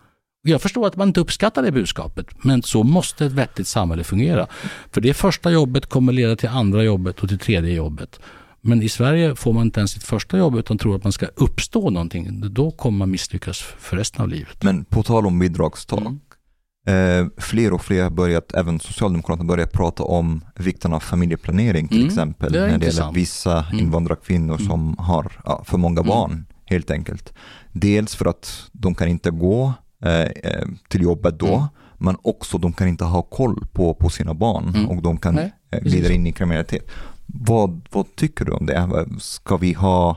[0.44, 4.46] Jag förstår att man inte uppskattar det budskapet, men så måste ett vettigt samhälle fungera.
[4.90, 8.20] För det första jobbet kommer leda till andra jobbet och till tredje jobbet.
[8.60, 11.26] Men i Sverige får man inte ens sitt första jobb utan tror att man ska
[11.36, 12.40] uppstå någonting.
[12.54, 14.62] Då kommer man misslyckas för resten av livet.
[14.62, 16.00] Men på tal om bidragstak,
[16.86, 17.26] Mm.
[17.26, 21.96] eh, fler och fler har börjat, även Socialdemokraterna börjat prata om vikten av familjeplanering till
[21.96, 23.16] Mm, exempel, det är när det gäller intressant.
[23.16, 23.78] vissa Mm.
[23.78, 24.66] invandrarkvinnor Mm.
[24.68, 26.08] som har ja, för många Mm.
[26.08, 27.32] barn, helt enkelt.
[27.72, 29.72] Dels för att de kan inte gå
[30.04, 31.66] eh, eh, till jobbet då, Mm.
[31.98, 34.88] men också de kan inte ha koll på, på sina barn Mm.
[34.88, 36.90] och de kan Nej, eh, glida in i kriminalitet.
[37.26, 39.06] Vad, vad tycker du om det?
[39.20, 40.16] Ska vi ha,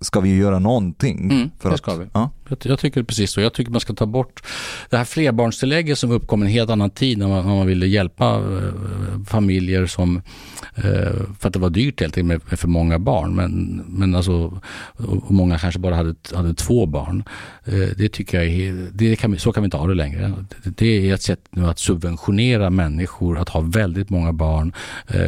[0.00, 1.30] ska vi göra någonting?
[1.30, 2.06] Mm, för det att, ska vi.
[2.12, 3.40] Ja, jag, jag tycker precis så.
[3.40, 4.42] Jag tycker man ska ta bort
[4.90, 7.86] det här flerbarnstillägget som uppkom i en helt annan tid när man, när man ville
[7.86, 10.16] hjälpa eh, familjer som,
[10.74, 10.82] eh,
[11.38, 13.34] för att det var dyrt helt enkelt med, med för många barn.
[13.34, 14.60] Men, men alltså,
[14.96, 17.24] och många kanske bara hade, hade två barn.
[17.64, 20.34] Eh, det tycker jag är, det kan så kan vi inte ha det längre.
[20.64, 24.72] Det, det är ett sätt nu att subventionera människor att ha väldigt många barn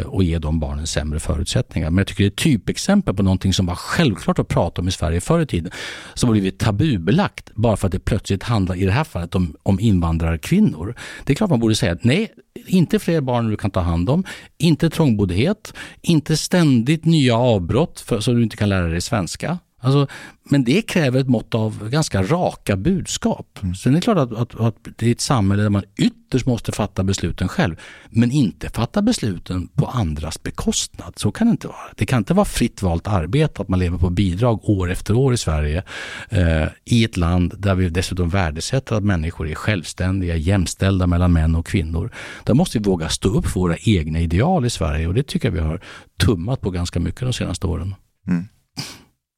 [0.05, 1.91] och ge de barnen sämre förutsättningar.
[1.91, 4.89] Men jag tycker det är ett typexempel på någonting som var självklart att prata om
[4.89, 5.73] i Sverige förr i tiden,
[6.15, 9.35] som har blivit tabu tabubelagt bara för att det plötsligt handlar i det här fallet
[9.35, 10.95] om, om invandrarkvinnor.
[11.25, 12.33] Det är klart man borde säga att nej,
[12.67, 14.25] inte fler barn du kan ta hand om,
[14.59, 19.59] inte trångboddhet, inte ständigt nya avbrott för, så du inte kan lära dig svenska.
[19.85, 20.07] Alltså,
[20.45, 23.59] men det kräver ett mått av ganska raka budskap.
[23.83, 26.73] Sen är det klart att, att, att det är ett samhälle där man ytterst måste
[26.73, 27.77] fatta besluten själv,
[28.11, 31.13] men inte fatta besluten på andras bekostnad.
[31.17, 31.77] Så kan det inte vara.
[31.97, 35.35] Det kan inte vara fritt valt arbete att man lever på bidrag år efter år
[35.35, 35.83] i Sverige
[36.29, 41.55] eh, i ett land där vi dessutom värdesätter att människor är självständiga, jämställda mellan män
[41.55, 42.13] och kvinnor.
[42.45, 45.49] Där måste vi våga stå upp för våra egna ideal i Sverige och det tycker
[45.49, 45.81] jag vi har
[46.19, 47.95] tummat på ganska mycket de senaste åren.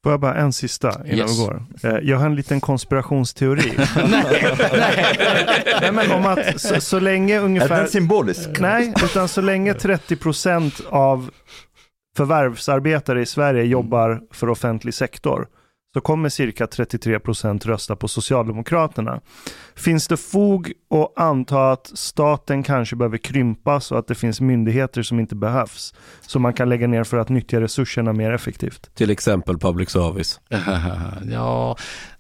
[0.05, 1.39] Får jag bara en sista innan Yes.
[1.39, 1.63] vi går?
[1.83, 3.73] Eh, Jag har en liten konspirationsteori.
[5.81, 7.77] Nej, men om att så, så länge Är ungefär...
[7.81, 8.49] den symbolisk?
[8.61, 11.31] Nej, utan så länge 30% av
[12.17, 15.47] förvärvsarbetare i Sverige jobbar för offentlig sektor
[15.95, 19.21] så kommer cirka 33% rösta på Socialdemokraterna.
[19.75, 25.03] Finns det fog att anta att staten kanske behöver krympas och att det finns myndigheter
[25.03, 28.95] som inte behövs som man kan lägga ner för att nyttja resurserna mer effektivt?
[28.95, 30.41] Till exempel public service.
[31.33, 31.77] ja,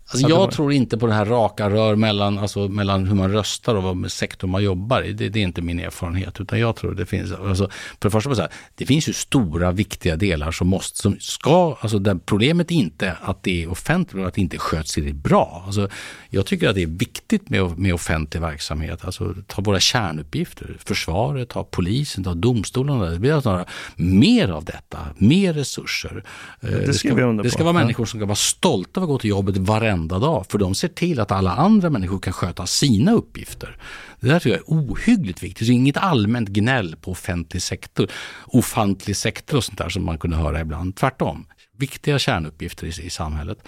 [0.06, 3.32] alltså det jag tror inte på det här raka rör mellan, alltså, mellan hur man
[3.32, 5.12] röstar och vad sektor man jobbar i.
[5.12, 6.40] Det, det är inte min erfarenhet.
[6.40, 7.68] Utan jag tror det finns, alltså,
[8.00, 11.76] för det första, så här, det finns ju stora viktiga delar som måste, som ska,
[11.80, 15.22] alltså där problemet är inte att det är offentligt, men att det inte sköts tillräckligt
[15.22, 15.62] bra.
[15.66, 15.88] Alltså,
[16.34, 19.04] jag tycker att det är viktigt med, med offentlig verksamhet.
[19.04, 23.10] Alltså ta våra kärnuppgifter, försvaret, ta polisen, ta domstolarna.
[23.10, 23.64] Det blir alltså några,
[23.96, 26.24] mer av detta, mer resurser.
[26.60, 29.08] Eh, skriver ska, jag under det ska vara människor som ska vara stolta över att
[29.08, 30.46] gå till jobbet varenda dag.
[30.48, 33.76] För de ser till att alla andra människor kan sköta sina uppgifter.
[34.20, 35.66] Det där tycker jag är ohyggligt viktigt.
[35.66, 38.10] Så inget allmänt gnäll på offentlig sektor,
[38.46, 40.96] ofantlig sektor och sånt där som man kunde höra ibland.
[40.96, 41.46] Tvärtom.
[41.76, 43.58] Viktiga kärnuppgifter i, i samhället.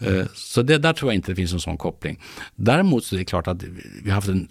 [0.00, 0.28] Mm.
[0.34, 2.20] Så det, där tror jag inte det finns en sån koppling.
[2.54, 3.62] Däremot så är det klart att
[4.02, 4.48] vi har haft en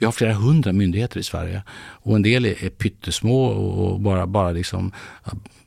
[0.00, 4.26] vi har flera hundra myndigheter i Sverige och en del är, är pyttesmå och bara,
[4.26, 4.92] bara, liksom,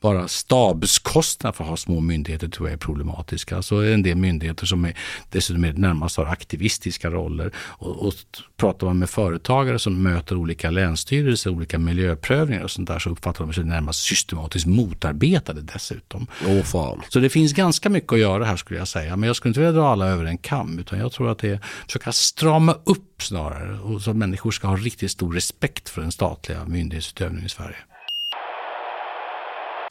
[0.04, 3.62] bara stabskostnader för att ha små myndigheter tror jag är problematiska.
[3.62, 4.98] Så är det en del myndigheter som är,
[5.30, 7.52] dessutom är närmast har aktivistiska roller.
[7.58, 8.14] Och, och
[8.58, 13.46] pratar man med företagare som möter olika länsstyrelser, olika miljöprövningar och sånt där så uppfattar
[13.46, 16.28] de sig närmast systematiskt motarbetade dessutom.
[16.48, 17.02] Åh fan.
[17.10, 19.16] Så det finns ganska mycket att göra här skulle jag säga.
[19.16, 20.80] Men jag skulle inte vilja dra alla över en kam.
[20.80, 23.80] Utan jag tror att det är försöka strama upp snarare.
[23.80, 27.78] Och så att människor ska ha riktigt stor respekt för den statliga myndighetsutövningen i Sverige.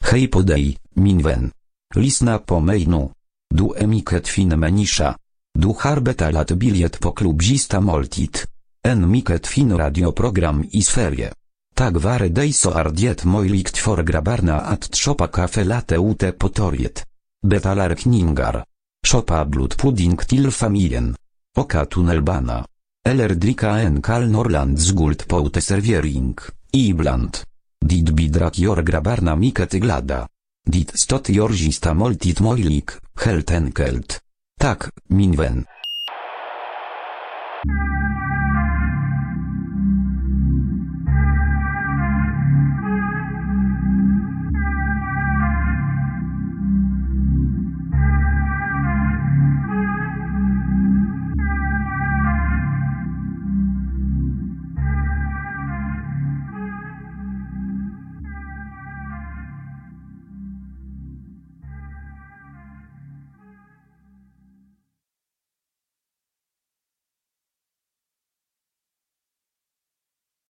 [0.03, 1.51] Hej på dig, min vän.
[1.95, 3.11] Lisna po mejnu.
[3.53, 5.15] Du emiket fin menisza.
[5.59, 8.47] Du harbeta lat biliet po klubzista moltit.
[8.83, 11.31] En miket fin radioprogram i sferie.
[11.75, 17.05] Tak ware dejso ardiet mojlikt for grabarna at tropa kafe late ute potoriet.
[17.47, 18.63] Betalar kningar.
[19.05, 21.15] Shopa blut pudding til familien.
[21.57, 22.65] Oka tunnelbana.
[23.05, 26.37] Eller drika en kal norland zgult poute serviering,
[26.71, 27.52] ibland.
[27.83, 30.23] Dit bidrak jor grabarna miket glada.
[30.63, 34.21] Dit stot jorzista moltit moilik, helt enkelt.
[34.55, 35.65] Tak, minwen.